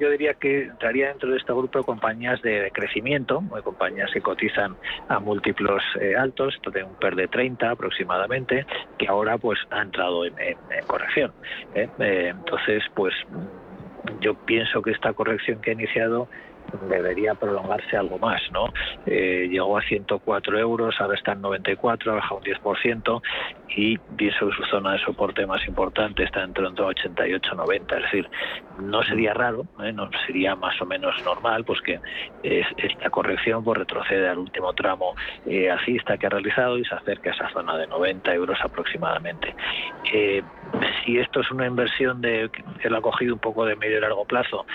yo 0.00 0.10
diría 0.10 0.34
que 0.34 0.64
entraría 0.64 1.08
dentro 1.08 1.30
de 1.30 1.36
este 1.36 1.52
grupo 1.52 1.78
de 1.78 1.84
compañías 1.84 2.40
de, 2.40 2.70
crecimiento, 2.72 3.42
de 3.54 3.62
compañías 3.62 4.10
que 4.10 4.22
cotizan 4.22 4.76
a 5.08 5.18
múltiplos 5.18 5.82
altos, 6.16 6.54
esto 6.54 6.70
de 6.70 6.82
un 6.82 6.94
PER 6.94 7.14
de 7.14 7.28
30 7.28 7.70
aproximadamente, 7.70 8.66
que 8.96 9.06
ahora 9.06 9.36
pues 9.36 9.58
ha 9.70 9.82
entrado 9.82 10.24
en, 10.24 10.38
en 10.38 10.56
corrección. 10.86 11.32
entonces, 11.74 12.82
pues 12.94 13.14
yo 14.20 14.34
pienso 14.34 14.82
que 14.82 14.92
esta 14.92 15.12
corrección 15.12 15.60
que 15.60 15.70
ha 15.70 15.74
iniciado 15.74 16.28
debería 16.88 17.34
prolongarse 17.34 17.96
algo 17.96 18.18
más, 18.18 18.40
¿no? 18.52 18.66
Eh, 19.06 19.48
llegó 19.50 19.76
a 19.78 19.82
104 19.82 20.58
euros, 20.58 20.94
ahora 21.00 21.14
está 21.14 21.32
en 21.32 21.42
94, 21.42 22.12
ha 22.12 22.14
bajado 22.16 22.36
un 22.38 22.44
10% 22.44 23.22
y 23.76 23.98
que 23.98 24.30
su 24.32 24.50
zona 24.70 24.92
de 24.92 24.98
soporte 25.00 25.46
más 25.46 25.66
importante 25.66 26.24
está 26.24 26.42
entre 26.42 26.66
88 26.66 27.50
y 27.52 27.56
90, 27.56 27.96
es 27.96 28.02
decir, 28.02 28.30
no 28.78 29.02
sería 29.02 29.32
raro, 29.34 29.64
¿eh? 29.82 29.92
no 29.92 30.10
sería 30.26 30.54
más 30.56 30.80
o 30.80 30.86
menos 30.86 31.14
normal, 31.24 31.64
pues 31.64 31.80
que 31.80 32.00
esta 32.42 33.10
corrección 33.10 33.64
pues 33.64 33.78
retrocede 33.78 34.28
al 34.28 34.38
último 34.38 34.72
tramo 34.74 35.14
eh, 35.46 35.70
alcista 35.70 36.18
que 36.18 36.26
ha 36.26 36.30
realizado 36.30 36.78
y 36.78 36.84
se 36.84 36.94
acerca 36.94 37.30
a 37.30 37.34
esa 37.34 37.50
zona 37.50 37.76
de 37.76 37.86
90 37.86 38.34
euros 38.34 38.58
aproximadamente. 38.62 39.54
Eh, 40.12 40.42
si 41.04 41.18
esto 41.18 41.40
es 41.40 41.50
una 41.50 41.66
inversión 41.66 42.20
de 42.20 42.50
que 42.80 42.90
lo 42.90 42.98
ha 42.98 43.02
cogido 43.02 43.34
un 43.34 43.40
poco 43.40 43.64
de 43.64 43.76
medio 43.76 43.98
y 43.98 44.00
largo 44.00 44.24
plazo, 44.24 44.66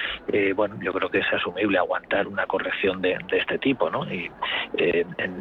bueno, 0.55 0.75
yo 0.81 0.93
creo 0.93 1.09
que 1.09 1.19
es 1.19 1.33
asumible 1.33 1.77
aguantar 1.87 2.27
una 2.27 2.45
corrección 2.45 3.01
de, 3.01 3.17
este 3.31 3.57
tipo, 3.59 3.89
¿no? 3.89 4.03
Y 4.11 4.29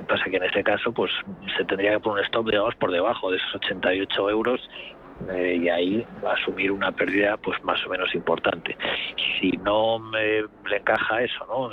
pasa 0.09 0.25
que 0.31 0.37
en 0.37 0.45
este 0.45 0.63
caso, 0.63 0.93
pues 0.93 1.11
se 1.57 1.65
tendría 1.65 1.93
que 1.93 2.01
poner 2.01 2.21
un 2.21 2.27
stop, 2.27 2.47
digamos, 2.49 2.75
por 2.77 2.93
debajo 2.93 3.31
de 3.31 3.39
esos 3.39 3.57
88 3.57 4.31
euros 4.31 4.61
eh, 5.31 5.59
y 5.63 5.69
ahí 5.69 6.07
asumir 6.27 6.71
una 6.71 6.93
pérdida 6.93 7.37
pues 7.39 7.63
más 7.65 7.85
o 7.87 7.91
menos 7.91 8.15
importante. 8.15 8.77
Si 9.41 9.51
no 9.59 9.99
me, 9.99 10.43
le 10.69 10.77
encaja 10.77 11.23
eso, 11.23 11.47
¿no? 11.47 11.71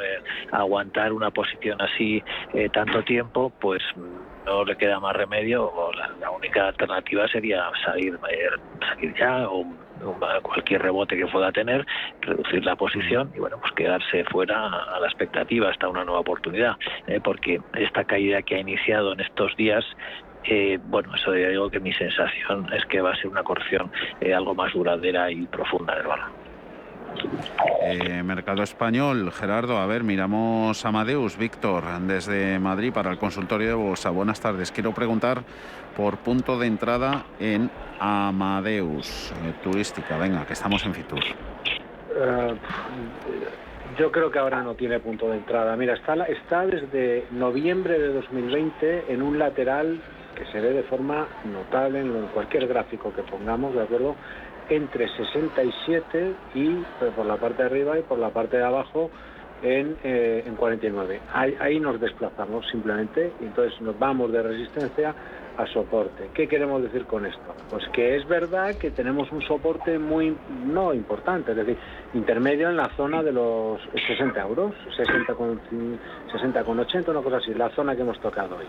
aguantar 0.52 1.14
una 1.14 1.30
posición 1.30 1.82
así 1.82 2.24
eh, 2.54 2.70
tanto 2.70 3.04
tiempo, 3.04 3.52
pues 3.60 3.82
no 4.46 4.66
le 4.66 4.76
queda 4.76 5.00
más 5.00 5.16
remedio 5.16 5.66
o 5.66 5.92
la, 5.94 6.32
única 6.32 6.68
alternativa 6.68 7.28
sería 7.28 7.70
salir, 7.86 8.20
eh, 8.30 8.50
salir 8.80 9.14
ya 9.18 9.48
o 9.50 9.66
cualquier 10.42 10.82
rebote 10.82 11.16
que 11.16 11.26
pueda 11.28 11.52
tener, 11.52 11.86
reducir 12.22 12.66
la 12.66 12.76
posición 12.76 13.32
y 13.36 13.40
bueno, 13.40 13.58
pues 13.60 13.72
quedarse 13.74 14.26
fuera 14.26 14.68
a 14.68 15.00
la 15.00 15.08
expectativa 15.08 15.70
hasta 15.70 15.88
una 15.88 16.04
nueva 16.04 16.20
oportunidad, 16.20 16.76
porque 17.24 17.62
esta 17.76 18.04
caída 18.04 18.42
que 18.42 18.56
ha 18.56 18.60
iniciado 18.60 19.14
en 19.14 19.22
estos 19.22 19.56
días 19.56 19.86
eh, 20.46 20.78
bueno, 20.88 21.16
eso 21.16 21.32
digo 21.32 21.70
que 21.70 21.80
mi 21.80 21.94
sensación 21.94 22.68
es 22.74 22.86
que 22.86 23.02
va 23.02 23.12
a 23.12 23.16
ser 23.16 23.28
una 23.28 23.44
corrección 23.44 23.92
eh, 24.20 24.34
algo 24.34 24.54
más 24.54 24.74
duradera 24.74 25.32
y 25.32 25.46
profunda 25.46 25.96
del 25.96 26.08
valor. 26.08 26.43
Eh, 27.86 28.24
mercado 28.24 28.64
español, 28.64 29.32
Gerardo, 29.32 29.78
a 29.78 29.86
ver, 29.86 30.04
miramos 30.04 30.86
Amadeus, 30.86 31.38
Víctor, 31.38 31.84
desde 32.02 32.58
Madrid 32.60 32.94
para 32.94 33.12
el 33.12 33.18
consultorio 33.18 33.68
de 33.68 33.74
bolsa. 33.74 34.10
Buenas 34.10 34.40
tardes. 34.40 34.72
Quiero 34.72 34.94
preguntar 34.94 35.44
por 35.96 36.18
punto 36.18 36.58
de 36.58 36.68
entrada 36.68 37.26
en 37.40 37.70
Amadeus, 38.00 39.34
turística. 39.64 40.18
Venga, 40.18 40.46
que 40.46 40.54
estamos 40.54 40.86
en 40.86 40.94
Fitur. 40.94 41.20
yo 43.98 44.12
creo 44.12 44.32
que 44.32 44.40
ahora 44.40 44.64
no 44.64 44.76
tiene 44.76 45.00
punto 45.00 45.30
de 45.30 45.38
entrada. 45.38 45.76
Mira, 45.76 45.94
está 45.94 46.66
desde 46.66 47.26
noviembre 47.32 48.00
de 48.00 48.14
2020 48.14 49.06
en 49.10 49.22
un 49.22 49.38
lateral 49.38 50.02
que 50.36 50.46
se 50.46 50.60
ve 50.60 50.72
de 50.72 50.84
forma 50.84 51.28
notable 51.46 52.02
en 52.02 52.28
cualquier 52.34 52.68
gráfico 52.68 53.14
que 53.14 53.24
pongamos, 53.24 53.76
¿de 53.76 53.84
acuerdo? 53.84 54.16
Entre 54.70 55.08
67 55.10 56.34
y 56.56 56.70
pues, 57.00 57.14
por 57.14 57.26
la 57.26 57.38
parte 57.38 57.64
de 57.64 57.70
arriba 57.70 58.00
y 58.00 58.02
por 58.02 58.18
la 58.18 58.30
parte 58.30 58.58
de 58.58 58.64
abajo 58.64 59.12
en, 59.62 59.98
eh, 60.04 60.44
en 60.46 60.56
49. 60.56 61.22
Ahí, 61.34 61.56
ahí, 61.60 61.80
nos 61.80 62.00
desplazamos 62.00 62.68
simplemente 62.70 63.32
y 63.40 63.46
entonces 63.46 63.80
nos 63.82 63.98
vamos 63.98 64.32
de 64.32 64.44
resistencia 64.44 65.16
a 65.58 65.68
soporte. 65.68 66.30
¿Qué 66.34 66.48
queremos 66.48 66.82
decir 66.82 67.06
con 67.06 67.26
esto? 67.26 67.56
Pues 67.70 67.84
que 67.94 68.16
es 68.16 68.28
verdad 68.28 68.76
que 68.76 68.92
tenemos 68.92 69.32
un 69.32 69.42
soporte 69.42 70.00
muy, 70.00 70.36
no 70.66 70.94
importante, 70.94 71.52
es 71.52 71.58
decir, 71.58 71.78
intermedio 72.14 72.70
en 72.70 72.78
la 72.78 72.90
zona 72.96 73.22
de 73.22 73.32
los 73.32 73.80
60 74.08 74.42
euros, 74.42 74.74
60 74.96 75.34
con, 75.36 75.62
60 76.32 76.64
con 76.64 76.80
80, 76.80 77.12
una 77.12 77.22
cosa 77.22 77.38
así, 77.38 77.54
la 77.54 77.70
zona 77.70 77.96
que 77.96 78.02
hemos 78.02 78.20
tocado 78.20 78.58
hoy. 78.58 78.66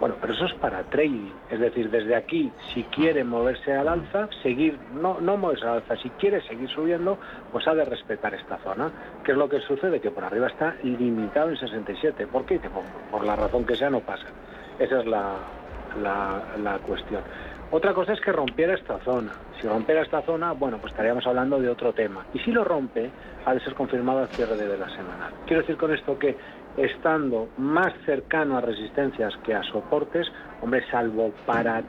Bueno, 0.00 0.16
pero 0.20 0.32
eso 0.32 0.46
es 0.46 0.54
para 0.54 0.82
trading, 0.84 1.30
es 1.50 1.60
decir, 1.60 1.90
desde 1.90 2.16
aquí, 2.16 2.50
si 2.72 2.82
quiere 2.84 3.22
moverse 3.22 3.72
al 3.72 3.88
alza, 3.88 4.28
seguir, 4.42 4.78
no, 4.94 5.20
no 5.20 5.36
moverse 5.36 5.64
al 5.66 5.74
alza, 5.74 5.96
si 5.96 6.10
quiere 6.10 6.40
seguir 6.42 6.68
subiendo, 6.70 7.18
pues 7.52 7.66
ha 7.68 7.74
de 7.74 7.84
respetar 7.84 8.34
esta 8.34 8.58
zona. 8.58 8.90
¿Qué 9.24 9.32
es 9.32 9.38
lo 9.38 9.48
que 9.48 9.60
sucede? 9.60 10.00
Que 10.00 10.10
por 10.10 10.24
arriba 10.24 10.46
está 10.46 10.74
limitado 10.82 11.50
en 11.50 11.56
67. 11.56 12.26
¿Por 12.26 12.46
qué? 12.46 12.60
Por, 13.10 13.24
la 13.24 13.36
razón 13.36 13.64
que 13.64 13.76
sea 13.76 13.90
no 13.90 14.00
pasa. 14.00 14.26
Esa 14.78 15.00
es 15.00 15.06
la, 15.06 15.34
la, 16.02 16.42
la 16.62 16.78
cuestión. 16.78 17.22
Otra 17.70 17.92
cosa 17.92 18.12
es 18.12 18.20
que 18.20 18.32
rompiera 18.32 18.74
esta 18.74 18.98
zona. 19.00 19.32
Si 19.60 19.66
rompiera 19.66 20.02
esta 20.02 20.22
zona, 20.22 20.52
bueno, 20.52 20.78
pues 20.78 20.92
estaríamos 20.92 21.26
hablando 21.26 21.58
de 21.58 21.68
otro 21.68 21.92
tema. 21.92 22.24
Y 22.32 22.38
si 22.40 22.52
lo 22.52 22.64
rompe, 22.64 23.10
ha 23.44 23.54
de 23.54 23.60
ser 23.60 23.74
confirmado 23.74 24.20
al 24.20 24.28
cierre 24.28 24.56
de 24.56 24.78
la 24.78 24.88
semana. 24.90 25.30
Quiero 25.46 25.62
decir 25.62 25.76
con 25.76 25.92
esto 25.92 26.18
que 26.18 26.36
estando 26.76 27.48
más 27.56 27.92
cercano 28.04 28.56
a 28.56 28.60
resistencias 28.60 29.34
que 29.44 29.54
a 29.54 29.62
soportes, 29.64 30.26
hombre, 30.60 30.84
salvo 30.90 31.32
para 31.46 31.82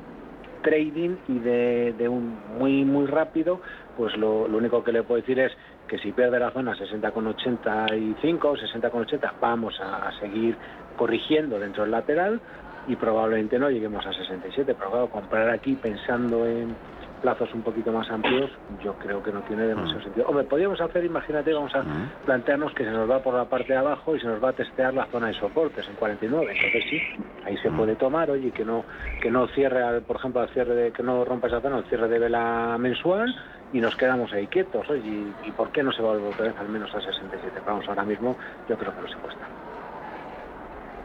trading 0.61 1.17
y 1.27 1.39
de, 1.39 2.09
un 2.09 2.37
muy 2.59 2.83
muy 2.85 3.05
rápido, 3.05 3.61
pues 3.97 4.15
lo, 4.17 4.45
único 4.45 4.83
que 4.83 4.91
le 4.91 5.03
puedo 5.03 5.21
decir 5.21 5.39
es 5.39 5.51
que 5.87 5.99
si 5.99 6.11
pierde 6.11 6.39
la 6.39 6.51
zona 6.51 6.75
60,85 6.75 8.39
o 8.43 8.55
60,80 8.55 9.31
vamos 9.39 9.79
a, 9.79 10.07
a, 10.07 10.19
seguir 10.19 10.57
corrigiendo 10.97 11.59
dentro 11.59 11.83
del 11.83 11.91
lateral 11.91 12.41
y 12.87 12.95
probablemente 12.95 13.59
no 13.59 13.69
lleguemos 13.69 14.05
a 14.05 14.13
67, 14.13 14.75
pero 14.77 14.89
claro, 14.89 15.09
comprar 15.09 15.49
aquí 15.49 15.75
pensando 15.75 16.45
en 16.45 16.75
plazos 17.21 17.53
un 17.53 17.61
poquito 17.61 17.91
más 17.91 18.09
amplios, 18.09 18.51
yo 18.83 18.93
creo 18.93 19.21
que 19.23 19.31
no 19.31 19.41
tiene 19.41 19.63
demasiado 19.63 19.99
mm. 19.99 20.03
sentido. 20.03 20.27
Hombre, 20.27 20.43
podríamos 20.45 20.79
hacer, 20.79 21.03
imagínate, 21.03 21.53
vamos 21.53 21.73
a 21.75 21.81
mm. 21.81 22.09
plantearnos 22.25 22.73
que 22.73 22.83
se 22.83 22.91
nos 22.91 23.09
va 23.09 23.19
por 23.19 23.33
la 23.33 23.45
parte 23.45 23.73
de 23.73 23.79
abajo 23.79 24.15
y 24.15 24.19
se 24.19 24.27
nos 24.27 24.43
va 24.43 24.49
a 24.49 24.53
testear 24.53 24.93
la 24.93 25.05
zona 25.07 25.27
de 25.27 25.33
soportes 25.33 25.87
en 25.87 25.95
49. 25.95 26.51
Entonces 26.55 26.83
sí, 26.89 27.01
ahí 27.45 27.57
se 27.57 27.69
mm. 27.69 27.77
puede 27.77 27.95
tomar, 27.95 28.29
oye, 28.29 28.51
que 28.51 28.65
no 28.65 28.85
que 29.21 29.31
no 29.31 29.47
cierre, 29.47 30.01
por 30.01 30.17
ejemplo, 30.17 30.41
al 30.41 30.49
cierre 30.49 30.75
de, 30.75 30.91
que 30.91 31.03
no 31.03 31.25
rompa 31.25 31.47
esa 31.47 31.61
zona, 31.61 31.79
el 31.79 31.85
cierre 31.85 32.07
de 32.07 32.19
vela 32.19 32.77
mensual 32.79 33.33
y 33.73 33.79
nos 33.79 33.95
quedamos 33.95 34.31
ahí 34.33 34.47
quietos, 34.47 34.89
oye, 34.89 35.25
¿y, 35.43 35.51
por 35.51 35.71
qué 35.71 35.83
no 35.83 35.91
se 35.91 36.01
va 36.01 36.13
a 36.13 36.17
volver 36.17 36.53
al 36.57 36.69
menos 36.69 36.93
a 36.93 37.01
67? 37.01 37.61
Vamos, 37.65 37.87
ahora 37.87 38.03
mismo 38.03 38.37
yo 38.69 38.77
creo 38.77 38.93
que 38.95 39.01
no 39.01 39.07
se 39.07 39.15
cuesta. 39.15 39.45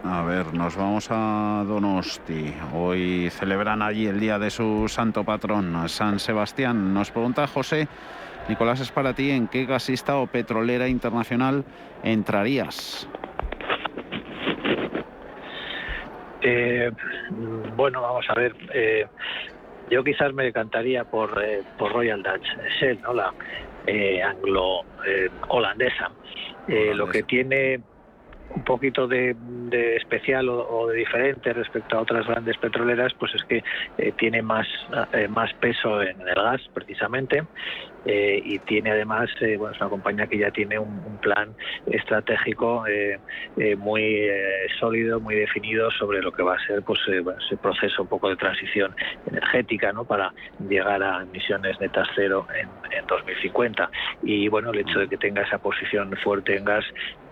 A 0.03 0.23
ver, 0.23 0.55
nos 0.55 0.77
vamos 0.77 1.09
a 1.11 1.63
Donosti. 1.67 2.55
Hoy 2.75 3.29
celebran 3.31 3.83
allí 3.83 4.07
el 4.07 4.19
día 4.19 4.39
de 4.39 4.51
su 4.51 4.89
santo 4.89 5.25
patrón, 5.25 5.89
San 5.89 6.19
Sebastián. 6.19 6.95
Nos 6.95 7.11
pregunta 7.11 7.47
José 7.47 7.87
Nicolás, 8.49 8.81
es 8.81 8.91
para 8.91 9.13
ti, 9.13 9.31
¿en 9.31 9.47
qué 9.47 9.67
gasista 9.67 10.17
o 10.17 10.27
petrolera 10.27 10.89
internacional 10.89 11.65
entrarías? 12.03 13.07
Eh, 16.41 16.91
bueno, 17.77 18.01
vamos 18.01 18.25
a 18.29 18.35
ver. 18.35 18.57
Eh, 18.73 19.07
yo 19.91 20.03
quizás 20.03 20.33
me 20.33 20.45
decantaría 20.45 21.05
por, 21.05 21.43
eh, 21.45 21.63
por 21.79 21.93
Royal 21.93 22.23
Dutch 22.23 22.47
Shell, 22.81 23.01
¿no? 23.03 23.13
la 23.13 23.35
anglo-holandesa. 24.25 26.11
lo 26.95 27.09
que 27.09 27.23
tiene 27.25 27.81
un 28.55 28.65
poquito 28.65 29.07
de, 29.07 29.37
especial 29.97 30.49
o, 30.49 30.87
de 30.89 30.97
diferente 30.97 31.53
respecto 31.53 31.97
a 31.97 32.01
otras 32.01 32.27
grandes 32.27 32.57
petroleras, 32.59 33.13
pues 33.15 33.35
es 33.35 33.45
que 33.45 33.63
eh, 33.99 34.13
tiene 34.19 34.43
más, 34.43 34.67
eh, 35.13 35.29
más 35.29 35.53
peso 35.55 36.03
en 36.03 36.21
el 36.21 36.35
gas, 36.35 36.61
precisamente, 36.75 37.45
eh, 38.07 38.41
y 38.45 38.59
tiene 38.61 38.91
además, 38.91 39.31
bueno, 39.41 39.71
es 39.71 39.81
una 39.81 39.91
compañía 39.91 40.27
que 40.27 40.39
ya 40.39 40.51
tiene 40.51 40.79
un, 40.79 41.11
plan 41.21 41.55
estratégico 41.85 42.85
muy 43.77 44.27
sólido, 44.79 45.21
muy 45.21 45.35
definido 45.35 45.91
sobre 45.91 46.23
lo 46.23 46.33
que 46.33 46.43
va 46.43 46.55
a 46.55 46.67
ser 46.67 46.83
pues, 46.83 46.99
ese 47.07 47.59
proceso 47.59 48.05
un 48.05 48.09
poco 48.09 48.31
de 48.31 48.37
transición 48.37 48.97
energética, 49.27 49.93
¿no? 49.93 50.07
Para 50.07 50.33
llegar 50.67 51.03
a 51.03 51.23
emisiones 51.23 51.79
netas 51.79 52.09
cero 52.15 52.47
en, 52.59 52.71
en 52.97 53.07
2050. 53.07 53.91
Y 54.23 54.49
bueno, 54.49 54.71
el 54.71 54.79
hecho 54.79 55.01
de 55.01 55.09
que 55.09 55.19
tenga 55.19 55.43
esa 55.43 55.59
posición 55.59 56.11
fuerte 56.23 56.57
en 56.57 56.65
gas 56.65 56.87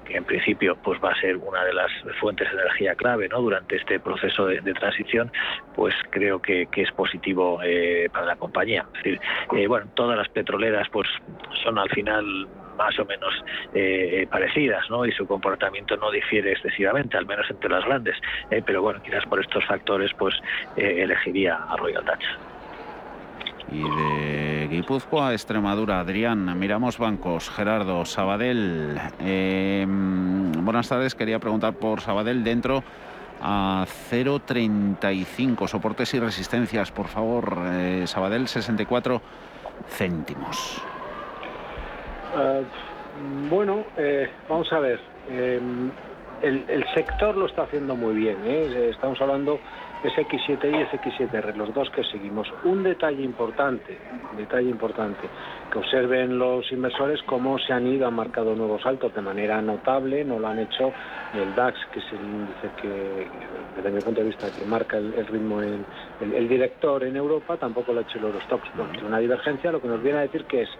que 0.09 0.17
en 0.17 0.25
principio 0.25 0.77
pues 0.83 0.99
va 1.03 1.13
a 1.13 1.21
ser 1.21 1.37
una 1.37 1.65
de 1.65 1.73
las 1.73 1.91
fuentes 2.21 2.51
de 2.51 2.61
energía 2.61 2.95
clave 2.95 3.29
¿no? 3.29 3.41
durante 3.41 3.77
este 3.77 4.01
proceso 4.01 4.47
de, 4.47 4.61
transición, 4.73 5.31
pues 5.75 5.95
creo 6.11 6.41
que, 6.41 6.69
es 6.75 6.93
positivo 6.93 7.61
eh, 7.65 8.09
para 8.13 8.27
la 8.27 8.37
compañía. 8.37 8.87
Es 8.95 9.03
decir, 9.03 9.21
eh, 9.57 9.67
bueno, 9.67 9.87
todas 9.95 10.17
las 10.17 10.29
petroleras 10.29 10.89
pues 10.91 11.09
son 11.65 11.79
al 11.79 11.89
final 11.91 12.47
más 12.77 12.97
o 12.99 13.05
menos 13.05 13.35
eh, 13.75 14.27
parecidas, 14.31 14.89
¿no? 14.89 15.05
Y 15.05 15.11
su 15.13 15.27
comportamiento 15.27 15.97
no 15.97 16.13
difiere 16.13 16.53
excesivamente, 16.53 17.17
al 17.17 17.27
menos 17.27 17.51
entre 17.51 17.69
las 17.69 17.85
grandes. 17.85 18.17
pero 18.65 18.83
bueno, 18.83 19.03
quizás 19.03 19.27
por 19.27 19.41
estos 19.41 19.65
factores, 19.67 20.13
pues 20.17 20.35
elegiría 20.77 21.57
a 21.57 21.77
Royal 21.77 22.05
Dutch. 22.05 22.58
Y 23.71 23.83
de 23.83 24.69
Guipúzcoa 24.71 25.33
Extremadura, 25.33 26.01
Adrián, 26.01 26.59
miramos 26.59 26.99
bancos, 26.99 27.51
Gerardo, 27.51 28.05
Sabadell. 28.07 28.99
Em, 29.21 30.53
buenas 30.64 30.89
tardes, 30.89 31.14
quería 31.14 31.39
preguntar 31.39 31.75
por 31.75 32.01
Sabadell 32.01 32.43
dentro 32.43 32.83
a 33.43 33.85
0,35, 34.11 35.69
soportes 35.69 36.14
y 36.14 36.21
resistencias, 36.21 36.91
por 36.91 37.09
favor. 37.09 37.59
Eh, 37.73 38.05
Sabadell, 38.07 38.49
64 38.49 39.21
céntimos. 39.89 40.83
Ah, 42.35 42.61
bueno, 43.51 43.85
eh, 43.99 44.31
vamos 44.49 44.73
a 44.73 44.79
ver. 44.79 45.01
Em, 45.31 45.91
el, 46.43 46.64
el, 46.69 46.85
sector 46.95 47.37
lo 47.37 47.47
está 47.47 47.62
haciendo 47.62 47.95
muy 47.95 48.14
bien. 48.14 48.39
¿eh? 48.45 48.91
Estamos 48.91 49.21
hablando 49.21 49.61
SX7 50.03 50.71
y 50.71 50.97
SX7R, 50.97 51.55
los 51.55 51.75
dos 51.75 51.91
que 51.91 52.05
seguimos. 52.05 52.49
Un 52.65 52.83
detalle 52.83 53.23
importante, 53.23 53.99
detalle 54.37 54.71
importante, 54.71 55.29
que 55.73 55.79
observen 55.79 56.39
los 56.39 56.71
inversores 56.71 57.21
cómo 57.23 57.59
se 57.59 57.73
han 57.73 57.87
ido, 57.87 58.07
han 58.07 58.15
marcado 58.15 58.55
nuevos 58.55 58.83
saltos 58.83 59.15
de 59.15 59.21
manera 59.21 59.61
notable, 59.61 60.25
no 60.25 60.39
lo 60.39 60.49
han 60.49 60.61
hecho 60.61 60.93
el 61.35 61.55
DAX, 61.55 61.79
que 61.93 61.99
es 61.99 62.13
el 62.13 62.21
índice 62.21 62.71
que, 62.81 63.27
desde 63.77 63.91
mi 63.91 64.01
punto 64.01 64.21
de 64.21 64.27
vista, 64.29 64.47
que 64.51 64.65
marca 64.65 64.97
el, 64.99 65.27
ritmo, 65.27 65.61
el, 65.61 65.85
el, 66.21 66.49
director 66.49 67.05
en 67.05 67.17
Europa, 67.17 67.57
tampoco 67.57 67.93
lo 67.93 68.01
ha 68.01 68.03
hecho 68.03 68.19
el 68.19 68.25
Eurostox. 68.25 68.69
Bueno, 68.77 68.93
una 69.07 69.19
divergencia, 69.19 69.73
lo 69.73 69.81
que 69.81 69.89
nos 69.89 70.03
viene 70.03 70.19
a 70.19 70.23
decir 70.23 70.45
que 70.45 70.63
es 70.63 70.71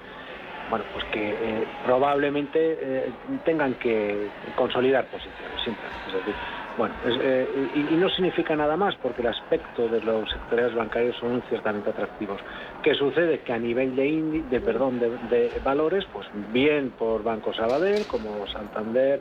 bueno, 0.71 0.85
pues 0.93 1.05
que 1.07 1.31
eh, 1.31 1.65
probablemente 1.85 2.79
eh, 2.81 3.13
tengan 3.45 3.75
que 3.75 4.29
consolidar 4.55 5.07
posiciones, 5.07 5.61
siempre. 5.63 5.87
Es 6.07 6.13
decir, 6.13 6.35
bueno, 6.77 6.95
eh, 7.05 7.71
y, 7.75 7.97
no 7.97 8.09
significa 8.11 8.55
nada 8.55 8.77
más 8.77 8.95
porque 8.97 9.23
el 9.23 9.29
aspecto 9.29 9.89
de 9.89 10.01
los 10.01 10.31
sectores 10.31 10.75
bancarios 10.75 11.17
son 11.17 11.43
ciertamente 11.49 11.91
atractivos. 11.91 12.41
¿Qué 12.83 12.95
sucede? 12.95 13.41
Que 13.41 13.53
a 13.53 13.59
nivel 13.59 13.97
de, 13.97 14.45
de, 14.49 14.61
perdón, 14.61 15.01
de, 15.01 15.61
valores, 15.65 16.05
pues 16.13 16.27
bien 16.53 16.91
por 16.91 17.23
Banco 17.23 17.53
Sabadell, 17.53 18.07
como 18.07 18.47
Santander, 18.47 19.21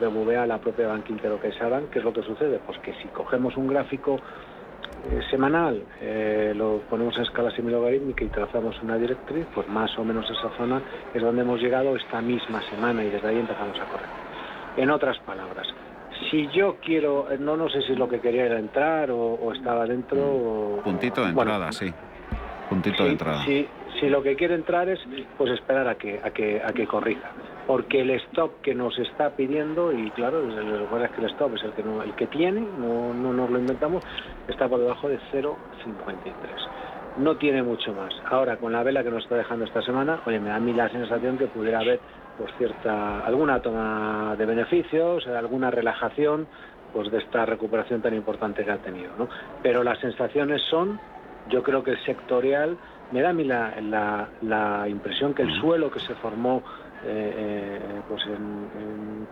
BBVA, 0.00 0.46
la 0.46 0.58
propia 0.58 0.88
Banco 0.88 1.12
Inter 1.12 1.30
o 1.30 1.38
CaixaBank, 1.38 1.90
¿qué 1.90 2.00
es 2.00 2.04
lo 2.04 2.12
que 2.12 2.22
sucede? 2.22 2.58
Pues 2.66 2.78
que 2.78 2.92
si 2.94 3.08
cogemos 3.08 3.56
un 3.56 3.68
gráfico 3.68 4.20
eh, 5.10 5.20
semanal 5.30 5.82
eh, 6.00 6.52
lo 6.54 6.80
ponemos 6.90 7.16
en 7.16 7.22
escala 7.22 7.50
semilogarítmica 7.50 8.24
y 8.24 8.28
trazamos 8.28 8.80
una 8.82 8.96
directriz, 8.96 9.46
pues 9.54 9.68
más 9.68 9.96
o 9.98 10.04
menos 10.04 10.28
esa 10.30 10.50
zona 10.56 10.82
es 11.14 11.22
donde 11.22 11.42
hemos 11.42 11.60
llegado 11.60 11.96
esta 11.96 12.20
misma 12.20 12.60
semana 12.70 13.02
y 13.04 13.10
desde 13.10 13.28
ahí 13.28 13.38
empezamos 13.38 13.78
a 13.78 13.84
correr. 13.86 14.08
En 14.76 14.90
otras 14.90 15.18
palabras, 15.20 15.66
si 16.30 16.48
yo 16.48 16.76
quiero, 16.84 17.30
eh, 17.30 17.38
no, 17.38 17.56
no 17.56 17.68
sé 17.68 17.82
si 17.82 17.92
es 17.92 17.98
lo 17.98 18.08
que 18.08 18.20
quería 18.20 18.44
era 18.46 18.58
entrar 18.58 19.10
o, 19.10 19.52
estaba 19.52 19.86
dentro. 19.86 20.80
Puntito 20.84 21.22
de 21.22 21.30
entrada, 21.30 21.72
sí. 21.72 21.92
Puntito 22.68 23.04
de 23.04 23.10
entrada. 23.10 23.44
Si, 23.44 23.66
si 23.98 24.08
lo 24.08 24.22
que 24.22 24.36
quiere 24.36 24.54
entrar 24.54 24.88
es 24.88 25.00
pues 25.36 25.50
esperar 25.52 25.88
a 25.88 25.96
que, 25.96 26.20
a 26.22 26.30
que, 26.30 26.62
a 26.62 26.72
que 26.72 26.86
corrija 26.86 27.30
porque 27.70 28.00
el 28.00 28.10
stop 28.10 28.62
que 28.62 28.74
nos 28.74 28.98
está 28.98 29.30
pidiendo, 29.36 29.92
y 29.92 30.10
claro, 30.10 30.42
lo 30.42 31.04
es 31.04 31.10
que 31.12 31.20
el 31.20 31.30
stop 31.30 31.54
es 31.54 31.62
el 31.62 31.70
que, 31.70 31.82
el 31.82 32.14
que 32.16 32.26
tiene, 32.26 32.62
no, 32.62 33.14
no 33.14 33.32
nos 33.32 33.48
lo 33.48 33.60
inventamos, 33.60 34.02
está 34.48 34.68
por 34.68 34.80
debajo 34.80 35.08
de 35.08 35.20
0,53. 35.32 35.54
No 37.18 37.36
tiene 37.36 37.62
mucho 37.62 37.92
más. 37.94 38.12
Ahora, 38.28 38.56
con 38.56 38.72
la 38.72 38.82
vela 38.82 39.04
que 39.04 39.10
nos 39.12 39.22
está 39.22 39.36
dejando 39.36 39.66
esta 39.66 39.82
semana, 39.82 40.18
oye, 40.26 40.40
me 40.40 40.48
da 40.48 40.56
a 40.56 40.58
mí 40.58 40.72
la 40.72 40.88
sensación 40.88 41.38
que 41.38 41.46
pudiera 41.46 41.78
haber 41.78 42.00
pues 42.38 42.50
cierta 42.58 43.20
alguna 43.20 43.62
toma 43.62 44.34
de 44.36 44.46
beneficios, 44.46 45.24
alguna 45.28 45.70
relajación 45.70 46.48
pues 46.92 47.08
de 47.12 47.18
esta 47.18 47.46
recuperación 47.46 48.02
tan 48.02 48.14
importante 48.14 48.64
que 48.64 48.70
ha 48.72 48.78
tenido, 48.78 49.12
¿no? 49.16 49.28
Pero 49.62 49.84
las 49.84 50.00
sensaciones 50.00 50.60
son, 50.62 50.98
yo 51.48 51.62
creo 51.62 51.84
que 51.84 51.92
el 51.92 52.04
sectorial 52.04 52.76
me 53.12 53.22
da 53.22 53.30
a 53.30 53.32
mí 53.32 53.44
la, 53.44 54.28
la 54.42 54.88
impresión 54.88 55.34
que 55.34 55.42
el 55.42 55.52
suelo 55.60 55.88
que 55.88 56.00
se 56.00 56.16
formó 56.16 56.64
eh, 57.04 57.32
eh, 57.34 58.00
pues 58.08 58.22
en, 58.26 59.26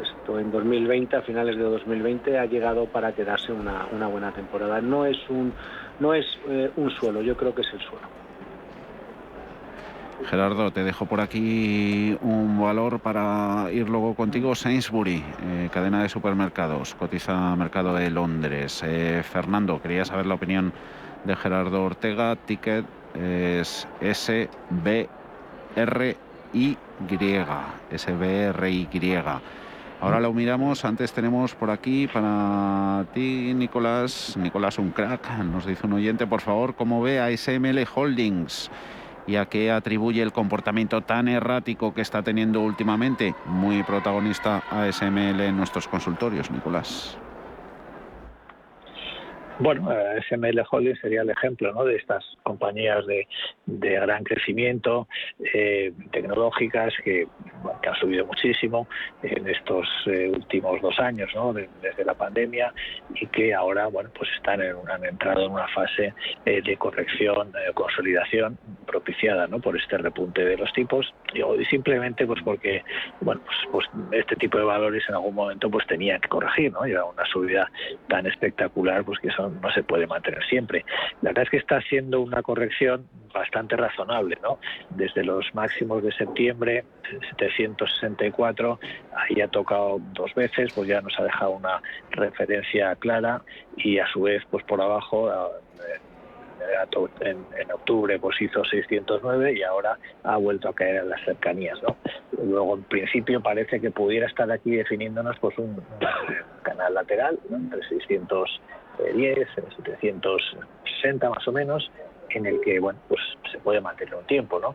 esto 0.00 0.38
en 0.38 0.50
2020, 0.50 1.16
a 1.16 1.22
finales 1.22 1.56
de 1.56 1.62
2020, 1.62 2.38
ha 2.38 2.46
llegado 2.46 2.86
para 2.86 3.12
quedarse 3.12 3.52
una, 3.52 3.86
una 3.92 4.06
buena 4.06 4.32
temporada. 4.32 4.80
No 4.80 5.04
es 5.06 5.18
un, 5.28 5.52
no 5.98 6.14
es 6.14 6.26
eh, 6.48 6.70
un 6.76 6.90
suelo, 6.90 7.22
yo 7.22 7.36
creo 7.36 7.54
que 7.54 7.62
es 7.62 7.72
el 7.72 7.80
suelo. 7.80 8.20
Gerardo, 10.26 10.70
te 10.70 10.84
dejo 10.84 11.06
por 11.06 11.20
aquí 11.20 12.16
un 12.20 12.60
valor 12.60 13.00
para 13.00 13.72
ir 13.72 13.88
luego 13.88 14.14
contigo. 14.14 14.54
Sainsbury, 14.54 15.24
cadena 15.72 16.02
de 16.02 16.10
supermercados, 16.10 16.94
cotiza 16.94 17.56
mercado 17.56 17.94
de 17.94 18.10
Londres. 18.10 18.84
Fernando, 19.32 19.80
quería 19.80 20.04
saber 20.04 20.26
la 20.26 20.34
opinión 20.34 20.74
de 21.24 21.34
Gerardo 21.36 21.82
Ortega. 21.82 22.36
Ticket 22.36 22.84
es 23.14 23.88
SBRI. 24.02 25.08
Y, 27.08 27.96
SBRY. 27.96 28.88
Ahora 30.00 30.20
lo 30.20 30.32
miramos, 30.32 30.84
antes 30.84 31.12
tenemos 31.12 31.54
por 31.54 31.70
aquí 31.70 32.06
para 32.06 33.04
ti, 33.12 33.52
Nicolás, 33.54 34.34
Nicolás 34.38 34.78
un 34.78 34.90
crack, 34.90 35.30
nos 35.44 35.66
dice 35.66 35.86
un 35.86 35.94
oyente, 35.94 36.26
por 36.26 36.40
favor, 36.40 36.74
¿cómo 36.74 37.02
ve 37.02 37.20
a 37.20 37.36
SML 37.36 37.86
Holdings? 37.94 38.70
y 39.26 39.36
a 39.36 39.46
qué 39.46 39.70
atribuye 39.70 40.22
el 40.22 40.32
comportamiento 40.32 41.02
tan 41.02 41.28
errático 41.28 41.94
que 41.94 42.00
está 42.00 42.22
teniendo 42.22 42.62
últimamente. 42.62 43.34
Muy 43.46 43.82
protagonista 43.84 44.62
ASML 44.70 45.40
en 45.40 45.56
nuestros 45.56 45.86
consultorios, 45.86 46.50
Nicolás. 46.50 47.16
Bueno, 49.60 49.92
eh, 49.92 50.22
SML 50.26 50.64
Holding 50.70 50.96
sería 50.96 51.20
el 51.20 51.28
ejemplo 51.28 51.70
¿no? 51.74 51.84
de 51.84 51.96
estas 51.96 52.24
compañías 52.42 53.04
de, 53.06 53.26
gran 53.66 54.24
crecimiento, 54.24 55.06
eh, 55.52 55.92
tecnológicas, 56.12 56.94
que, 57.04 57.28
han 57.86 57.94
subido 57.96 58.24
muchísimo 58.24 58.88
en 59.22 59.46
estos 59.46 59.86
eh, 60.06 60.32
últimos 60.34 60.80
dos 60.80 60.98
años, 60.98 61.28
¿no? 61.34 61.52
desde 61.52 62.04
la 62.06 62.14
pandemia, 62.14 62.72
y 63.14 63.26
que 63.26 63.52
ahora 63.52 63.86
bueno, 63.88 64.08
pues 64.16 64.30
están 64.34 64.62
en, 64.62 64.76
han 64.90 65.04
entrado 65.04 65.44
en 65.44 65.52
una 65.52 65.68
fase 65.68 66.14
de 66.46 66.76
corrección, 66.78 67.52
consolidación 67.74 68.58
propiciada 68.86 69.46
¿no? 69.46 69.60
por 69.60 69.76
este 69.76 69.98
repunte 69.98 70.42
de 70.42 70.56
los 70.56 70.72
tipos, 70.72 71.12
y, 71.34 71.64
simplemente 71.66 72.26
pues 72.26 72.40
porque 72.42 72.82
bueno, 73.20 73.42
pues, 73.44 73.86
pues, 73.90 74.22
este 74.22 74.36
tipo 74.36 74.56
de 74.56 74.64
valores 74.64 75.04
en 75.08 75.16
algún 75.16 75.34
momento 75.34 75.70
pues 75.70 75.86
tenían 75.86 76.20
que 76.20 76.28
corregir, 76.28 76.72
¿no? 76.72 76.84
Lleva 76.84 77.04
una 77.04 77.24
subida 77.26 77.70
tan 78.08 78.26
espectacular 78.26 79.04
pues 79.04 79.18
que 79.20 79.30
son 79.30 79.49
no, 79.50 79.70
se 79.72 79.82
puede 79.82 80.06
mantener 80.06 80.42
siempre. 80.44 80.84
La 81.22 81.30
verdad 81.30 81.44
es 81.44 81.50
que 81.50 81.56
está 81.58 81.80
siendo 81.82 82.20
una 82.20 82.42
corrección 82.42 83.06
bastante 83.32 83.76
razonable, 83.76 84.38
¿no? 84.42 84.58
Desde 84.90 85.24
los 85.24 85.54
máximos 85.54 86.02
de 86.02 86.12
septiembre, 86.12 86.84
764, 87.38 88.80
ahí 89.14 89.40
ha 89.40 89.48
tocado 89.48 89.98
dos 90.12 90.34
veces, 90.34 90.72
pues 90.74 90.88
ya 90.88 91.00
nos 91.00 91.18
ha 91.18 91.24
dejado 91.24 91.52
una 91.52 91.80
referencia 92.10 92.94
clara 92.96 93.42
y 93.76 93.98
a 93.98 94.06
su 94.08 94.22
vez, 94.22 94.42
pues 94.50 94.64
por 94.64 94.80
abajo, 94.80 95.30
en, 97.20 97.44
en, 97.58 97.72
octubre 97.72 98.18
pues 98.18 98.40
hizo 98.40 98.64
609 98.64 99.54
y 99.54 99.62
ahora 99.62 99.98
ha 100.24 100.36
vuelto 100.36 100.68
a 100.68 100.74
caer 100.74 100.96
en 100.96 101.08
las 101.10 101.22
cercanías. 101.24 101.78
¿no? 101.82 101.96
Luego, 102.42 102.76
en 102.76 102.82
principio, 102.84 103.40
parece 103.40 103.80
que 103.80 103.90
pudiera 103.90 104.26
estar 104.26 104.50
aquí 104.50 104.72
definiéndonos 104.72 105.38
pues 105.38 105.56
un, 105.58 105.82
canal 106.62 106.94
lateral 106.94 107.38
entre 107.50 107.80
610, 109.02 109.48
760 109.54 111.30
más 111.30 111.48
o 111.48 111.52
menos, 111.52 111.90
en 112.30 112.46
el 112.46 112.60
que 112.60 112.78
bueno 112.78 112.98
pues 113.08 113.20
se 113.50 113.58
puede 113.58 113.80
mantener 113.80 114.14
un 114.14 114.26
tiempo, 114.26 114.60
¿no? 114.60 114.74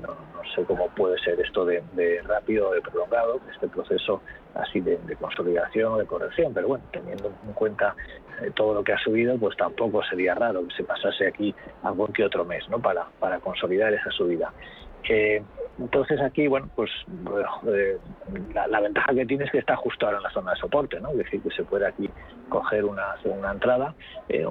no, 0.00 0.16
sé 0.54 0.64
cómo 0.64 0.88
puede 0.88 1.18
ser 1.18 1.40
esto 1.40 1.64
de, 1.64 1.82
rápido 2.24 2.68
o 2.68 2.74
de 2.74 2.82
prolongado, 2.82 3.40
este 3.52 3.68
proceso 3.68 4.22
así 4.54 4.80
de, 4.80 4.98
consolidación 5.20 5.92
o 5.92 5.98
de 5.98 6.06
corrección, 6.06 6.52
pero 6.52 6.68
bueno, 6.68 6.84
teniendo 6.92 7.32
en 7.46 7.52
cuenta 7.54 7.94
eh, 8.42 8.50
todo 8.54 8.74
lo 8.74 8.84
que 8.84 8.92
ha 8.92 8.98
subido, 8.98 9.36
pues 9.38 9.56
tampoco 9.56 10.02
sería 10.04 10.34
raro 10.34 10.66
que 10.66 10.74
se 10.74 10.84
pasase 10.84 11.26
aquí 11.26 11.54
algún 11.82 12.12
que 12.12 12.24
otro 12.24 12.44
mes, 12.44 12.68
¿no? 12.68 12.80
Para, 12.80 13.06
para 13.18 13.40
consolidar 13.40 13.92
esa 13.94 14.10
subida. 14.10 14.52
Eh, 15.08 15.42
entonces 15.82 16.20
aquí, 16.20 16.46
bueno, 16.46 16.68
pues 16.74 16.90
eh, 17.74 17.98
la, 18.54 18.80
ventaja 18.80 19.14
que 19.14 19.26
tiene 19.26 19.44
es 19.44 19.50
que 19.50 19.58
está 19.58 19.76
justo 19.76 20.06
ahora 20.06 20.18
en 20.18 20.24
la 20.24 20.30
zona 20.30 20.52
de 20.52 20.56
soporte, 20.58 21.00
¿no? 21.00 21.10
Es 21.10 21.18
decir, 21.18 21.42
que 21.42 21.50
se 21.50 21.64
puede 21.64 21.86
aquí 21.86 22.08
coger 22.48 22.84
una 22.84 23.16
segunda 23.22 23.52
entrada 23.52 23.94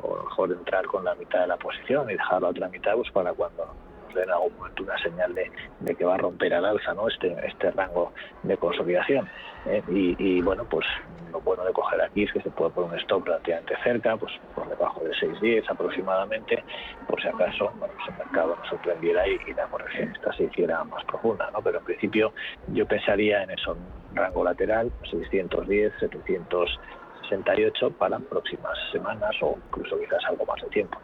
o 0.03 0.23
mejor 0.23 0.51
entrar 0.51 0.86
con 0.86 1.03
la 1.03 1.15
mitad 1.15 1.41
de 1.41 1.47
la 1.47 1.57
posición 1.57 2.09
y 2.09 2.13
dejar 2.13 2.41
la 2.41 2.49
otra 2.49 2.69
mitad 2.69 2.93
pues 2.95 3.11
para 3.11 3.34
cuando 3.34 3.73
en 4.16 4.30
algún 4.30 4.55
momento 4.57 4.84
una 4.84 4.97
señal 4.99 5.34
de, 5.34 5.95
que 5.95 6.05
va 6.05 6.16
a 6.16 6.18
romper 6.18 6.53
al 6.53 6.66
alza 6.66 6.93
¿no? 6.93 7.07
este, 7.07 7.36
este 7.45 7.72
rango 7.72 8.12
de 8.43 8.57
consolidación. 8.57 9.28
¿eh? 9.66 9.82
y, 9.89 10.41
bueno, 10.41 10.66
pues 10.66 10.86
lo 11.32 11.39
bueno 11.41 11.64
de 11.64 11.72
coger 11.72 12.01
aquí 12.01 12.24
es 12.24 12.34
que 12.34 12.41
se 12.41 12.49
puede 12.49 12.72
poner 12.72 12.91
un 12.91 12.99
stop 12.99 13.26
relativamente 13.26 13.76
cerca, 13.84 14.18
pues 14.18 14.34
por 14.55 14.68
debajo 14.68 15.01
de 15.03 15.12
6.10 15.12 15.70
aproximadamente, 15.70 16.64
por 17.07 17.22
si 17.22 17.28
acaso 17.28 17.72
bueno, 17.78 17.93
pues 17.95 18.07
el 18.09 18.18
mercado 18.18 18.55
nos 18.55 18.68
sorprendiera 18.68 19.28
y, 19.28 19.39
y 19.47 19.53
la 19.53 19.68
corrección 19.68 20.12
esta 20.14 20.34
se 20.34 20.43
hiciera 20.43 20.84
más 20.84 21.03
profunda. 21.05 21.49
¿no? 21.51 21.62
Pero 21.62 21.80
en 21.80 21.86
principio 21.86 22.34
yo 22.68 22.86
pensaría 22.86 23.43
en 23.43 23.51
eso, 23.51 23.78
un 24.09 24.16
rango 24.16 24.43
lateral, 24.43 24.91
610, 25.09 25.93
768 25.99 27.91
para 27.91 28.20
próximas 28.20 28.78
semanas 28.91 29.32
o 29.41 29.57
incluso 29.68 29.99
quizás 29.99 30.24
algo 30.28 30.45
más 30.45 30.62
de 30.62 30.70
tiempo. 30.70 30.99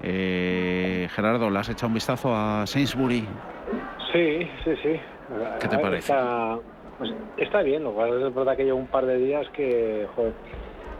Eh, 0.00 1.08
Gerardo, 1.10 1.50
¿le 1.50 1.58
has 1.58 1.68
echado 1.68 1.88
un 1.88 1.94
vistazo 1.94 2.34
a 2.34 2.66
Sainsbury? 2.66 3.26
Sí, 4.12 4.50
sí, 4.64 4.76
sí. 4.82 5.00
¿Qué 5.60 5.68
te 5.68 5.78
parece? 5.78 6.12
Pues, 6.98 7.12
está, 7.36 7.62
bien, 7.62 7.84
lo 7.84 7.92
cual 7.92 8.22
es 8.22 8.34
verdad 8.34 8.56
que 8.56 8.64
lleva 8.64 8.78
un 8.78 8.86
par 8.86 9.06
de 9.06 9.18
días 9.18 9.46
que, 9.50 10.06
joder, 10.16 10.32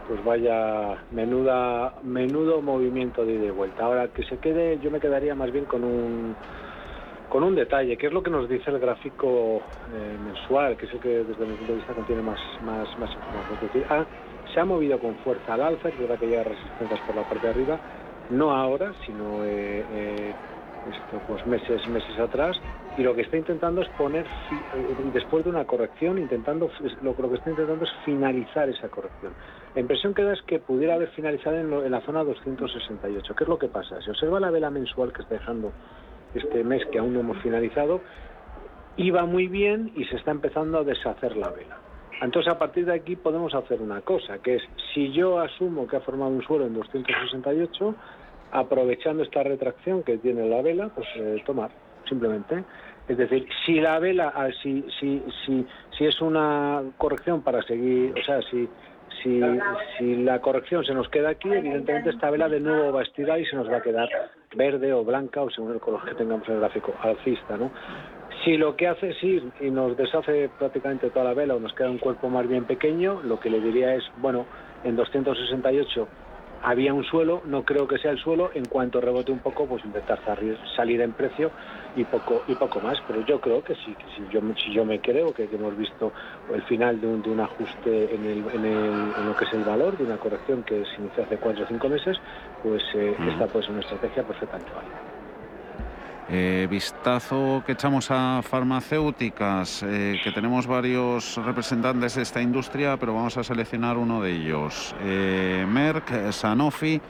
pues 0.06 0.24
vaya 0.24 0.96
menuda, 1.10 1.94
menudo 2.02 2.62
movimiento 2.62 3.24
de 3.24 3.34
ida 3.34 3.46
y 3.46 3.50
vuelta. 3.50 3.84
Ahora, 3.84 4.08
que 4.08 4.22
se 4.24 4.38
quede, 4.38 4.78
yo 4.80 4.90
me 4.90 5.00
quedaría 5.00 5.34
más 5.34 5.50
bien 5.52 5.64
con 5.64 5.84
un 5.84 6.36
con 7.28 7.44
un 7.44 7.54
detalle, 7.54 7.98
que 7.98 8.06
es 8.06 8.12
lo 8.12 8.22
que 8.22 8.30
nos 8.30 8.48
dice 8.48 8.70
el 8.70 8.78
gráfico 8.78 9.60
eh, 9.92 10.16
mensual, 10.24 10.78
que 10.78 10.86
es 10.86 10.92
el 10.94 11.00
que 11.00 11.08
desde 11.08 11.44
mi 11.44 11.54
punto 11.56 11.72
de 11.72 11.78
vista 11.78 11.92
contiene 11.92 12.22
más, 12.22 12.40
más, 12.64 12.88
más 12.98 13.10
información. 13.10 13.84
Ah, 13.90 14.06
se 14.52 14.60
ha 14.60 14.64
movido 14.64 14.98
con 14.98 15.14
fuerza 15.16 15.54
al 15.54 15.60
alza, 15.60 15.90
es 15.90 15.98
verdad 15.98 16.18
que 16.18 16.30
ya 16.30 16.42
resistencias 16.42 17.00
por 17.00 17.14
la 17.14 17.22
parte 17.22 17.46
de 17.46 17.52
arriba, 17.52 17.78
no 18.30 18.50
ahora, 18.50 18.92
sino 19.06 19.44
eh, 19.44 19.84
eh, 19.92 20.34
pues 21.26 21.46
meses, 21.46 21.86
meses 21.88 22.18
atrás, 22.18 22.60
y 22.96 23.02
lo 23.02 23.14
que 23.14 23.22
está 23.22 23.36
intentando 23.36 23.80
es 23.80 23.88
poner, 23.90 24.24
eh, 24.24 24.96
después 25.12 25.44
de 25.44 25.50
una 25.50 25.64
corrección, 25.64 26.18
intentando 26.18 26.70
lo, 27.02 27.16
que 27.16 27.36
está 27.36 27.50
intentando 27.50 27.84
es 27.84 27.92
finalizar 28.04 28.68
esa 28.68 28.88
corrección. 28.88 29.32
La 29.74 29.80
impresión 29.80 30.14
que 30.14 30.24
da 30.24 30.32
es 30.32 30.42
que 30.42 30.58
pudiera 30.58 30.94
haber 30.94 31.10
finalizado 31.10 31.56
en, 31.56 31.90
la 31.90 32.00
zona 32.00 32.24
268. 32.24 33.34
¿Qué 33.34 33.44
es 33.44 33.48
lo 33.48 33.58
que 33.58 33.68
pasa? 33.68 34.00
Se 34.02 34.10
observa 34.10 34.40
la 34.40 34.50
vela 34.50 34.70
mensual 34.70 35.12
que 35.12 35.22
está 35.22 35.34
dejando 35.34 35.72
este 36.34 36.64
mes, 36.64 36.84
que 36.86 36.98
aún 36.98 37.14
no 37.14 37.20
hemos 37.20 37.38
finalizado, 37.38 38.00
iba 38.96 39.24
muy 39.24 39.46
bien 39.46 39.92
y 39.94 40.04
se 40.06 40.16
está 40.16 40.32
empezando 40.32 40.78
a 40.78 40.84
deshacer 40.84 41.36
la 41.36 41.50
vela. 41.50 41.78
Entonces, 42.20 42.52
a 42.52 42.58
partir 42.58 42.84
de 42.84 42.94
aquí 42.94 43.14
podemos 43.14 43.54
hacer 43.54 43.80
una 43.80 44.00
cosa, 44.00 44.38
que 44.38 44.56
es, 44.56 44.62
si 44.92 45.12
yo 45.12 45.38
asumo 45.38 45.86
que 45.86 45.96
ha 45.96 46.00
formado 46.00 46.32
un 46.32 46.42
suelo 46.42 46.66
en 46.66 46.74
268, 46.74 47.94
aprovechando 48.52 49.22
esta 49.22 49.42
retracción 49.42 50.02
que 50.02 50.18
tiene 50.18 50.48
la 50.48 50.62
vela, 50.62 50.90
pues 50.94 51.06
eh, 51.16 51.42
tomar, 51.44 51.70
simplemente. 52.08 52.64
Es 53.08 53.16
decir, 53.16 53.46
si 53.64 53.80
la 53.80 53.98
vela, 53.98 54.32
ah, 54.34 54.48
si, 54.62 54.84
si, 55.00 55.22
si, 55.44 55.66
si 55.96 56.04
es 56.04 56.20
una 56.20 56.82
corrección 56.98 57.42
para 57.42 57.62
seguir, 57.62 58.12
o 58.18 58.22
sea, 58.22 58.40
si, 58.42 58.68
si, 59.22 59.40
si 59.96 60.16
la 60.16 60.40
corrección 60.40 60.84
se 60.84 60.92
nos 60.92 61.08
queda 61.08 61.30
aquí, 61.30 61.48
evidentemente 61.50 62.10
esta 62.10 62.30
vela 62.30 62.48
de 62.48 62.60
nuevo 62.60 62.92
va 62.92 63.00
a 63.00 63.04
estirar 63.04 63.40
y 63.40 63.46
se 63.46 63.56
nos 63.56 63.70
va 63.70 63.78
a 63.78 63.82
quedar 63.82 64.08
verde 64.54 64.92
o 64.92 65.04
blanca 65.04 65.42
o 65.42 65.50
según 65.50 65.72
el 65.72 65.80
color 65.80 66.04
que 66.04 66.14
tengamos 66.14 66.46
en 66.48 66.54
el 66.54 66.60
gráfico, 66.60 66.94
alcista, 67.02 67.56
¿no? 67.56 67.70
Si 68.44 68.56
lo 68.56 68.76
que 68.76 68.86
hace 68.86 69.10
es 69.10 69.22
ir 69.22 69.50
y 69.60 69.70
nos 69.70 69.96
deshace 69.96 70.50
prácticamente 70.58 71.10
toda 71.10 71.24
la 71.24 71.34
vela 71.34 71.56
o 71.56 71.60
nos 71.60 71.72
queda 71.74 71.90
un 71.90 71.98
cuerpo 71.98 72.28
más 72.28 72.46
bien 72.46 72.64
pequeño, 72.64 73.20
lo 73.24 73.40
que 73.40 73.50
le 73.50 73.60
diría 73.60 73.94
es, 73.94 74.04
bueno, 74.18 74.46
en 74.84 74.96
268 74.96 76.08
había 76.60 76.92
un 76.92 77.04
suelo, 77.04 77.42
no 77.44 77.64
creo 77.64 77.86
que 77.86 77.98
sea 77.98 78.10
el 78.10 78.18
suelo, 78.18 78.50
en 78.54 78.66
cuanto 78.66 79.00
rebote 79.00 79.32
un 79.32 79.40
poco, 79.40 79.66
pues 79.66 79.84
intentar 79.84 80.20
salir 80.76 81.00
en 81.00 81.12
precio 81.12 81.52
y 81.94 82.04
poco 82.04 82.44
y 82.46 82.54
poco 82.56 82.80
más. 82.80 82.98
Pero 83.06 83.20
yo 83.20 83.40
creo 83.40 83.62
que 83.62 83.74
sí, 83.76 83.94
que 83.96 84.08
si 84.16 84.28
yo, 84.28 84.40
si 84.62 84.72
yo 84.72 84.84
me 84.84 85.00
creo 85.00 85.32
que, 85.32 85.44
hemos 85.44 85.76
visto 85.76 86.12
el 86.52 86.62
final 86.62 87.00
de 87.00 87.06
un, 87.06 87.22
de 87.22 87.30
un 87.30 87.40
ajuste 87.40 88.14
en, 88.14 88.26
el, 88.26 88.48
en, 88.52 88.64
el, 88.64 89.14
en, 89.16 89.26
lo 89.26 89.34
que 89.34 89.44
es 89.44 89.52
el 89.52 89.64
valor, 89.64 89.96
de 89.96 90.04
una 90.04 90.18
corrección 90.18 90.64
que 90.64 90.84
se 90.84 91.02
inició 91.02 91.24
hace 91.24 91.38
cuatro 91.38 91.64
o 91.64 91.66
cinco 91.66 91.88
meses, 91.88 92.18
pues 92.62 92.82
eh, 92.94 93.16
esta 93.28 93.46
puede 93.46 93.64
ser 93.64 93.72
una 93.72 93.82
estrategia 93.82 94.24
perfectamente 94.24 94.72
válida. 94.72 95.07
Eh, 96.30 96.66
vistazo 96.70 97.62
que 97.64 97.72
echamos 97.72 98.10
a 98.10 98.42
farmacéuticas, 98.42 99.82
eh, 99.82 100.20
que 100.22 100.30
tenemos 100.30 100.66
varios 100.66 101.36
representantes 101.36 102.16
de 102.16 102.22
esta 102.22 102.42
industria, 102.42 102.98
pero 102.98 103.14
vamos 103.14 103.38
a 103.38 103.44
seleccionar 103.44 103.96
uno 103.96 104.20
de 104.20 104.32
ellos. 104.32 104.94
Eh, 105.00 105.64
Merck, 105.66 106.30
Sanofi. 106.32 107.00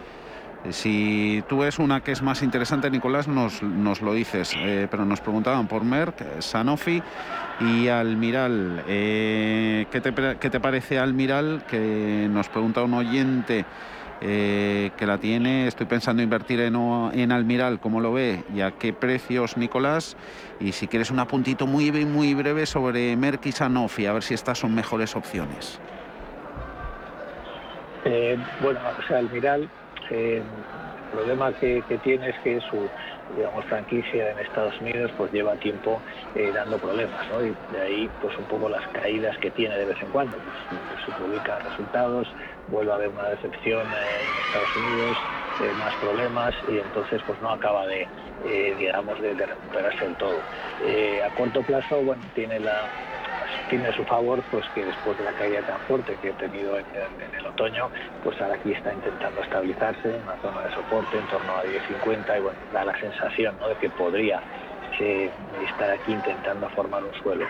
Si 0.71 1.43
tú 1.49 1.59
ves 1.59 1.81
una 1.81 2.01
que 2.01 2.13
es 2.13 2.23
más 2.23 2.43
interesante, 2.43 2.91
Nicolás, 2.91 3.27
nos, 3.27 3.63
nos 3.63 4.03
lo 4.03 4.13
dices. 4.13 4.57
pero 4.91 5.05
nos 5.05 5.21
preguntaban 5.21 5.69
por 5.69 5.85
Merck, 5.85 6.41
Sanofi 6.41 7.01
y 7.61 7.87
Almiral. 7.87 8.83
¿qué, 8.87 10.01
te, 10.03 10.37
¿Qué 10.39 10.51
te 10.51 10.61
parece 10.61 10.99
Almiral? 10.99 11.63
Que 11.69 12.29
nos 12.29 12.49
pregunta 12.49 12.83
un 12.83 12.95
oyente. 12.95 13.65
Eh, 14.21 14.91
que 14.97 15.07
la 15.07 15.19
tiene. 15.19 15.69
Estoy 15.69 15.87
pensando 15.87 16.23
invertir 16.23 16.61
en, 16.61 16.75
en, 16.75 17.31
Almiral, 17.31 17.79
¿cómo 17.79 18.01
lo 18.01 18.13
ve? 18.13 18.43
¿Y 18.53 18.63
a 18.63 18.73
qué 18.73 18.93
precios, 18.93 19.57
Nicolás? 19.57 20.17
Y 20.59 20.73
si 20.73 20.89
quieres 20.89 21.13
un 21.13 21.21
apuntito 21.21 21.69
muy, 21.69 21.93
muy 22.05 22.35
breve 22.35 22.67
sobre 22.67 23.17
Merck 23.17 23.47
y 23.47 23.53
Sanofi, 23.53 24.07
a 24.07 24.13
ver 24.13 24.25
si 24.25 24.35
estas 24.35 24.59
son 24.59 24.75
mejores 24.75 25.15
opciones. 25.15 25.81
Eh, 28.05 28.37
bueno, 28.61 28.81
o 28.99 29.07
sea, 29.07 29.19
Almiral, 29.19 29.69
eh, 30.11 30.43
el 30.43 31.17
problema 31.17 31.53
que, 31.53 31.83
tiene 32.03 32.31
es 32.31 32.39
que 32.43 32.61
su 32.63 32.89
digamos, 33.37 33.65
franquicia 33.67 34.33
en 34.33 34.39
Estados 34.39 34.81
Unidos 34.81 35.13
pues 35.17 35.31
lleva 35.33 35.55
tiempo 35.57 36.01
dando 36.55 36.79
problemas, 36.79 37.21
¿no? 37.29 37.45
Y 37.45 37.55
de 37.73 37.81
ahí 37.81 38.11
pues 38.21 38.37
un 38.37 38.45
poco 38.47 38.69
las 38.69 38.87
caídas 38.89 39.37
que 39.39 39.51
tiene 39.51 39.77
de 39.77 39.85
vez 39.85 40.03
en 40.03 40.09
cuando. 40.09 40.37
Pues, 40.37 41.05
se 41.05 41.13
publican 41.23 41.63
resultados, 41.63 42.27
vuelve 42.71 42.93
a 42.93 42.95
haber 42.97 43.09
una 43.09 43.29
decepción 43.29 43.81
en 43.81 44.47
Estados 44.47 44.77
Unidos, 44.77 45.17
eh, 45.61 45.73
más 45.79 45.95
problemas 45.97 46.55
y 46.69 46.79
entonces 46.79 47.21
pues 47.27 47.41
no 47.43 47.51
acaba 47.51 47.87
de, 47.87 48.07
eh, 48.47 48.75
digamos, 48.79 49.21
de, 49.21 49.35
recuperarse 49.35 50.05
del 50.05 50.15
todo. 50.17 50.39
Eh, 50.85 51.23
a 51.23 51.35
corto 51.35 51.63
plazo, 51.63 52.01
bueno, 52.03 52.23
tiene 52.35 52.61
la 52.61 52.89
tiene 53.71 53.89
a 53.89 53.93
su 53.93 54.05
favor 54.05 54.43
pues 54.51 54.65
que 54.75 54.85
después 54.85 55.19
de 55.19 55.25
la 55.25 55.33
caída 55.33 55.61
tan 55.63 55.79
fuerte 55.81 56.17
que 56.23 56.31
ha 56.31 56.37
tenido 56.39 56.79
en, 56.79 56.87
el 57.39 57.47
otoño, 57.47 57.91
pues 58.25 58.41
ahora 58.41 58.55
aquí 58.55 58.73
está 58.73 58.93
intentando 58.93 59.43
estabilizarse 59.43 60.17
en 60.17 60.23
una 60.23 60.37
zona 60.41 60.63
de 60.63 60.75
soporte 60.75 61.19
en 61.19 61.27
torno 61.27 61.53
a 61.53 61.65
10.50 61.65 62.39
y 62.39 62.41
bueno, 62.41 62.59
da 62.73 62.85
la 62.85 62.99
sensación 62.99 63.57
de 63.59 63.75
que 63.77 63.91
podría 63.91 64.41
estar 65.67 65.91
aquí 65.91 66.13
intentando 66.13 66.69
formar 66.71 67.05
un 67.05 67.15
suelo 67.23 67.47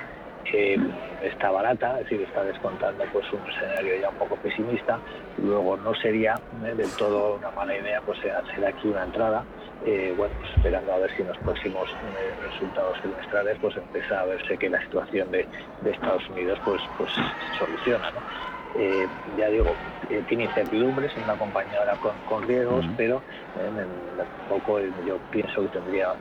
está 1.22 1.50
barata, 1.50 1.98
es 2.00 2.04
decir, 2.04 2.22
está 2.22 2.42
descontando 2.44 3.04
pues 3.12 3.26
un 3.32 3.40
escenario 3.50 4.00
ya 4.00 4.08
un 4.08 4.16
poco 4.16 4.36
pesimista. 4.36 4.98
Luego 5.38 5.76
no 5.76 5.94
sería 5.94 6.34
eh, 6.64 6.74
del 6.74 6.90
todo 6.96 7.36
una 7.36 7.50
mala 7.50 7.76
idea 7.76 8.00
pues 8.04 8.18
hacer 8.18 8.64
aquí 8.66 8.88
una 8.88 9.04
entrada. 9.04 9.44
Eh, 9.86 10.12
bueno, 10.16 10.34
pues, 10.40 10.50
esperando 10.56 10.92
a 10.92 10.98
ver 10.98 11.10
si 11.14 11.22
en 11.22 11.28
los 11.28 11.38
próximos 11.38 11.88
eh, 11.90 12.48
resultados 12.50 13.00
trimestrales 13.00 13.58
pues 13.60 13.76
empieza 13.76 14.20
a 14.20 14.24
verse 14.24 14.56
que 14.56 14.68
la 14.68 14.82
situación 14.82 15.30
de, 15.30 15.46
Estados 15.84 16.28
Unidos 16.30 16.58
pues 16.64 16.82
pues 16.96 17.10
se 17.12 17.58
soluciona. 17.58 18.12
ya 19.36 19.48
digo, 19.48 19.74
tiene 20.28 20.44
incertidumbres, 20.44 21.12
es 21.16 21.24
una 21.24 21.34
compañía 21.34 21.78
ahora 21.78 21.96
con, 22.28 22.46
riesgos, 22.46 22.84
pero 22.96 23.22
en 23.56 23.86
poco 24.48 24.80
yo 25.06 25.18
pienso 25.30 25.62
que 25.62 25.68
tendría 25.68 26.14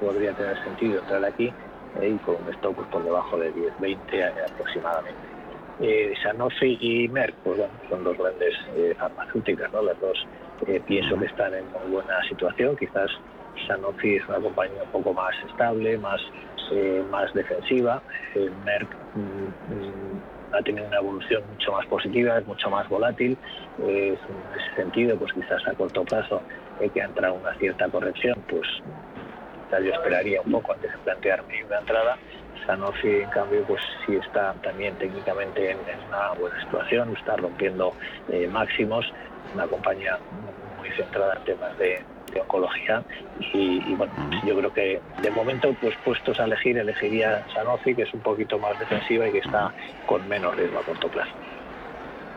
podría 0.00 0.32
tener 0.32 0.56
sentido 0.64 1.00
entrar 1.00 1.24
aquí 1.24 1.52
y 2.02 2.16
con 2.18 2.36
un 2.36 2.52
stop 2.54 2.76
pues, 2.76 2.88
por 2.88 3.04
debajo 3.04 3.38
de 3.38 3.52
10, 3.52 3.80
20 3.80 4.24
aproximadamente. 4.24 5.30
Eh, 5.80 6.12
Sanofi 6.22 6.76
y 6.78 7.08
Merck, 7.08 7.34
pues 7.42 7.56
bueno, 7.56 7.72
son 7.88 8.04
dos 8.04 8.16
grandes 8.18 8.54
eh, 8.76 8.94
farmacéuticas, 8.98 9.72
¿no? 9.72 9.80
Las 9.82 9.98
dos 9.98 10.26
eh, 10.66 10.78
pienso 10.86 11.18
que 11.18 11.24
están 11.24 11.54
en 11.54 11.64
muy 11.72 11.90
buena 11.90 12.22
situación. 12.28 12.76
Quizás 12.76 13.10
Sanofi 13.66 14.16
es 14.16 14.28
una 14.28 14.40
compañía 14.40 14.82
un 14.82 14.90
poco 14.90 15.14
más 15.14 15.34
estable, 15.48 15.96
más, 15.96 16.20
más 17.10 17.32
defensiva. 17.32 18.02
Merck 18.64 18.94
mm, 19.14 19.74
mm, 19.74 20.54
ha 20.54 20.62
tenido 20.62 20.86
una 20.86 20.98
evolución 20.98 21.42
mucho 21.50 21.72
más 21.72 21.86
positiva, 21.86 22.38
es 22.38 22.46
mucho 22.46 22.68
más 22.68 22.86
volátil. 22.90 23.38
en 23.78 24.14
ese 24.14 24.76
sentido, 24.76 25.16
pues 25.16 25.32
quizás 25.32 25.66
a 25.66 25.72
corto 25.72 26.04
plazo 26.04 26.42
que 26.92 27.00
ha 27.00 27.06
entrado 27.06 27.34
una 27.34 27.54
cierta 27.54 27.88
corrección, 27.88 28.36
pues 28.48 28.68
yo 29.78 29.92
esperaría 29.92 30.40
un 30.40 30.52
poco 30.52 30.72
antes 30.72 30.90
de 30.90 30.98
plantearme 30.98 31.64
una 31.64 31.78
entrada. 31.78 32.18
Sanofi, 32.66 33.08
en 33.08 33.30
cambio, 33.30 33.62
pues 33.64 33.80
sí 34.04 34.16
está 34.16 34.52
también 34.62 34.94
técnicamente 34.96 35.70
en, 35.70 35.78
una 36.08 36.32
buena 36.32 36.60
situación, 36.60 37.16
está 37.16 37.36
rompiendo 37.36 37.92
eh, 38.28 38.48
máximos, 38.48 39.06
una 39.54 39.66
compañía 39.66 40.18
muy 40.78 40.90
centrada 40.90 41.34
en 41.36 41.44
temas 41.44 41.78
de, 41.78 42.02
oncología 42.40 43.02
y, 43.52 43.92
bueno, 43.96 44.12
yo 44.46 44.56
creo 44.56 44.72
que 44.72 45.00
de 45.20 45.30
momento, 45.32 45.74
pues 45.80 45.96
puestos 46.04 46.38
a 46.38 46.44
elegir, 46.44 46.78
elegiría 46.78 47.44
Sanofi, 47.52 47.92
que 47.92 48.02
es 48.02 48.14
un 48.14 48.20
poquito 48.20 48.56
más 48.56 48.78
defensiva 48.78 49.26
y 49.26 49.32
que 49.32 49.38
está 49.38 49.72
con 50.06 50.28
menos 50.28 50.54
riesgo 50.54 50.78
a 50.78 50.82
corto 50.82 51.08
plazo. 51.08 51.32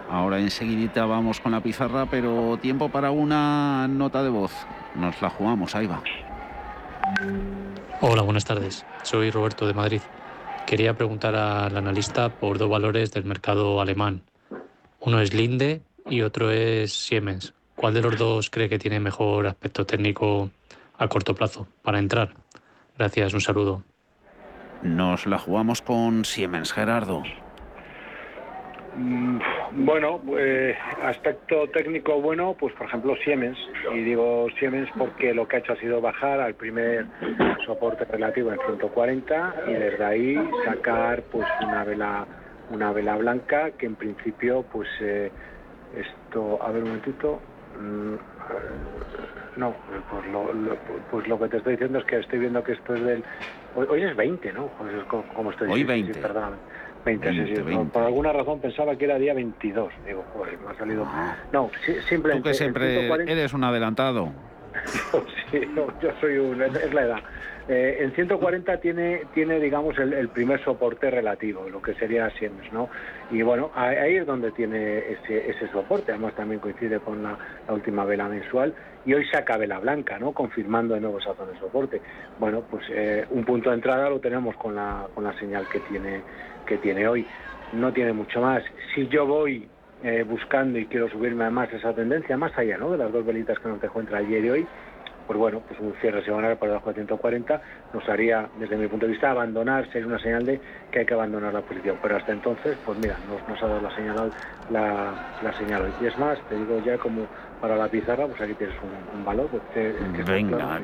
Ahora 0.10 0.40
enseguidita 0.40 1.06
vamos 1.06 1.40
con 1.40 1.52
la 1.52 1.62
pizarra, 1.62 2.08
pero 2.08 2.58
tiempo 2.58 2.90
para 2.90 3.12
una 3.12 3.88
nota 3.88 4.24
de 4.24 4.30
voz. 4.30 4.66
Nos 4.96 5.22
la 5.22 5.30
jugamos, 5.30 5.76
ahí 5.76 5.86
va. 5.86 6.02
Hola, 8.02 8.22
buenas 8.22 8.46
tardes. 8.46 8.86
Soy 9.04 9.32
Roberto 9.32 9.66
de 9.66 9.74
Madrid. 9.74 10.02
Quería 10.66 10.94
preguntar 10.96 11.36
al 11.36 11.76
analista 11.76 12.30
por 12.30 12.58
dos 12.58 12.70
valores 12.70 13.12
del 13.12 13.26
mercado 13.26 13.82
alemán. 13.82 14.22
Uno 15.00 15.20
es 15.20 15.34
Linde 15.34 15.82
y 16.06 16.22
otro 16.22 16.52
es 16.52 16.94
Siemens. 16.94 17.54
¿Cuál 17.76 17.94
de 17.94 18.02
los 18.02 18.18
dos 18.18 18.50
cree 18.50 18.70
que 18.70 18.80
tiene 18.80 19.00
mejor 19.00 19.48
aspecto 19.48 19.86
técnico 19.86 20.50
a 20.98 21.08
corto 21.08 21.36
plazo 21.36 21.68
para 21.82 22.00
entrar? 22.00 22.34
Gracias, 22.98 23.34
un 23.34 23.42
saludo. 23.42 23.84
Nos 24.82 25.26
la 25.26 25.40
jugamos 25.40 25.82
con 25.82 26.26
Siemens, 26.26 26.72
Gerardo. 26.72 27.24
Bueno, 29.76 30.22
eh, 30.38 30.76
aspecto 31.02 31.68
técnico 31.70 32.22
bueno, 32.22 32.56
pues 32.60 32.74
por 32.76 32.88
ejemplo 32.88 33.16
Siemens, 33.24 33.58
y 33.94 34.04
digo 34.04 34.48
Siemens 34.60 34.90
porque 34.98 35.34
lo 35.34 35.48
que 35.48 35.56
ha 35.56 35.60
hecho 35.60 35.74
ha 35.74 35.78
sido 35.78 36.00
bajar 36.00 36.40
al 36.40 36.54
primer 36.54 37.08
soporte 37.66 38.06
relativo 38.06 38.52
en 38.52 38.60
140 38.60 39.56
y 39.68 39.74
desde 39.74 40.04
ahí 40.04 40.50
sacar 40.66 41.24
pues 41.24 41.48
una 41.66 41.84
vela 41.84 42.28
una 42.70 42.92
vela 42.92 43.16
blanca 43.18 43.72
que 43.72 43.88
en 43.88 43.96
principio 43.96 44.64
pues 44.72 44.88
eh, 45.02 45.32
esto, 45.98 46.60
a 46.62 46.72
ver 46.72 46.84
un 46.84 46.90
momentito, 46.90 47.40
mm, 47.80 49.60
no, 49.60 49.76
pues 50.10 50.28
lo, 50.28 50.78
pues 51.12 51.28
lo 51.28 51.40
que 51.40 51.48
te 51.50 51.58
estoy 51.58 51.74
diciendo 51.74 52.00
es 52.00 52.06
que 52.06 52.20
estoy 52.20 52.40
viendo 52.40 52.64
que 52.64 52.74
esto 52.74 52.96
es 52.96 53.04
del, 53.04 53.24
hoy, 53.76 54.04
es 54.04 54.16
20, 54.16 54.54
¿no? 54.54 54.70
como 55.34 55.52
estoy 55.52 55.72
Hoy 55.72 55.84
20. 55.84 56.20
20, 57.06 57.90
Por 57.92 58.04
alguna 58.04 58.32
razón 58.32 58.60
pensaba 58.60 58.96
que 58.96 59.06
era 59.06 59.18
día 59.18 59.34
22. 59.34 59.92
Digo, 60.06 60.24
joder, 60.34 60.58
me 60.60 60.72
ha 60.72 60.78
salido. 60.78 61.06
Ah. 61.08 61.36
No, 61.52 61.70
simplemente. 62.08 62.50
Tú 62.50 62.50
que 62.50 62.54
siempre 62.54 63.08
eres 63.08 63.54
un 63.54 63.64
adelantado. 63.64 64.32
sí, 65.52 65.62
yo 65.76 66.12
soy 66.20 66.38
un. 66.38 66.62
Es 66.62 66.94
la 66.94 67.02
edad. 67.04 67.24
Eh, 67.68 68.00
en 68.02 68.12
140 68.14 68.78
tiene, 68.82 69.22
tiene 69.34 69.58
digamos, 69.58 69.98
el, 69.98 70.28
primer 70.30 70.62
soporte 70.66 71.10
relativo, 71.10 71.70
lo 71.70 71.82
que 71.82 71.94
sería 71.94 72.30
Siemens, 72.32 72.74
¿no? 72.74 72.90
Y 73.32 73.42
bueno, 73.42 73.72
ahí 73.74 74.18
es 74.18 74.26
donde 74.26 74.52
tiene 74.52 74.98
ese, 74.98 75.50
ese 75.50 75.70
soporte, 75.72 76.12
además 76.12 76.36
también 76.36 76.60
coincide 76.60 77.00
con 77.00 77.24
la, 77.24 77.38
última 77.70 78.04
vela 78.04 78.28
mensual, 78.28 78.74
y 79.06 79.14
hoy 79.14 79.26
saca 79.28 79.56
vela 79.56 79.80
blanca, 79.80 80.20
¿no? 80.20 80.34
Confirmando 80.34 80.94
de 80.94 81.00
nuevo 81.00 81.20
esa 81.20 81.36
zona 81.36 81.54
de 81.54 81.60
soporte. 81.60 82.02
Bueno, 82.38 82.64
pues 82.70 82.84
eh, 82.90 83.26
un 83.30 83.46
punto 83.46 83.70
de 83.70 83.76
entrada 83.76 84.10
lo 84.10 84.20
tenemos 84.20 84.58
con 84.58 84.76
la, 84.76 85.08
con 85.16 85.24
la 85.24 85.38
señal 85.40 85.66
que 85.70 85.80
tiene 85.82 86.22
que 86.66 86.78
tiene 86.78 87.08
hoy. 87.08 87.26
No 87.74 87.92
tiene 87.92 88.14
mucho 88.14 88.42
más. 88.42 88.64
Si 88.94 89.08
yo 89.08 89.26
voy 89.26 89.68
eh, 90.04 90.24
buscando 90.24 90.78
y 90.78 90.86
quiero 90.86 91.10
subirme 91.10 91.50
más 91.50 91.72
esa 91.74 91.94
tendencia, 91.94 92.38
más 92.38 92.56
allá 92.58 92.78
¿no? 92.78 92.92
de 92.92 92.98
las 92.98 93.12
dos 93.12 93.26
velitas 93.26 93.58
que 93.60 93.70
nos 93.70 93.82
dejó 93.82 94.00
entre 94.00 94.18
ayer 94.18 94.46
y 94.46 94.50
hoy, 94.50 94.68
pues 95.26 95.40
bueno, 95.40 95.62
pues 95.68 95.80
un 95.80 95.94
cierre 96.02 96.24
semanal 96.26 96.58
por 96.58 96.68
debajo 96.68 96.90
de 96.90 96.96
140 96.96 97.62
nos 97.94 98.10
haría, 98.10 98.50
desde 98.60 98.76
mi 98.76 98.88
punto 98.88 99.06
de 99.06 99.14
vista, 99.14 99.32
abandonar, 99.32 99.90
ser 99.92 100.06
una 100.06 100.20
señal 100.20 100.46
de 100.46 100.60
que 100.92 101.00
hay 101.00 101.06
que 101.06 101.14
abandonar 101.14 101.54
la 101.54 101.62
posición. 101.62 101.98
Pero 102.02 102.18
hasta 102.18 102.34
entonces, 102.34 102.78
pues 102.86 102.98
mira, 103.00 103.16
nos, 103.30 103.48
nos 103.48 103.64
ha 103.64 103.68
dado 103.68 103.82
la 103.82 103.96
señal, 103.96 104.32
la, 104.70 105.14
la 105.42 105.54
señal 105.54 105.84
hoy. 105.84 105.92
Y 106.02 106.08
es 106.08 106.18
más, 106.18 106.38
te 106.50 106.56
digo 106.56 106.82
ya 106.86 106.98
como 106.98 107.26
para 107.62 107.78
la 107.78 107.88
pizarra, 107.88 108.28
pues 108.28 108.42
aquí 108.42 108.54
tienes 108.56 108.76
un, 109.14 109.24
valor. 109.24 109.48
Pues, 109.48 110.28
Venga 110.28 110.82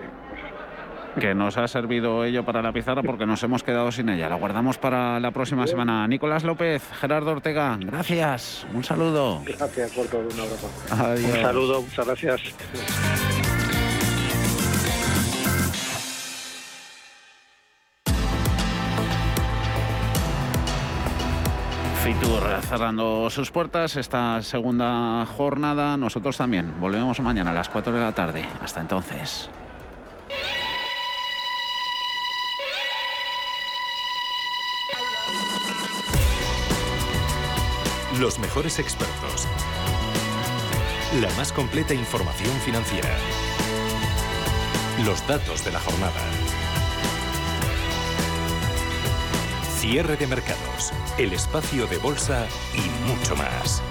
que 1.19 1.35
nos 1.35 1.57
ha 1.57 1.67
servido 1.67 2.23
ello 2.23 2.43
para 2.45 2.61
la 2.61 2.71
pizarra 2.71 3.03
porque 3.03 3.25
nos 3.25 3.43
hemos 3.43 3.63
quedado 3.63 3.91
sin 3.91 4.09
ella. 4.09 4.29
La 4.29 4.35
guardamos 4.35 4.77
para 4.77 5.19
la 5.19 5.31
próxima 5.31 5.67
semana. 5.67 6.07
Nicolás 6.07 6.43
López, 6.43 6.81
Gerardo 6.99 7.31
Ortega, 7.31 7.77
gracias. 7.79 8.65
Un 8.73 8.83
saludo. 8.83 9.41
Gracias 9.45 9.91
por 9.91 10.07
todo. 10.07 10.21
Un 10.21 10.39
abrazo. 10.39 10.69
Adiós. 10.91 11.35
Un 11.35 11.41
saludo, 11.41 11.81
muchas 11.81 12.05
gracias. 12.05 12.41
Fitur 22.03 22.43
cerrando 22.61 23.29
sus 23.29 23.51
puertas 23.51 23.97
esta 23.97 24.41
segunda 24.41 25.25
jornada. 25.25 25.97
Nosotros 25.97 26.37
también. 26.37 26.79
Volvemos 26.79 27.19
mañana 27.19 27.51
a 27.51 27.53
las 27.53 27.69
4 27.69 27.91
de 27.91 27.99
la 27.99 28.13
tarde. 28.13 28.45
Hasta 28.61 28.81
entonces. 28.81 29.49
Los 38.19 38.37
mejores 38.37 38.79
expertos. 38.79 39.47
La 41.21 41.29
más 41.37 41.53
completa 41.53 41.93
información 41.93 42.53
financiera. 42.65 43.07
Los 45.05 45.25
datos 45.25 45.63
de 45.63 45.71
la 45.71 45.79
jornada. 45.79 46.19
Cierre 49.77 50.17
de 50.17 50.27
mercados. 50.27 50.91
El 51.17 51.31
espacio 51.31 51.87
de 51.87 51.97
bolsa 51.97 52.45
y 52.75 53.09
mucho 53.09 53.37
más. 53.37 53.81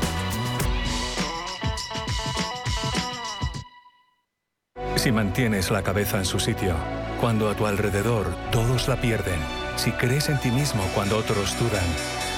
Si 4.96 5.10
mantienes 5.10 5.70
la 5.70 5.82
cabeza 5.82 6.18
en 6.18 6.26
su 6.26 6.38
sitio, 6.38 6.74
cuando 7.18 7.48
a 7.48 7.54
tu 7.54 7.66
alrededor 7.66 8.36
todos 8.52 8.88
la 8.88 9.00
pierden, 9.00 9.40
si 9.76 9.90
crees 9.92 10.28
en 10.28 10.38
ti 10.38 10.50
mismo 10.50 10.82
cuando 10.94 11.16
otros 11.16 11.58
dudan, 11.58 12.17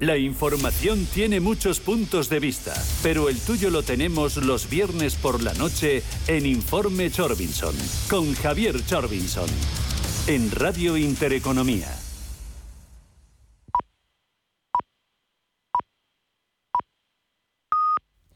La 0.00 0.16
información 0.18 1.06
tiene 1.14 1.38
muchos 1.38 1.78
puntos 1.78 2.28
de 2.28 2.40
vista, 2.40 2.74
pero 3.02 3.28
el 3.28 3.38
tuyo 3.38 3.70
lo 3.70 3.84
tenemos 3.84 4.36
los 4.36 4.68
viernes 4.68 5.14
por 5.14 5.40
la 5.40 5.54
noche 5.54 6.02
en 6.26 6.46
Informe 6.46 7.10
Chorbinson, 7.10 7.74
con 8.10 8.34
Javier 8.34 8.84
Chorbinson, 8.84 9.48
en 10.26 10.50
Radio 10.50 10.96
Intereconomía. 10.96 12.03